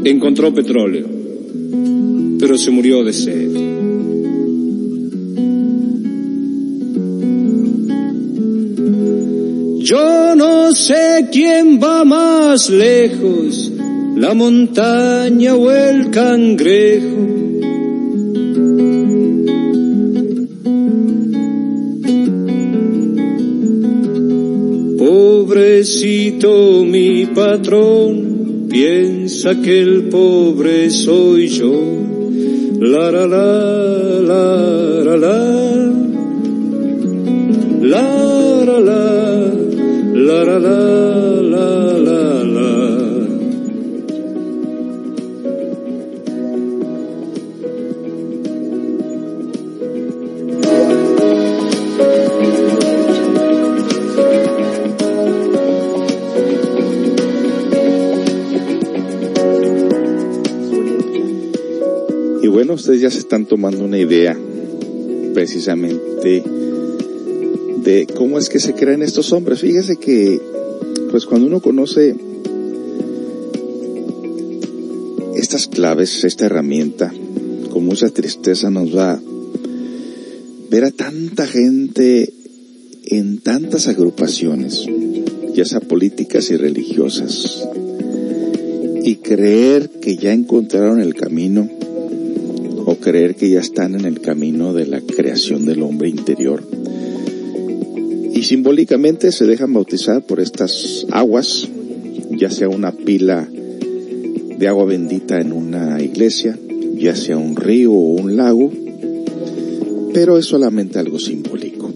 encontró 0.04 0.54
petróleo, 0.54 1.06
pero 2.40 2.56
se 2.56 2.70
murió 2.70 3.04
de 3.04 3.12
sed. 3.12 3.50
Yo 9.80 10.34
no 10.34 10.72
sé 10.72 11.28
quién 11.30 11.78
va 11.78 12.06
más 12.06 12.70
lejos 12.70 13.75
la 14.16 14.32
montaña 14.32 15.54
o 15.54 15.70
el 15.70 16.10
cangrejo. 16.10 17.16
Pobrecito 24.98 26.84
mi 26.84 27.26
patrón, 27.26 28.68
piensa 28.70 29.60
que 29.60 29.80
el 29.82 30.08
pobre 30.08 30.88
soy 30.90 31.48
yo. 31.48 31.74
La 32.80 33.10
la 33.10 33.26
la 33.26 34.20
la 34.30 35.04
la 35.04 35.16
la. 35.16 35.38
La 37.82 38.64
la 38.64 38.80
la 38.80 39.52
la 40.14 40.44
la 40.44 40.58
la. 40.58 41.15
Ustedes 62.74 63.00
ya 63.00 63.10
se 63.10 63.18
están 63.18 63.46
tomando 63.46 63.84
una 63.84 63.98
idea 63.98 64.36
precisamente 65.34 66.42
de 67.84 68.06
cómo 68.16 68.38
es 68.38 68.48
que 68.48 68.58
se 68.58 68.74
crean 68.74 69.02
estos 69.02 69.32
hombres. 69.32 69.60
Fíjese 69.60 69.96
que, 69.96 70.40
pues 71.10 71.26
cuando 71.26 71.46
uno 71.46 71.60
conoce 71.60 72.16
estas 75.36 75.66
claves, 75.68 76.24
esta 76.24 76.46
herramienta, 76.46 77.12
con 77.70 77.84
mucha 77.84 78.08
tristeza 78.08 78.70
nos 78.70 78.96
va 78.96 79.20
ver 80.70 80.84
a 80.84 80.90
tanta 80.90 81.46
gente 81.46 82.32
en 83.04 83.38
tantas 83.38 83.86
agrupaciones, 83.88 84.84
ya 85.54 85.64
sea 85.64 85.80
políticas 85.80 86.50
y 86.50 86.56
religiosas, 86.56 87.68
y 89.04 89.16
creer 89.16 89.90
que 90.00 90.16
ya 90.16 90.32
encontraron 90.32 91.00
el 91.00 91.14
camino 91.14 91.70
creer 93.06 93.36
que 93.36 93.48
ya 93.48 93.60
están 93.60 93.94
en 93.94 94.04
el 94.04 94.20
camino 94.20 94.74
de 94.74 94.84
la 94.84 95.00
creación 95.00 95.64
del 95.64 95.84
hombre 95.84 96.08
interior. 96.08 96.64
Y 98.34 98.42
simbólicamente 98.42 99.30
se 99.30 99.46
dejan 99.46 99.72
bautizar 99.72 100.26
por 100.26 100.40
estas 100.40 101.06
aguas, 101.12 101.68
ya 102.32 102.50
sea 102.50 102.68
una 102.68 102.90
pila 102.90 103.48
de 104.58 104.66
agua 104.66 104.86
bendita 104.86 105.40
en 105.40 105.52
una 105.52 106.02
iglesia, 106.02 106.58
ya 106.96 107.14
sea 107.14 107.36
un 107.36 107.54
río 107.54 107.92
o 107.92 108.20
un 108.20 108.36
lago, 108.36 108.72
pero 110.12 110.36
es 110.36 110.46
solamente 110.46 110.98
algo 110.98 111.20
simbólico. 111.20 111.94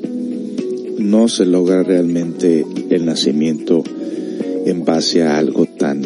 No 0.96 1.26
se 1.26 1.44
logra 1.44 1.82
realmente 1.82 2.64
el 2.88 3.04
nacimiento 3.04 3.82
en 4.64 4.84
base 4.84 5.24
a 5.24 5.38
algo 5.38 5.66
tan 5.66 6.04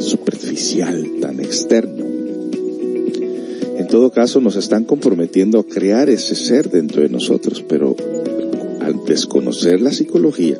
superficial, 0.00 1.06
tan 1.20 1.38
externo. 1.38 1.91
Todo 3.92 4.10
caso, 4.10 4.40
nos 4.40 4.56
están 4.56 4.84
comprometiendo 4.84 5.60
a 5.60 5.66
crear 5.66 6.08
ese 6.08 6.34
ser 6.34 6.70
dentro 6.70 7.02
de 7.02 7.10
nosotros, 7.10 7.62
pero 7.68 7.94
al 8.80 9.04
desconocer 9.04 9.82
la 9.82 9.92
psicología, 9.92 10.58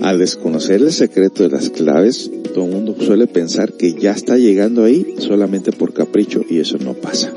al 0.00 0.18
desconocer 0.18 0.80
el 0.80 0.92
secreto 0.92 1.42
de 1.42 1.50
las 1.50 1.68
claves, 1.68 2.30
todo 2.54 2.64
el 2.64 2.70
mundo 2.70 2.96
suele 2.98 3.26
pensar 3.26 3.74
que 3.74 3.92
ya 3.92 4.12
está 4.12 4.38
llegando 4.38 4.82
ahí 4.82 5.16
solamente 5.18 5.72
por 5.72 5.92
capricho 5.92 6.40
y 6.48 6.58
eso 6.58 6.78
no 6.78 6.94
pasa. 6.94 7.34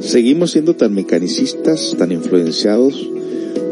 Seguimos 0.00 0.50
siendo 0.50 0.76
tan 0.76 0.92
mecanicistas, 0.92 1.94
tan 1.96 2.12
influenciados 2.12 3.08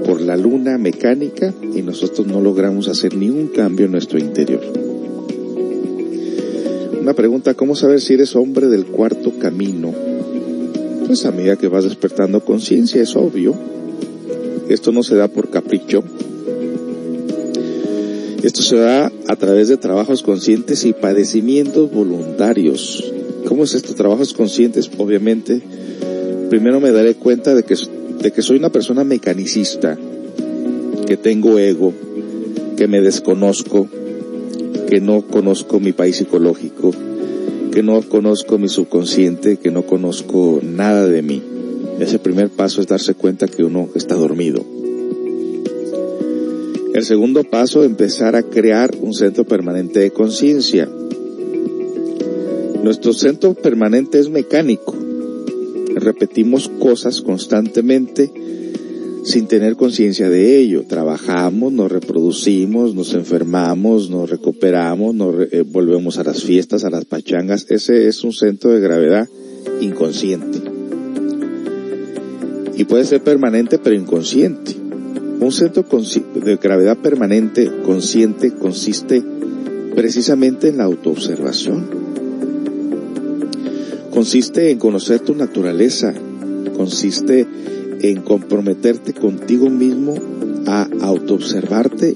por 0.07 0.23
la 0.23 0.39
luna 0.39 0.79
mecánica 0.79 1.53
y 1.77 1.83
nosotros 1.83 2.27
no 2.27 2.41
logramos 2.41 2.89
hacer 2.89 3.15
ningún 3.15 3.49
cambio 3.49 3.85
en 3.85 3.93
nuestro 3.93 4.19
interior. 4.19 4.92
Una 7.03 7.15
pregunta, 7.15 7.55
¿cómo 7.55 7.75
saber 7.75 8.01
si 8.01 8.15
eres 8.15 8.37
hombre 8.37 8.69
del 8.69 8.87
cuarto 8.87 9.33
camino? 9.37 9.93
Pues 11.05 11.27
a 11.27 11.33
medida 11.33 11.57
que 11.57 11.67
vas 11.67 11.83
despertando 11.83 12.45
conciencia, 12.45 13.03
es 13.03 13.17
obvio. 13.17 13.57
Esto 14.69 14.93
no 14.93 15.03
se 15.03 15.17
da 15.17 15.27
por 15.27 15.51
capricho. 15.51 16.05
Esto 18.45 18.63
se 18.63 18.77
da 18.77 19.11
a 19.27 19.35
través 19.35 19.67
de 19.67 19.79
trabajos 19.79 20.23
conscientes 20.23 20.85
y 20.85 20.93
padecimientos 20.93 21.91
voluntarios. 21.91 23.13
¿Cómo 23.47 23.65
es 23.65 23.75
esto? 23.75 23.95
Trabajos 23.95 24.33
conscientes, 24.33 24.89
obviamente. 24.97 25.61
Primero 26.51 26.79
me 26.79 26.93
daré 26.93 27.17
cuenta 27.17 27.57
de 27.57 27.65
que, 27.65 27.75
de 28.21 28.31
que 28.31 28.43
soy 28.43 28.59
una 28.59 28.71
persona 28.71 29.03
mecanicista, 29.03 29.99
que 31.05 31.17
tengo 31.17 31.59
ego, 31.59 31.93
que 32.77 32.87
me 32.87 33.01
desconozco, 33.01 33.89
que 34.93 35.01
no 35.01 35.23
conozco 35.23 35.81
mi 35.81 35.93
país 35.95 36.17
psicológico, 36.17 36.91
que 37.73 37.83
no 37.83 38.03
conozco 38.03 38.59
mi 38.59 38.69
subconsciente, 38.69 39.57
que 39.57 39.71
no 39.71 39.87
conozco 39.87 40.61
nada 40.63 41.09
de 41.09 41.23
mí. 41.23 41.43
Ese 41.99 42.19
primer 42.19 42.51
paso 42.51 42.83
es 42.83 42.89
darse 42.89 43.15
cuenta 43.15 43.49
que 43.49 43.65
uno 43.65 43.89
está 43.95 44.17
dormido. 44.17 44.63
El 46.93 47.03
segundo 47.07 47.43
paso, 47.43 47.81
es 47.81 47.87
empezar 47.87 48.37
a 48.37 48.43
crear 48.43 48.95
un 49.01 49.15
centro 49.15 49.45
permanente 49.45 49.99
de 49.99 50.11
conciencia. 50.11 50.91
Nuestro 52.83 53.15
centro 53.15 53.55
permanente 53.55 54.19
es 54.19 54.29
mecánico. 54.29 54.95
Repetimos 55.95 56.69
cosas 56.69 57.23
constantemente 57.23 58.31
sin 59.23 59.47
tener 59.47 59.77
conciencia 59.77 60.29
de 60.29 60.59
ello. 60.59 60.85
Trabajamos, 60.87 61.73
nos 61.73 61.91
reproducimos, 61.91 62.95
nos 62.95 63.15
enfermamos, 63.15 64.11
nos 64.11 64.29
recuperamos, 64.29 65.15
nos 65.15 65.47
eh, 65.51 65.63
volvemos 65.67 66.19
a 66.19 66.25
las 66.25 66.43
fiestas, 66.43 66.85
a 66.85 66.91
las 66.91 67.05
pachangas. 67.05 67.67
Ese 67.69 68.09
es 68.09 68.25
un 68.25 68.33
centro 68.33 68.71
de 68.71 68.81
gravedad 68.81 69.29
inconsciente. 69.81 70.59
Y 72.77 72.85
puede 72.85 73.05
ser 73.05 73.23
permanente 73.23 73.79
pero 73.79 73.95
inconsciente. 73.95 74.77
Un 75.41 75.53
centro 75.53 75.85
de 76.35 76.57
gravedad 76.57 76.99
permanente 76.99 77.71
consciente 77.85 78.53
consiste 78.53 79.23
precisamente 79.95 80.69
en 80.69 80.79
la 80.79 80.85
autoobservación. 80.85 82.03
Consiste 84.11 84.71
en 84.71 84.79
conocer 84.79 85.21
tu 85.21 85.35
naturaleza, 85.35 86.15
consiste 86.77 87.47
en 88.03 88.21
comprometerte 88.23 89.15
contigo 89.15 89.71
mismo 89.71 90.15
a 90.67 90.89
autoobservarte 91.01 92.15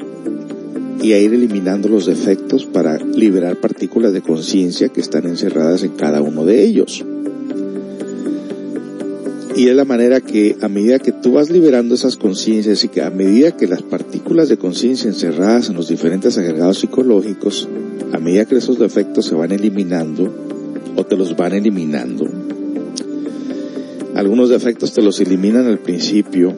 y 1.03 1.13
a 1.13 1.19
ir 1.19 1.33
eliminando 1.33 1.89
los 1.89 2.07
defectos 2.07 2.67
para 2.67 2.99
liberar 2.99 3.61
partículas 3.61 4.13
de 4.13 4.23
conciencia 4.23 4.89
que 4.89 5.01
están 5.01 5.27
encerradas 5.27 5.85
en 5.85 5.93
cada 5.93 6.21
uno 6.23 6.45
de 6.45 6.65
ellos. 6.65 7.05
Y 9.55 9.69
es 9.69 9.77
la 9.77 9.87
manera 9.87 10.21
que 10.21 10.57
a 10.61 10.69
medida 10.69 10.99
que 10.99 11.13
tú 11.13 11.33
vas 11.33 11.49
liberando 11.49 11.95
esas 11.95 12.17
conciencias 12.17 12.85
y 12.85 12.89
que 12.89 13.03
a 13.03 13.11
medida 13.11 13.57
que 13.57 13.67
las 13.67 13.81
partículas 13.81 14.51
de 14.51 14.59
conciencia 14.59 15.09
encerradas 15.09 15.71
en 15.71 15.77
los 15.77 15.89
diferentes 15.89 16.37
agregados 16.37 16.81
psicológicos, 16.81 17.69
a 18.13 18.19
medida 18.19 18.45
que 18.45 18.57
esos 18.57 18.79
defectos 18.79 19.25
se 19.25 19.35
van 19.35 19.53
eliminando 19.53 20.31
o 20.97 21.05
te 21.05 21.17
los 21.17 21.37
van 21.37 21.55
eliminando, 21.55 22.27
algunos 24.17 24.49
defectos 24.49 24.95
te 24.95 25.03
los 25.03 25.21
eliminan 25.21 25.67
al 25.67 25.79
principio 25.79 26.55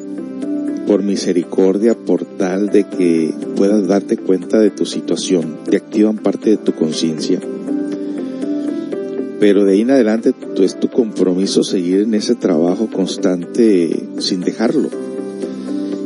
por 0.87 1.03
misericordia, 1.03 1.95
por 1.95 2.25
tal 2.25 2.69
de 2.69 2.85
que 2.85 3.35
puedas 3.57 3.89
darte 3.89 4.17
cuenta 4.17 4.61
de 4.61 4.71
tu 4.71 4.87
situación, 4.87 5.59
te 5.69 5.77
activan 5.77 6.19
parte 6.19 6.51
de 6.51 6.57
tu 6.57 6.73
conciencia. 6.73 7.41
Pero 9.41 9.65
de 9.65 9.73
ahí 9.73 9.81
en 9.81 9.91
adelante 9.91 10.33
es 10.63 10.79
tu 10.79 10.89
compromiso 10.89 11.65
seguir 11.65 12.03
en 12.03 12.15
ese 12.15 12.37
trabajo 12.37 12.89
constante 12.91 14.07
sin 14.19 14.41
dejarlo. 14.41 14.89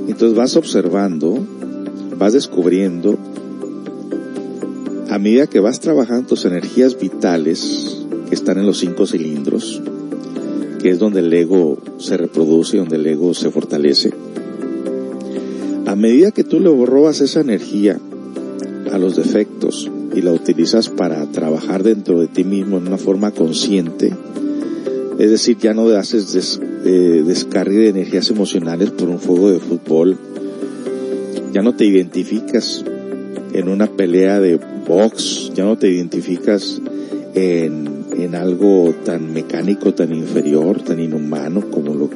Entonces 0.08 0.34
vas 0.34 0.56
observando, 0.56 1.38
vas 2.18 2.32
descubriendo, 2.32 3.18
a 5.10 5.18
medida 5.18 5.46
que 5.46 5.60
vas 5.60 5.80
trabajando 5.80 6.28
tus 6.28 6.46
energías 6.46 6.98
vitales 6.98 8.04
que 8.28 8.34
están 8.34 8.56
en 8.56 8.64
los 8.64 8.78
cinco 8.78 9.06
cilindros, 9.06 9.82
que 10.82 10.90
es 10.90 10.98
donde 10.98 11.20
el 11.20 11.32
ego 11.32 11.78
se 11.98 12.16
reproduce, 12.16 12.76
donde 12.76 12.96
el 12.96 13.06
ego 13.06 13.32
se 13.34 13.50
fortalece. 13.50 14.10
A 15.86 15.94
medida 15.94 16.32
que 16.32 16.42
tú 16.42 16.59
le 16.59 16.70
robas 16.84 17.20
esa 17.20 17.40
energía 17.40 18.00
a 18.90 18.98
los 18.98 19.14
defectos 19.14 19.88
y 20.14 20.22
la 20.22 20.32
utilizas 20.32 20.88
para 20.88 21.24
trabajar 21.26 21.84
dentro 21.84 22.20
de 22.20 22.26
ti 22.26 22.42
mismo 22.42 22.78
en 22.78 22.88
una 22.88 22.98
forma 22.98 23.30
consciente, 23.30 24.12
es 25.18 25.30
decir, 25.30 25.56
ya 25.59 25.72
no 25.72 25.86
haces 25.90 26.60
eh, 26.84 27.22
descargue 27.24 27.76
de 27.76 27.88
energías 27.90 28.28
emocionales 28.30 28.90
por 28.90 29.09
un 29.09 29.20
fuego 29.20 29.52
de 29.52 29.60
fútbol, 29.60 30.18
ya 31.52 31.62
no 31.62 31.76
te 31.76 31.84
identificas 31.84 32.84
en 33.52 33.68
una 33.68 33.86
pelea 33.86 34.40
de 34.40 34.59
box, 34.88 35.52
ya 35.54 35.64
no 35.64 35.78
te 35.78 35.88
identificas 35.88 36.82
en 37.34 37.91
en 38.24 38.34
algo 38.34 38.94
tan 39.04 39.32
mecánico, 39.32 39.94
tan 39.94 40.14
inferior, 40.14 40.82
tan 40.82 41.00
inhumano 41.00 41.70
como 41.70 41.94
lo, 41.94 42.10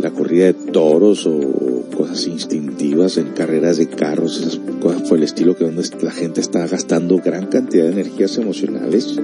la, 0.00 0.10
corrida 0.10 0.46
de 0.46 0.54
toros 0.54 1.26
o 1.26 1.84
cosas 1.96 2.26
instintivas 2.26 3.16
en 3.18 3.28
carreras 3.28 3.76
de 3.76 3.88
carros, 3.88 4.40
esas 4.40 4.60
cosas 4.80 5.02
por 5.02 5.18
el 5.18 5.24
estilo 5.24 5.56
que 5.56 5.64
donde 5.64 5.82
la 6.02 6.10
gente 6.10 6.40
está 6.40 6.66
gastando 6.66 7.18
gran 7.18 7.46
cantidad 7.46 7.84
de 7.84 7.92
energías 7.92 8.36
emocionales. 8.38 9.20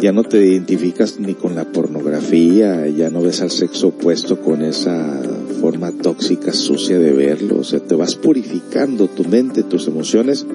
Ya 0.00 0.12
no 0.12 0.24
te 0.24 0.44
identificas 0.44 1.20
ni 1.20 1.34
con 1.34 1.54
la 1.54 1.66
pornografía, 1.66 2.86
ya 2.88 3.10
no 3.10 3.22
ves 3.22 3.42
al 3.42 3.50
sexo 3.50 3.88
opuesto 3.88 4.40
con 4.40 4.62
esa 4.62 5.20
forma 5.60 5.92
tóxica, 5.92 6.54
sucia 6.54 6.98
de 6.98 7.12
verlo, 7.12 7.58
o 7.58 7.64
sea, 7.64 7.80
te 7.80 7.94
vas 7.94 8.16
purificando 8.16 9.08
tu 9.08 9.24
mente, 9.24 9.62
tus 9.62 9.86
emociones 9.88 10.46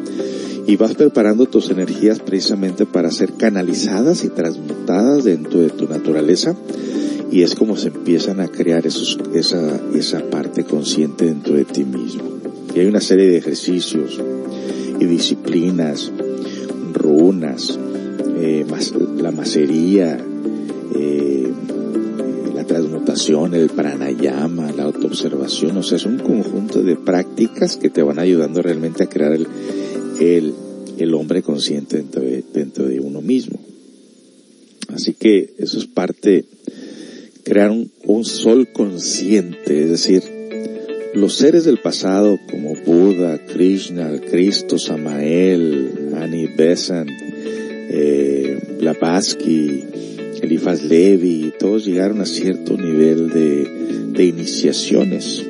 y 0.68 0.78
vas 0.78 0.96
preparando 0.96 1.46
tus 1.46 1.70
energías 1.70 2.20
precisamente 2.20 2.86
para 2.86 3.12
ser 3.12 3.34
canalizadas 3.34 4.24
y 4.24 4.30
transmutadas 4.30 5.24
dentro 5.24 5.60
de 5.60 5.70
tu 5.70 5.88
naturaleza 5.88 6.56
y 7.32 7.44
es 7.44 7.56
como 7.56 7.76
se 7.76 7.90
empiezan 7.90 8.40
a 8.40 8.48
crear 8.48 8.86
esos, 8.88 9.20
esa, 9.34 9.80
esa 9.94 10.22
parte 10.30 10.64
consciente 10.64 11.26
dentro 11.26 11.56
de 11.56 11.66
ti 11.66 11.84
mismo. 11.84 12.24
Y 12.74 12.80
hay 12.80 12.86
una 12.88 13.02
serie 13.02 13.28
de 13.28 13.38
ejercicios 13.38 14.22
y 15.00 15.06
disciplinas, 15.06 16.12
runas, 16.94 17.78
eh, 18.38 18.66
la 19.18 19.32
macería, 19.32 20.18
eh, 20.96 21.52
la 22.54 22.64
transmutación, 22.64 23.54
el 23.54 23.70
pranayama, 23.70 24.72
la 24.72 24.84
autoobservación, 24.84 25.78
o 25.78 25.84
sea, 25.84 25.98
es 25.98 26.06
un 26.06 26.20
conjunto 26.20 26.82
de 26.84 26.96
prácticas 26.96 27.78
que 27.78 27.90
te 27.90 28.02
van 28.02 28.20
ayudando 28.20 28.62
realmente 28.62 29.04
a 29.04 29.10
crear 29.10 29.34
el, 29.34 29.48
el, 30.20 30.54
el 30.98 31.14
hombre 31.14 31.42
consciente 31.42 31.98
dentro 31.98 32.22
de, 32.22 32.44
dentro 32.54 32.88
de 32.88 33.00
uno 33.00 33.22
mismo. 33.22 33.60
Así 34.94 35.14
que 35.14 35.54
eso 35.58 35.78
es 35.78 35.86
parte, 35.88 36.46
crear 37.44 37.72
un, 37.72 37.92
un 38.06 38.24
sol 38.24 38.70
consciente, 38.72 39.84
es 39.84 39.90
decir, 39.90 40.24
los 41.14 41.36
seres 41.36 41.64
del 41.64 41.80
pasado 41.80 42.38
como 42.50 42.76
Buda, 42.86 43.46
Krishna, 43.46 44.20
Cristo, 44.30 44.78
Samael, 44.78 46.14
Annie 46.16 46.50
Besant, 46.56 47.10
eh, 47.10 48.60
Blavatsky, 48.80 49.84
Elifaz 50.42 50.84
Levi, 50.84 51.54
todos 51.58 51.86
llegaron 51.86 52.22
a 52.22 52.26
cierto 52.26 52.78
nivel 52.78 53.30
de, 53.30 54.12
de 54.12 54.26
iniciaciones. 54.26 55.46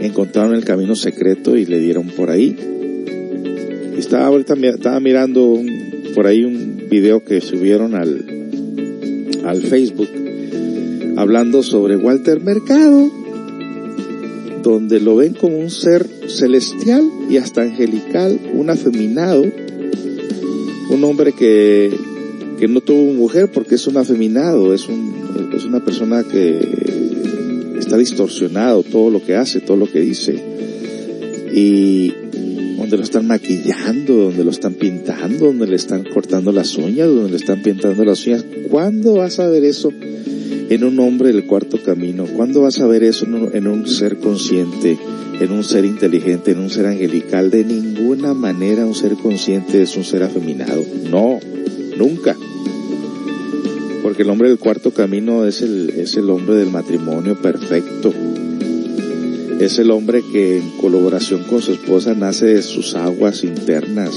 Encontraron 0.00 0.54
el 0.54 0.64
camino 0.64 0.94
secreto 0.94 1.56
y 1.56 1.64
le 1.66 1.80
dieron 1.80 2.08
por 2.08 2.30
ahí 2.30 2.77
estaba 4.08 4.24
ahorita 4.24 4.54
estaba 4.54 5.00
mirando 5.00 5.60
por 6.14 6.26
ahí 6.26 6.42
un 6.42 6.84
video 6.88 7.22
que 7.22 7.42
subieron 7.42 7.94
al, 7.94 8.24
al 9.44 9.60
Facebook 9.60 10.08
hablando 11.18 11.62
sobre 11.62 11.96
Walter 11.96 12.40
Mercado, 12.40 13.10
donde 14.62 14.98
lo 15.00 15.16
ven 15.16 15.34
como 15.34 15.58
un 15.58 15.68
ser 15.68 16.06
celestial 16.26 17.06
y 17.28 17.36
hasta 17.36 17.60
angelical, 17.60 18.40
un 18.54 18.70
afeminado, 18.70 19.44
un 20.88 21.04
hombre 21.04 21.32
que, 21.32 21.94
que 22.58 22.66
no 22.66 22.80
tuvo 22.80 23.12
mujer 23.12 23.50
porque 23.52 23.74
es 23.74 23.86
un 23.88 23.98
afeminado, 23.98 24.72
es, 24.72 24.88
un, 24.88 25.52
es 25.54 25.66
una 25.66 25.84
persona 25.84 26.24
que 26.24 26.58
está 27.78 27.98
distorsionado 27.98 28.82
todo 28.84 29.10
lo 29.10 29.22
que 29.22 29.36
hace, 29.36 29.60
todo 29.60 29.76
lo 29.76 29.92
que 29.92 30.00
dice. 30.00 30.42
Y 31.52 32.14
donde 32.78 32.96
lo 32.96 33.02
están 33.02 33.26
maquillando, 33.26 34.14
donde 34.14 34.44
lo 34.44 34.50
están 34.50 34.74
pintando, 34.74 35.46
donde 35.46 35.66
le 35.66 35.76
están 35.76 36.04
cortando 36.04 36.52
las 36.52 36.76
uñas, 36.76 37.08
donde 37.08 37.30
le 37.30 37.36
están 37.36 37.60
pintando 37.60 38.04
las 38.04 38.24
uñas. 38.24 38.44
¿Cuándo 38.70 39.14
vas 39.14 39.40
a 39.40 39.48
ver 39.48 39.64
eso 39.64 39.92
en 39.92 40.84
un 40.84 41.00
hombre 41.00 41.32
del 41.32 41.44
cuarto 41.44 41.82
camino? 41.82 42.24
¿Cuándo 42.26 42.62
vas 42.62 42.78
a 42.78 42.86
ver 42.86 43.02
eso 43.02 43.26
en 43.26 43.66
un, 43.66 43.86
ser 43.88 44.18
consciente, 44.18 44.96
en 45.40 45.50
un 45.50 45.64
ser 45.64 45.84
inteligente, 45.84 46.52
en 46.52 46.60
un 46.60 46.70
ser 46.70 46.86
angelical? 46.86 47.50
De 47.50 47.64
ninguna 47.64 48.32
manera 48.32 48.86
un 48.86 48.94
ser 48.94 49.14
consciente 49.14 49.82
es 49.82 49.96
un 49.96 50.04
ser 50.04 50.22
afeminado. 50.22 50.84
No, 51.10 51.40
nunca. 51.96 52.36
Porque 54.04 54.22
el 54.22 54.30
hombre 54.30 54.50
del 54.50 54.58
cuarto 54.58 54.92
camino 54.92 55.44
es 55.46 55.62
el, 55.62 55.90
es 55.90 56.16
el 56.16 56.30
hombre 56.30 56.54
del 56.54 56.70
matrimonio 56.70 57.42
perfecto. 57.42 58.14
Es 59.60 59.80
el 59.80 59.90
hombre 59.90 60.22
que 60.22 60.58
en 60.58 60.70
colaboración 60.80 61.42
con 61.42 61.60
su 61.60 61.72
esposa 61.72 62.14
nace 62.14 62.46
de 62.46 62.62
sus 62.62 62.94
aguas 62.94 63.42
internas, 63.42 64.14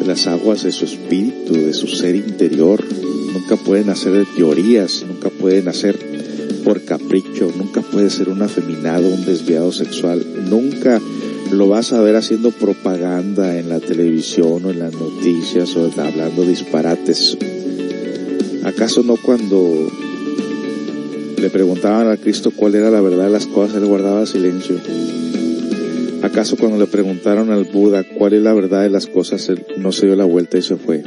de 0.00 0.04
las 0.04 0.26
aguas 0.26 0.64
de 0.64 0.72
su 0.72 0.84
espíritu, 0.84 1.54
de 1.54 1.72
su 1.72 1.86
ser 1.86 2.16
interior. 2.16 2.84
Nunca 3.32 3.54
puede 3.54 3.84
nacer 3.84 4.12
de 4.12 4.26
teorías, 4.36 5.04
nunca 5.06 5.30
puede 5.30 5.62
nacer 5.62 5.96
por 6.64 6.84
capricho, 6.84 7.52
nunca 7.56 7.82
puede 7.82 8.10
ser 8.10 8.28
un 8.28 8.42
afeminado, 8.42 9.06
un 9.08 9.24
desviado 9.24 9.70
sexual, 9.70 10.26
nunca 10.50 11.00
lo 11.52 11.68
vas 11.68 11.92
a 11.92 12.00
ver 12.00 12.16
haciendo 12.16 12.50
propaganda 12.50 13.58
en 13.58 13.68
la 13.68 13.78
televisión 13.78 14.64
o 14.64 14.70
en 14.70 14.80
las 14.80 14.92
noticias 14.92 15.76
o 15.76 15.88
hablando 16.00 16.42
disparates. 16.42 17.38
¿Acaso 18.64 19.04
no 19.04 19.16
cuando 19.16 19.88
le 21.40 21.50
preguntaban 21.50 22.08
a 22.08 22.16
Cristo 22.16 22.50
cuál 22.54 22.74
era 22.74 22.90
la 22.90 23.00
verdad 23.00 23.26
de 23.26 23.30
las 23.30 23.46
cosas, 23.46 23.76
él 23.76 23.86
guardaba 23.86 24.26
silencio? 24.26 24.76
¿Acaso 26.22 26.56
cuando 26.56 26.78
le 26.78 26.86
preguntaron 26.86 27.52
al 27.52 27.64
Buda 27.64 28.02
cuál 28.02 28.32
es 28.32 28.42
la 28.42 28.52
verdad 28.52 28.82
de 28.82 28.90
las 28.90 29.06
cosas, 29.06 29.48
él 29.48 29.64
no 29.76 29.92
se 29.92 30.06
dio 30.06 30.16
la 30.16 30.24
vuelta 30.24 30.58
y 30.58 30.62
se 30.62 30.76
fue? 30.76 31.02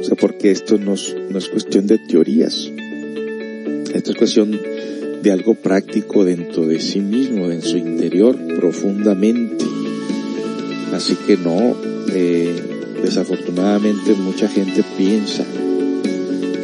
O 0.00 0.04
sea, 0.04 0.16
porque 0.16 0.50
esto 0.50 0.78
no 0.78 0.94
es, 0.94 1.16
no 1.30 1.38
es 1.38 1.48
cuestión 1.48 1.86
de 1.86 1.98
teorías. 1.98 2.70
Esto 3.94 4.10
es 4.10 4.16
cuestión 4.16 4.58
de 5.22 5.32
algo 5.32 5.54
práctico 5.54 6.24
dentro 6.24 6.66
de 6.66 6.80
sí 6.80 7.00
mismo, 7.00 7.50
en 7.50 7.62
su 7.62 7.76
interior, 7.76 8.36
profundamente. 8.56 9.64
Así 10.92 11.16
que 11.26 11.36
no, 11.36 11.76
eh, 12.12 12.54
desafortunadamente 13.02 14.12
mucha 14.14 14.48
gente 14.48 14.84
piensa 14.96 15.44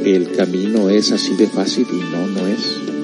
el 0.05 0.33
camino 0.33 0.91
es 0.91 1.13
así 1.13 1.35
de 1.35 1.47
fácil 1.47 1.87
y 1.91 1.97
no, 1.97 2.27
no 2.27 2.47
es. 2.47 2.95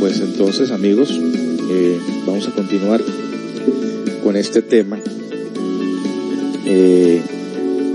Pues 0.00 0.20
entonces 0.20 0.70
amigos, 0.70 1.10
eh, 1.70 1.98
vamos 2.26 2.48
a 2.48 2.52
continuar 2.52 3.02
con 4.24 4.36
este 4.36 4.62
tema. 4.62 4.98
Eh, 6.66 7.20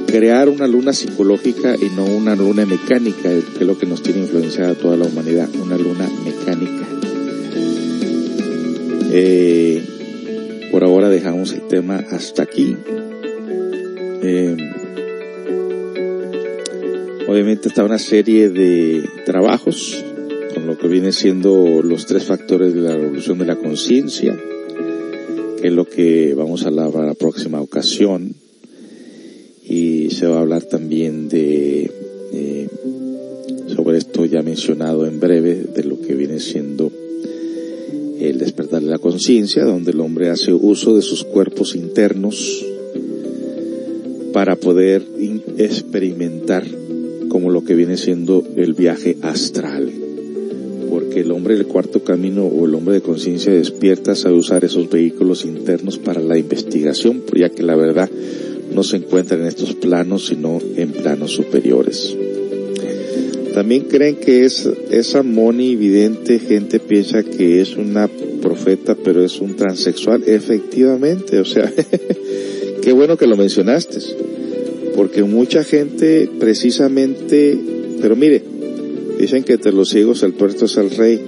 crear 0.08 0.50
una 0.50 0.68
luna 0.68 0.94
psicológica 0.94 1.76
y 1.76 1.90
no 1.96 2.06
una 2.06 2.36
luna 2.36 2.66
mecánica, 2.66 3.30
que 3.30 3.60
es 3.60 3.62
lo 3.62 3.78
que 3.78 3.86
nos 3.86 4.04
tiene 4.04 4.22
influenciada 4.22 4.72
a 4.72 4.76
toda 4.76 4.98
la 4.98 5.06
humanidad, 5.06 5.50
una 5.56 5.78
luna 5.78 6.10
mecánica. 6.24 6.86
Eh, 9.12 9.84
por 10.72 10.84
ahora 10.84 11.10
dejamos 11.10 11.54
el 11.54 11.68
tema 11.68 12.04
hasta 12.12 12.44
aquí. 12.44 12.76
Eh, 14.28 14.58
obviamente 17.28 17.68
está 17.68 17.84
una 17.84 18.00
serie 18.00 18.50
de 18.50 19.08
trabajos 19.24 20.04
con 20.52 20.66
lo 20.66 20.80
que 20.80 20.88
viene 20.88 21.12
siendo 21.12 21.84
los 21.84 22.08
tres 22.08 22.24
factores 22.24 22.74
de 22.74 22.82
la 22.82 22.96
revolución 22.96 23.38
de 23.38 23.46
la 23.46 23.56
conciencia, 23.56 24.36
que 25.62 25.68
es 25.68 25.72
lo 25.72 25.86
que 25.86 26.34
vamos 26.34 26.64
a 26.64 26.70
hablar 26.70 26.90
para 26.92 27.06
la 27.06 27.14
próxima 27.14 27.62
ocasión. 27.62 28.34
Y 29.64 30.10
se 30.10 30.26
va 30.26 30.38
a 30.38 30.42
hablar 30.42 30.64
también 30.64 31.30
de, 31.30 31.92
eh, 32.34 32.68
sobre 33.76 34.00
esto 34.00 34.26
ya 34.26 34.42
mencionado 34.42 35.06
en 35.06 35.20
breve, 35.20 35.66
de 35.76 35.84
lo 35.84 36.02
que 36.02 36.16
viene 36.16 36.40
siendo 36.40 36.92
el 38.20 38.40
despertar 38.40 38.82
de 38.82 38.90
la 38.90 38.98
conciencia, 38.98 39.66
donde 39.66 39.92
el 39.92 40.00
hombre 40.00 40.32
hace 40.32 40.52
uso 40.52 40.96
de 40.96 41.04
sus 41.04 41.24
cuerpos 41.24 41.76
internos 41.76 42.66
para 44.36 44.58
poder 44.58 45.02
experimentar 45.58 46.66
como 47.30 47.52
lo 47.52 47.64
que 47.64 47.74
viene 47.74 47.96
siendo 47.96 48.44
el 48.58 48.74
viaje 48.74 49.16
astral. 49.22 49.90
Porque 50.90 51.22
el 51.22 51.32
hombre 51.32 51.56
del 51.56 51.68
cuarto 51.68 52.04
camino 52.04 52.44
o 52.46 52.66
el 52.66 52.76
hombre 52.76 52.96
de 52.96 53.02
conciencia 53.02 53.54
despierta 53.54 54.14
sabe 54.14 54.36
usar 54.36 54.66
esos 54.66 54.90
vehículos 54.90 55.46
internos 55.46 55.98
para 56.00 56.20
la 56.20 56.38
investigación, 56.38 57.24
ya 57.34 57.48
que 57.48 57.64
la 57.64 57.78
verdad 57.78 58.10
no 58.74 58.84
se 58.84 58.98
encuentra 58.98 59.38
en 59.38 59.46
estos 59.46 59.74
planos, 59.74 60.26
sino 60.26 60.60
en 60.76 60.92
planos 60.92 61.32
superiores. 61.32 62.14
También 63.54 63.84
creen 63.84 64.18
que 64.18 64.44
es 64.44 64.70
esa 64.92 65.24
Moni 65.24 65.78
vidente, 65.78 66.40
gente 66.40 66.82
piensa 66.82 67.24
que 67.24 67.62
es 67.62 67.78
una 67.78 68.10
profeta, 68.42 68.98
pero 69.02 69.24
es 69.24 69.40
un 69.40 69.56
transexual. 69.56 70.24
Efectivamente, 70.28 71.40
o 71.40 71.46
sea, 71.46 71.72
qué 72.86 72.94
bueno 72.94 73.18
que 73.18 73.26
lo 73.26 73.36
mencionaste, 73.36 73.98
porque 74.96 75.24
mucha 75.24 75.64
gente 75.64 76.30
precisamente, 76.40 77.58
pero 78.00 78.16
mire, 78.16 78.44
dicen 79.18 79.44
que 79.44 79.54
entre 79.54 79.74
los 79.74 79.90
ciegos 79.90 80.22
el 80.22 80.34
tuerto 80.34 80.66
es 80.66 80.78
el 80.78 80.92
rey. 80.92 81.20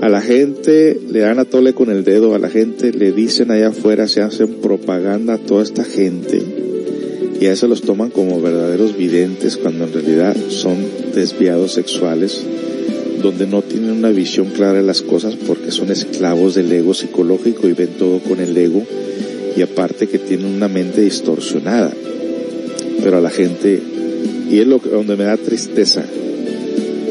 A 0.00 0.08
la 0.08 0.20
gente 0.20 0.96
le 1.10 1.18
dan 1.18 1.40
a 1.40 1.44
tole 1.44 1.72
con 1.72 1.90
el 1.90 2.04
dedo, 2.04 2.36
a 2.36 2.38
la 2.38 2.48
gente 2.48 2.92
le 2.92 3.10
dicen 3.10 3.50
allá 3.50 3.70
afuera, 3.70 4.06
se 4.06 4.20
hacen 4.20 4.60
propaganda 4.62 5.34
a 5.34 5.38
toda 5.38 5.64
esta 5.64 5.82
gente 5.82 6.40
y 7.40 7.46
a 7.46 7.52
eso 7.52 7.66
los 7.66 7.82
toman 7.82 8.10
como 8.10 8.40
verdaderos 8.40 8.96
videntes 8.96 9.56
cuando 9.56 9.86
en 9.86 9.92
realidad 9.92 10.36
son 10.50 10.76
desviados 11.16 11.72
sexuales 11.72 12.44
donde 13.20 13.48
no 13.48 13.62
tienen 13.62 13.90
una 13.90 14.10
visión 14.10 14.46
clara 14.50 14.74
de 14.74 14.84
las 14.84 15.02
cosas 15.02 15.34
porque 15.34 15.72
son 15.72 15.90
esclavos 15.90 16.54
del 16.54 16.70
ego 16.70 16.94
psicológico 16.94 17.66
y 17.66 17.72
ven 17.72 17.90
todo 17.98 18.20
con 18.20 18.38
el 18.38 18.56
ego 18.56 18.84
y 19.58 19.62
aparte 19.62 20.06
que 20.06 20.20
tienen 20.20 20.46
una 20.46 20.68
mente 20.68 21.00
distorsionada. 21.00 21.92
Pero 23.02 23.18
a 23.18 23.20
la 23.20 23.30
gente, 23.30 23.82
y 24.48 24.60
es 24.60 24.66
lo 24.68 24.80
que, 24.80 24.88
donde 24.88 25.16
me 25.16 25.24
da 25.24 25.36
tristeza, 25.36 26.04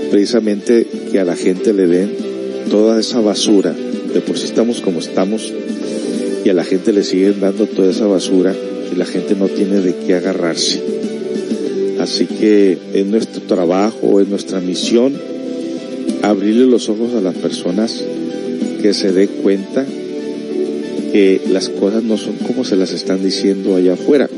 precisamente 0.10 0.88
que 1.12 1.20
a 1.20 1.26
la 1.26 1.36
gente 1.36 1.74
le 1.74 1.88
den 1.88 2.10
toda 2.72 3.02
esa 3.02 3.20
basura, 3.20 3.74
de 4.14 4.22
por 4.22 4.38
sí 4.38 4.46
estamos 4.46 4.80
como 4.80 5.00
estamos, 5.00 5.54
y 6.46 6.48
a 6.48 6.54
la 6.54 6.64
gente 6.64 6.94
le 6.94 7.04
siguen 7.04 7.42
dando 7.42 7.66
toda 7.66 7.92
esa 7.92 8.08
basura 8.08 8.56
y 8.94 8.96
la 8.96 9.06
gente 9.06 9.36
no 9.36 9.50
tiene 9.50 9.82
de 9.82 9.96
qué 10.06 10.16
agarrarse. 10.16 10.82
Así 12.00 12.28
que 12.28 12.78
es 12.94 13.06
nuestro 13.06 13.42
trabajo, 13.42 14.22
es 14.22 14.30
nuestra 14.30 14.62
misión 14.62 15.16
abrirle 16.22 16.66
los 16.66 16.88
ojos 16.88 17.14
a 17.14 17.20
las 17.20 17.36
personas 17.36 18.02
que 18.82 18.94
se 18.94 19.12
dé 19.12 19.28
cuenta 19.28 19.86
que 21.12 21.42
las 21.50 21.70
cosas 21.70 22.04
no 22.04 22.18
son 22.18 22.36
como 22.36 22.64
se 22.64 22.76
las 22.76 22.92
están 22.92 23.24
diciendo 23.24 23.76
allá 23.76 23.94
afuera. 23.94 24.30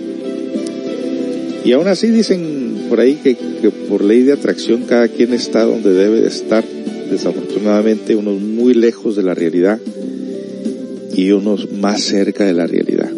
Y 1.65 1.71
aún 1.73 1.87
así 1.87 2.07
dicen 2.07 2.85
por 2.89 2.99
ahí 2.99 3.15
que, 3.15 3.35
que 3.35 3.69
por 3.69 4.03
ley 4.03 4.23
de 4.23 4.33
atracción 4.33 4.83
cada 4.83 5.07
quien 5.07 5.33
está 5.33 5.63
donde 5.63 5.93
debe 5.93 6.21
de 6.21 6.27
estar. 6.27 6.63
Desafortunadamente 7.11 8.15
unos 8.15 8.39
muy 8.39 8.73
lejos 8.73 9.15
de 9.15 9.23
la 9.23 9.33
realidad 9.33 9.79
y 11.15 11.31
unos 11.31 11.71
más 11.71 12.01
cerca 12.01 12.45
de 12.45 12.53
la 12.53 12.65
realidad. 12.65 13.11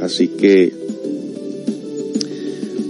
Así 0.00 0.28
que, 0.28 0.72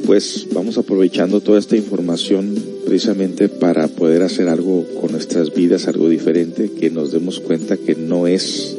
pues 0.05 0.47
vamos 0.53 0.79
aprovechando 0.79 1.41
toda 1.41 1.59
esta 1.59 1.77
información 1.77 2.55
precisamente 2.85 3.49
para 3.49 3.89
poder 3.89 4.23
hacer 4.23 4.49
algo 4.49 4.85
con 5.01 5.13
nuestras 5.13 5.55
vidas, 5.55 5.87
algo 5.87 6.09
diferente, 6.09 6.71
que 6.71 6.91
nos 6.91 7.13
demos 7.13 7.41
cuenta 7.41 7.77
que 7.77 7.95
no 7.95 8.27
es 8.27 8.77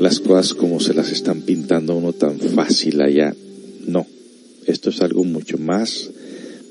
las 0.00 0.20
cosas 0.20 0.54
como 0.54 0.80
se 0.80 0.94
las 0.94 1.10
están 1.10 1.42
pintando 1.42 1.96
uno 1.96 2.12
tan 2.12 2.38
fácil 2.38 3.00
allá. 3.00 3.34
No, 3.86 4.06
esto 4.66 4.90
es 4.90 5.00
algo 5.00 5.24
mucho 5.24 5.58
más 5.58 6.10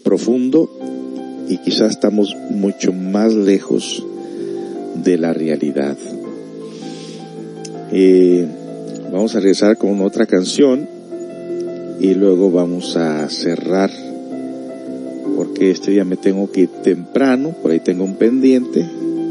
profundo 0.03 0.69
y 1.49 1.57
quizás 1.57 1.91
estamos 1.91 2.35
mucho 2.49 2.93
más 2.93 3.33
lejos 3.33 4.05
de 5.03 5.17
la 5.17 5.33
realidad. 5.33 5.97
Eh, 7.91 8.45
vamos 9.11 9.35
a 9.35 9.39
regresar 9.39 9.77
con 9.77 10.01
otra 10.01 10.25
canción 10.25 10.87
y 11.99 12.13
luego 12.13 12.51
vamos 12.51 12.95
a 12.97 13.29
cerrar 13.29 13.91
porque 15.35 15.71
este 15.71 15.91
día 15.91 16.03
me 16.03 16.17
tengo 16.17 16.51
que 16.51 16.61
ir 16.61 16.69
temprano, 16.83 17.55
por 17.61 17.71
ahí 17.71 17.79
tengo 17.79 18.03
un 18.03 18.15
pendiente 18.15 18.85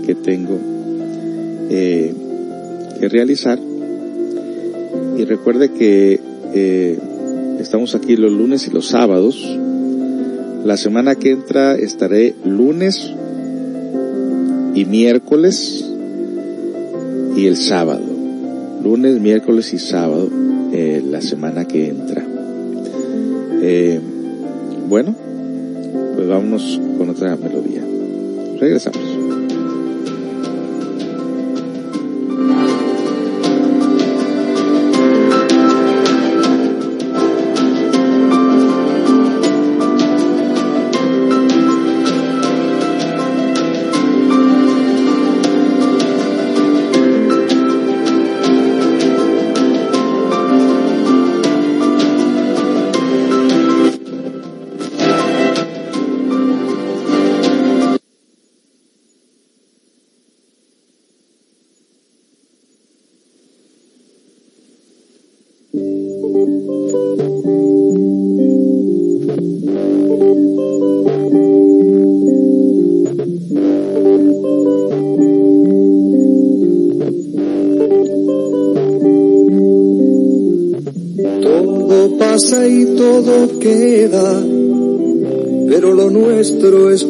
que 0.05 0.15
tengo 0.15 0.59
eh, 1.71 2.15
que 3.01 3.09
realizar. 3.09 3.59
Y 5.19 5.25
recuerde 5.25 5.71
que 5.73 6.21
eh, 6.55 6.99
estamos 7.61 7.95
aquí 7.95 8.17
los 8.17 8.33
lunes 8.33 8.67
y 8.67 8.71
los 8.71 8.89
sábados. 8.89 9.59
La 10.65 10.77
semana 10.77 11.15
que 11.15 11.31
entra 11.31 11.75
estaré 11.75 12.35
lunes 12.45 13.13
y 14.75 14.85
miércoles 14.85 15.85
y 17.37 17.47
el 17.47 17.57
sábado. 17.57 18.05
Lunes, 18.83 19.21
miércoles 19.21 19.73
y 19.73 19.79
sábado 19.79 20.29
eh, 20.73 21.03
la 21.05 21.21
semana 21.21 21.67
que 21.67 21.89
entra. 21.89 22.25
Eh, 23.63 24.01
bueno, 24.89 25.15
pues 26.15 26.29
vámonos 26.29 26.81
con 26.99 27.11
otra 27.11 27.37
melodía. 27.37 27.83
Regresamos. 28.61 29.06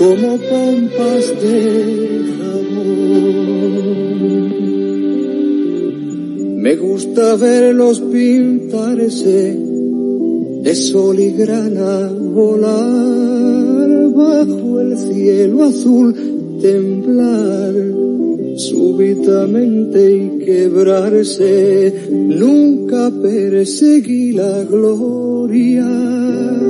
como 0.00 0.36
pompas 0.38 1.24
de 1.42 1.58
jabón. 2.38 2.94
Me 6.62 6.74
gusta 6.76 7.36
verlos 7.36 8.00
pintarse 8.00 9.58
de 10.62 10.74
sol 10.74 11.20
y 11.20 11.32
grana 11.32 12.10
volar 12.18 14.10
bajo 14.14 14.80
el 14.80 14.96
cielo 14.96 15.64
azul, 15.64 16.16
temblar 16.62 17.74
súbitamente 18.56 20.16
y 20.16 20.38
quebrarse. 20.46 22.06
Nunca 22.10 23.12
perseguí 23.22 24.32
la 24.32 24.64
gloria. 24.64 26.69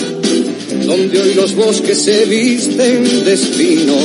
donde 0.85 1.21
hoy 1.21 1.33
los 1.33 1.55
bosques 1.55 2.01
se 2.01 2.25
visten 2.25 3.23
de 3.25 3.33
espinos, 3.33 4.03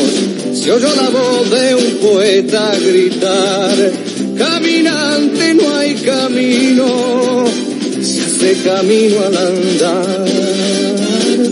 se 0.53 0.73
oyó 0.73 0.95
la 0.95 1.09
voz 1.11 1.51
de 1.51 1.75
un 1.75 1.93
poeta 1.97 2.73
gritar, 2.79 3.93
caminante 4.37 5.55
no 5.55 5.77
hay 5.77 5.95
camino, 5.95 7.45
se 8.01 8.23
hace 8.23 8.57
camino 8.65 9.17
al 9.25 9.37
andar, 9.37 10.25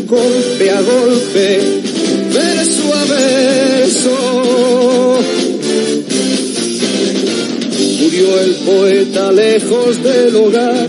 golpe 0.07 0.71
a 0.71 0.81
golpe, 0.81 1.61
verso 2.33 2.95
a 2.95 3.05
verso. 3.05 4.35
Murió 8.01 8.41
el 8.41 8.55
poeta 8.57 9.33
lejos 9.33 10.03
del 10.03 10.37
hogar, 10.37 10.89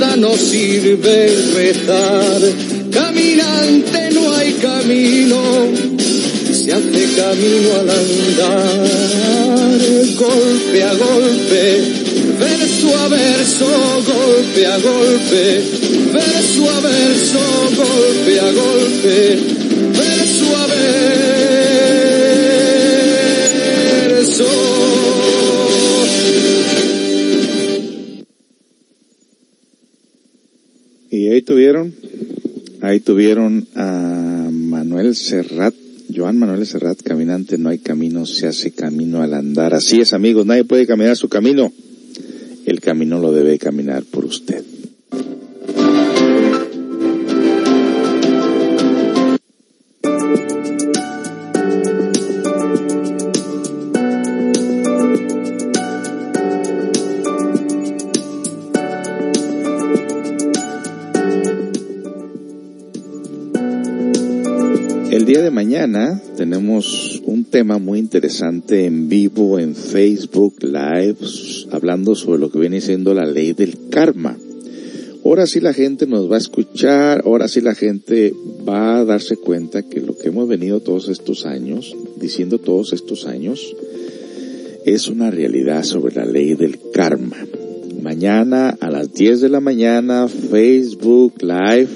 nada 0.00 0.16
nos 0.16 0.36
sirve 0.36 1.26
rezar. 1.54 2.40
Caminante 2.90 4.10
no 4.14 4.32
hay 4.34 4.52
camino, 4.54 5.40
se 6.52 6.72
hace 6.72 7.04
camino 7.16 7.68
al 7.80 7.90
andar, 7.90 8.98
golpe 10.18 10.82
a 10.82 10.94
golpe, 10.94 11.82
verso 12.38 12.96
a 12.96 13.08
verso, 13.08 13.66
golpe 14.06 14.66
a 14.66 14.78
golpe, 14.78 15.62
verso 16.12 16.70
a 16.70 16.80
verso, 16.80 17.40
golpe 17.76 18.40
a 18.40 18.52
golpe, 18.52 19.38
verso 19.92 20.56
a 20.56 20.66
verso. 20.66 21.39
Tuvieron, 31.50 31.92
ahí 32.80 33.00
tuvieron 33.00 33.66
a 33.74 34.48
Manuel 34.52 35.16
Serrat, 35.16 35.74
Joan 36.14 36.38
Manuel 36.38 36.64
Serrat, 36.64 37.02
caminante, 37.02 37.58
no 37.58 37.70
hay 37.70 37.78
camino, 37.78 38.24
se 38.24 38.46
hace 38.46 38.70
camino 38.70 39.20
al 39.20 39.34
andar. 39.34 39.74
Así 39.74 40.00
es 40.00 40.12
amigos, 40.12 40.46
nadie 40.46 40.62
puede 40.62 40.86
caminar 40.86 41.16
su 41.16 41.28
camino, 41.28 41.72
el 42.66 42.80
camino 42.80 43.18
lo 43.18 43.32
debe 43.32 43.58
caminar 43.58 44.04
por 44.04 44.26
usted. 44.26 44.62
Tenemos 66.60 67.22
un 67.24 67.44
tema 67.44 67.78
muy 67.78 67.98
interesante 67.98 68.84
en 68.84 69.08
vivo 69.08 69.58
en 69.58 69.74
Facebook 69.74 70.56
Live, 70.62 71.16
hablando 71.70 72.14
sobre 72.14 72.38
lo 72.38 72.50
que 72.50 72.58
viene 72.58 72.82
siendo 72.82 73.14
la 73.14 73.24
ley 73.24 73.54
del 73.54 73.88
karma. 73.88 74.36
Ahora 75.24 75.46
sí 75.46 75.60
la 75.60 75.72
gente 75.72 76.06
nos 76.06 76.30
va 76.30 76.34
a 76.34 76.38
escuchar, 76.38 77.22
ahora 77.24 77.48
sí 77.48 77.62
la 77.62 77.74
gente 77.74 78.34
va 78.68 78.98
a 78.98 79.06
darse 79.06 79.38
cuenta 79.38 79.84
que 79.84 80.02
lo 80.02 80.18
que 80.18 80.28
hemos 80.28 80.46
venido 80.48 80.80
todos 80.80 81.08
estos 81.08 81.46
años, 81.46 81.96
diciendo 82.20 82.58
todos 82.58 82.92
estos 82.92 83.26
años, 83.26 83.74
es 84.84 85.08
una 85.08 85.30
realidad 85.30 85.82
sobre 85.82 86.14
la 86.14 86.26
ley 86.26 86.56
del 86.56 86.78
karma. 86.92 87.38
Mañana 88.02 88.76
a 88.82 88.90
las 88.90 89.14
10 89.14 89.40
de 89.40 89.48
la 89.48 89.60
mañana, 89.60 90.28
Facebook 90.28 91.36
Live. 91.40 91.88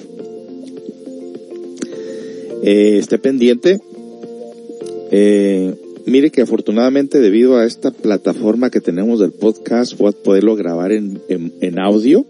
Eh, 2.63 2.97
esté 2.97 3.19
pendiente. 3.19 3.79
Eh, 5.17 5.73
mire 6.07 6.31
que 6.31 6.43
afortunadamente 6.43 7.21
debido 7.21 7.57
a 7.57 7.67
esta 7.67 7.93
plataforma 7.93 8.71
que 8.71 8.81
tenemos 8.81 9.21
del 9.21 9.31
podcast, 9.31 9.97
voy 9.97 10.09
a 10.09 10.13
poderlo 10.25 10.57
grabar 10.57 10.91
en, 10.91 11.21
en 11.29 11.79
audio 11.79 12.27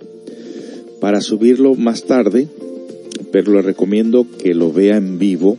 para 1.01 1.23
subirlo 1.23 1.77
más 1.77 2.05
tarde, 2.05 2.47
pero 3.32 3.55
le 3.55 3.62
recomiendo 3.62 4.27
que 4.39 4.52
lo 4.52 4.70
vea 4.70 4.98
en 4.98 5.19
vivo 5.19 5.56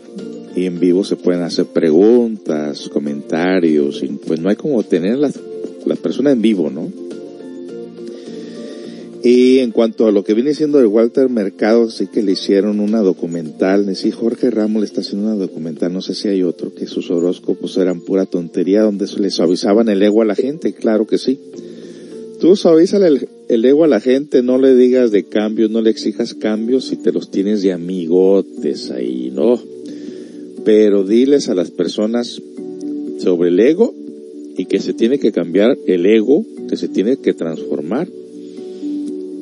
y 0.55 0.65
en 0.65 0.79
vivo 0.79 1.03
se 1.03 1.15
pueden 1.15 1.41
hacer 1.41 1.65
preguntas, 1.65 2.89
comentarios, 2.89 4.03
y 4.03 4.07
pues 4.07 4.39
no 4.39 4.49
hay 4.49 4.55
como 4.55 4.83
tener 4.83 5.17
las, 5.17 5.39
las 5.83 5.97
personas 5.97 6.33
en 6.33 6.43
vivo, 6.43 6.69
¿no? 6.69 6.91
Y 9.25 9.57
en 9.57 9.71
cuanto 9.71 10.05
a 10.05 10.11
lo 10.11 10.23
que 10.23 10.35
viene 10.35 10.53
siendo 10.53 10.77
de 10.77 10.85
Walter 10.85 11.29
Mercado, 11.29 11.89
sí 11.89 12.05
que 12.05 12.21
le 12.21 12.33
hicieron 12.33 12.79
una 12.79 13.01
documental, 13.01 13.95
sí, 13.95 14.11
Jorge 14.11 14.51
Ramos 14.51 14.81
le 14.81 14.85
está 14.85 15.01
haciendo 15.01 15.25
una 15.25 15.35
documental, 15.35 15.91
no 15.91 16.03
sé 16.03 16.13
si 16.13 16.27
hay 16.27 16.43
otro, 16.43 16.75
que 16.75 16.85
sus 16.85 17.09
horóscopos 17.09 17.75
eran 17.77 18.01
pura 18.01 18.27
tontería, 18.27 18.83
donde 18.83 19.07
se 19.07 19.19
le 19.19 19.31
suavizaban 19.31 19.89
el 19.89 20.03
ego 20.03 20.21
a 20.21 20.25
la 20.25 20.35
gente, 20.35 20.73
claro 20.73 21.07
que 21.07 21.17
sí. 21.17 21.39
Tú 22.39 22.55
suavizale 22.55 23.07
el, 23.07 23.27
el 23.49 23.65
ego 23.65 23.83
a 23.83 23.87
la 23.87 23.99
gente, 23.99 24.43
no 24.43 24.59
le 24.59 24.75
digas 24.75 25.09
de 25.09 25.23
cambios, 25.23 25.71
no 25.71 25.81
le 25.81 25.89
exijas 25.89 26.35
cambios 26.35 26.85
si 26.85 26.97
te 26.97 27.11
los 27.11 27.31
tienes 27.31 27.63
de 27.63 27.73
amigotes 27.73 28.91
ahí, 28.91 29.31
no. 29.33 29.59
Pero 30.65 31.03
diles 31.03 31.49
a 31.49 31.55
las 31.55 31.71
personas 31.71 32.43
sobre 33.17 33.49
el 33.49 33.59
ego 33.59 33.91
y 34.55 34.67
que 34.67 34.79
se 34.79 34.93
tiene 34.93 35.17
que 35.17 35.31
cambiar 35.31 35.75
el 35.87 36.05
ego, 36.05 36.45
que 36.69 36.77
se 36.77 36.89
tiene 36.89 37.17
que 37.17 37.33
transformar. 37.33 38.07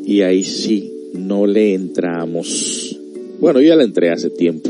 Y 0.06 0.22
ahí 0.22 0.44
sí, 0.44 0.92
no 1.14 1.48
le 1.48 1.74
entramos. 1.74 3.00
Bueno, 3.40 3.62
yo 3.62 3.70
ya 3.70 3.76
le 3.76 3.84
entré 3.84 4.10
hace 4.10 4.30
tiempo. 4.30 4.70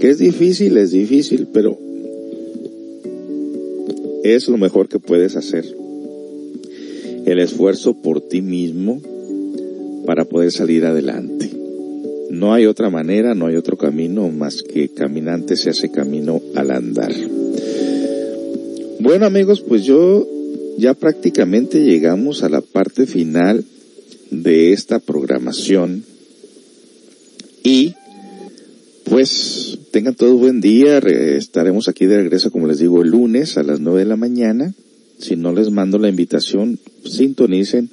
Que 0.00 0.10
es 0.10 0.18
difícil, 0.18 0.76
es 0.76 0.90
difícil, 0.90 1.48
pero 1.52 1.78
es 4.24 4.48
lo 4.48 4.56
mejor 4.56 4.88
que 4.88 4.98
puedes 4.98 5.36
hacer 5.36 5.64
el 7.26 7.38
esfuerzo 7.38 7.94
por 7.94 8.20
ti 8.20 8.42
mismo 8.42 9.00
para 10.06 10.24
poder 10.24 10.50
salir 10.50 10.84
adelante. 10.84 11.50
No 12.30 12.52
hay 12.52 12.66
otra 12.66 12.90
manera, 12.90 13.34
no 13.34 13.46
hay 13.46 13.56
otro 13.56 13.76
camino 13.76 14.28
más 14.30 14.62
que 14.62 14.88
caminante 14.88 15.56
se 15.56 15.70
hace 15.70 15.90
camino 15.90 16.40
al 16.54 16.70
andar. 16.70 17.12
Bueno 19.00 19.26
amigos, 19.26 19.60
pues 19.60 19.84
yo 19.84 20.26
ya 20.78 20.94
prácticamente 20.94 21.84
llegamos 21.84 22.42
a 22.42 22.48
la 22.48 22.60
parte 22.60 23.06
final 23.06 23.64
de 24.32 24.72
esta 24.72 24.98
programación 24.98 26.04
y 27.62 27.94
pues 29.04 29.78
tengan 29.92 30.14
todos 30.14 30.40
buen 30.40 30.60
día, 30.60 30.98
estaremos 30.98 31.88
aquí 31.88 32.06
de 32.06 32.16
regreso 32.16 32.50
como 32.50 32.66
les 32.66 32.78
digo 32.78 33.02
el 33.02 33.10
lunes 33.10 33.56
a 33.56 33.62
las 33.62 33.80
nueve 33.80 34.00
de 34.00 34.06
la 34.06 34.16
mañana 34.16 34.74
si 35.22 35.36
no 35.36 35.52
les 35.52 35.70
mando 35.70 35.98
la 35.98 36.08
invitación, 36.08 36.78
sintonicen. 37.04 37.88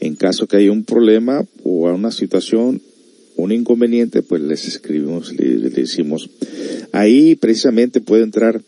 En 0.00 0.16
caso 0.16 0.46
que 0.46 0.56
haya 0.56 0.72
un 0.72 0.84
problema 0.84 1.46
o 1.62 1.88
una 1.92 2.10
situación, 2.10 2.82
un 3.36 3.52
inconveniente, 3.52 4.22
pues 4.22 4.42
les 4.42 4.66
escribimos, 4.66 5.32
les, 5.32 5.72
decimos. 5.72 6.28
Ahí 6.92 7.36
precisamente 7.36 8.00
puede 8.00 8.24
entrar 8.24 8.60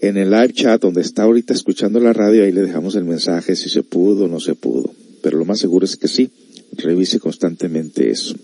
en 0.00 0.16
el 0.16 0.30
live 0.30 0.52
chat 0.52 0.80
donde 0.80 1.00
está 1.00 1.24
ahorita 1.24 1.52
escuchando 1.52 1.98
la 1.98 2.12
radio, 2.12 2.44
ahí 2.44 2.52
le 2.52 2.62
dejamos 2.62 2.94
el 2.94 3.04
mensaje 3.04 3.56
si 3.56 3.68
se 3.68 3.82
pudo 3.82 4.26
o 4.26 4.28
no 4.28 4.40
se 4.40 4.54
pudo. 4.54 4.92
Pero 5.22 5.38
lo 5.38 5.44
más 5.44 5.58
seguro 5.58 5.84
es 5.84 5.96
que 5.96 6.06
sí, 6.06 6.30
revise 6.78 7.18
constantemente 7.20 8.10
eso. 8.10 8.34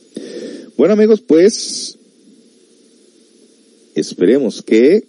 Bueno 0.77 0.95
amigos, 0.95 1.21
pues 1.21 1.99
esperemos 3.95 4.63
que 4.63 5.05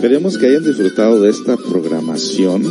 Esperemos 0.00 0.38
que 0.38 0.46
hayan 0.46 0.64
disfrutado 0.64 1.20
de 1.20 1.28
esta 1.28 1.58
programación. 1.58 2.64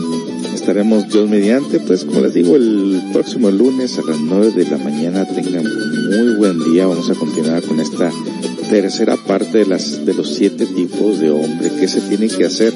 Estaremos 0.56 1.10
Dios 1.10 1.30
mediante, 1.30 1.80
pues 1.80 2.04
como 2.04 2.22
les 2.22 2.34
digo, 2.34 2.56
el 2.56 3.04
próximo 3.14 3.52
lunes 3.52 4.00
a 4.00 4.02
las 4.02 4.20
9 4.20 4.52
de 4.54 4.66
la 4.66 4.80
mañana 4.80 5.28
tengan 5.28 5.64
muy 5.64 6.38
buen 6.38 6.58
día. 6.64 6.88
Vamos 6.88 7.08
a 7.12 7.14
continuar 7.14 7.62
con 7.62 7.80
esta 7.80 8.12
tercera 8.72 9.16
parte 9.16 9.60
de 9.60 9.68
las 9.68 10.04
de 10.08 10.16
los 10.16 10.28
siete 10.28 10.66
tipos 10.66 11.20
de 11.20 11.30
hombre 11.30 11.70
que 11.80 11.88
se 11.88 12.02
tiene 12.02 12.30
que 12.30 12.46
hacer 12.46 12.74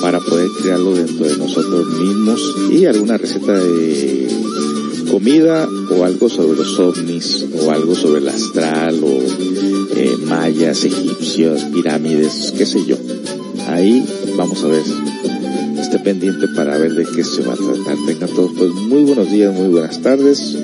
para 0.00 0.20
poder 0.20 0.48
crearlo 0.62 0.94
dentro 0.94 1.26
de 1.26 1.36
nosotros 1.36 1.86
mismos 1.88 2.40
y 2.70 2.86
alguna 2.86 3.18
receta 3.18 3.52
de 3.58 4.26
comida 5.10 5.68
o 5.90 6.04
algo 6.06 6.30
sobre 6.30 6.56
los 6.56 6.78
ovnis 6.78 7.44
o 7.60 7.70
algo 7.70 7.94
sobre 7.94 8.22
el 8.22 8.28
astral 8.28 9.04
o 9.04 9.20
eh, 9.96 10.16
mayas, 10.24 10.82
egipcios, 10.82 11.64
pirámides, 11.64 12.54
qué 12.56 12.64
sé 12.64 12.86
yo 12.86 12.96
ahí 13.72 14.04
vamos 14.36 14.62
a 14.64 14.68
ver. 14.68 14.82
Esté 15.80 15.98
pendiente 15.98 16.48
para 16.48 16.78
ver 16.78 16.94
de 16.94 17.04
qué 17.04 17.24
se 17.24 17.42
va 17.42 17.54
a 17.54 17.56
tratar. 17.56 17.96
Tengan 18.06 18.28
todos 18.30 18.52
pues 18.56 18.70
muy 18.70 19.02
buenos 19.02 19.30
días, 19.30 19.54
muy 19.54 19.68
buenas 19.68 20.00
tardes. 20.00 20.56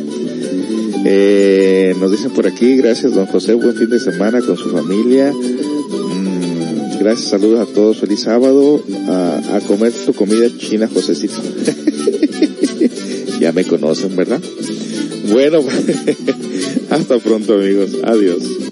Eh, 1.05 1.94
nos 1.98 2.10
dicen 2.10 2.30
por 2.30 2.47
aquí, 2.47 2.76
gracias 2.76 3.14
don 3.14 3.26
José, 3.26 3.55
buen 3.55 3.74
fin 3.74 3.89
de 3.89 4.01
semana 4.01 4.40
con 4.40 4.56
su 4.56 4.70
familia. 4.70 5.32
Mm, 5.32 6.98
gracias, 7.01 7.30
saludos 7.30 7.68
a 7.68 7.72
todos, 7.72 7.98
feliz 7.98 8.20
sábado. 8.20 8.82
A, 9.09 9.60
comer 9.66 9.93
tu 9.93 10.12
comida 10.14 10.47
china, 10.56 10.89
Josecito. 10.93 11.43
ya 13.40 13.52
me 13.52 13.64
conocen, 13.64 14.14
¿verdad? 14.16 14.40
Bueno, 15.30 15.60
hasta 16.90 17.18
pronto 17.18 17.55
amigos. 17.55 17.90
Adiós. 18.05 18.68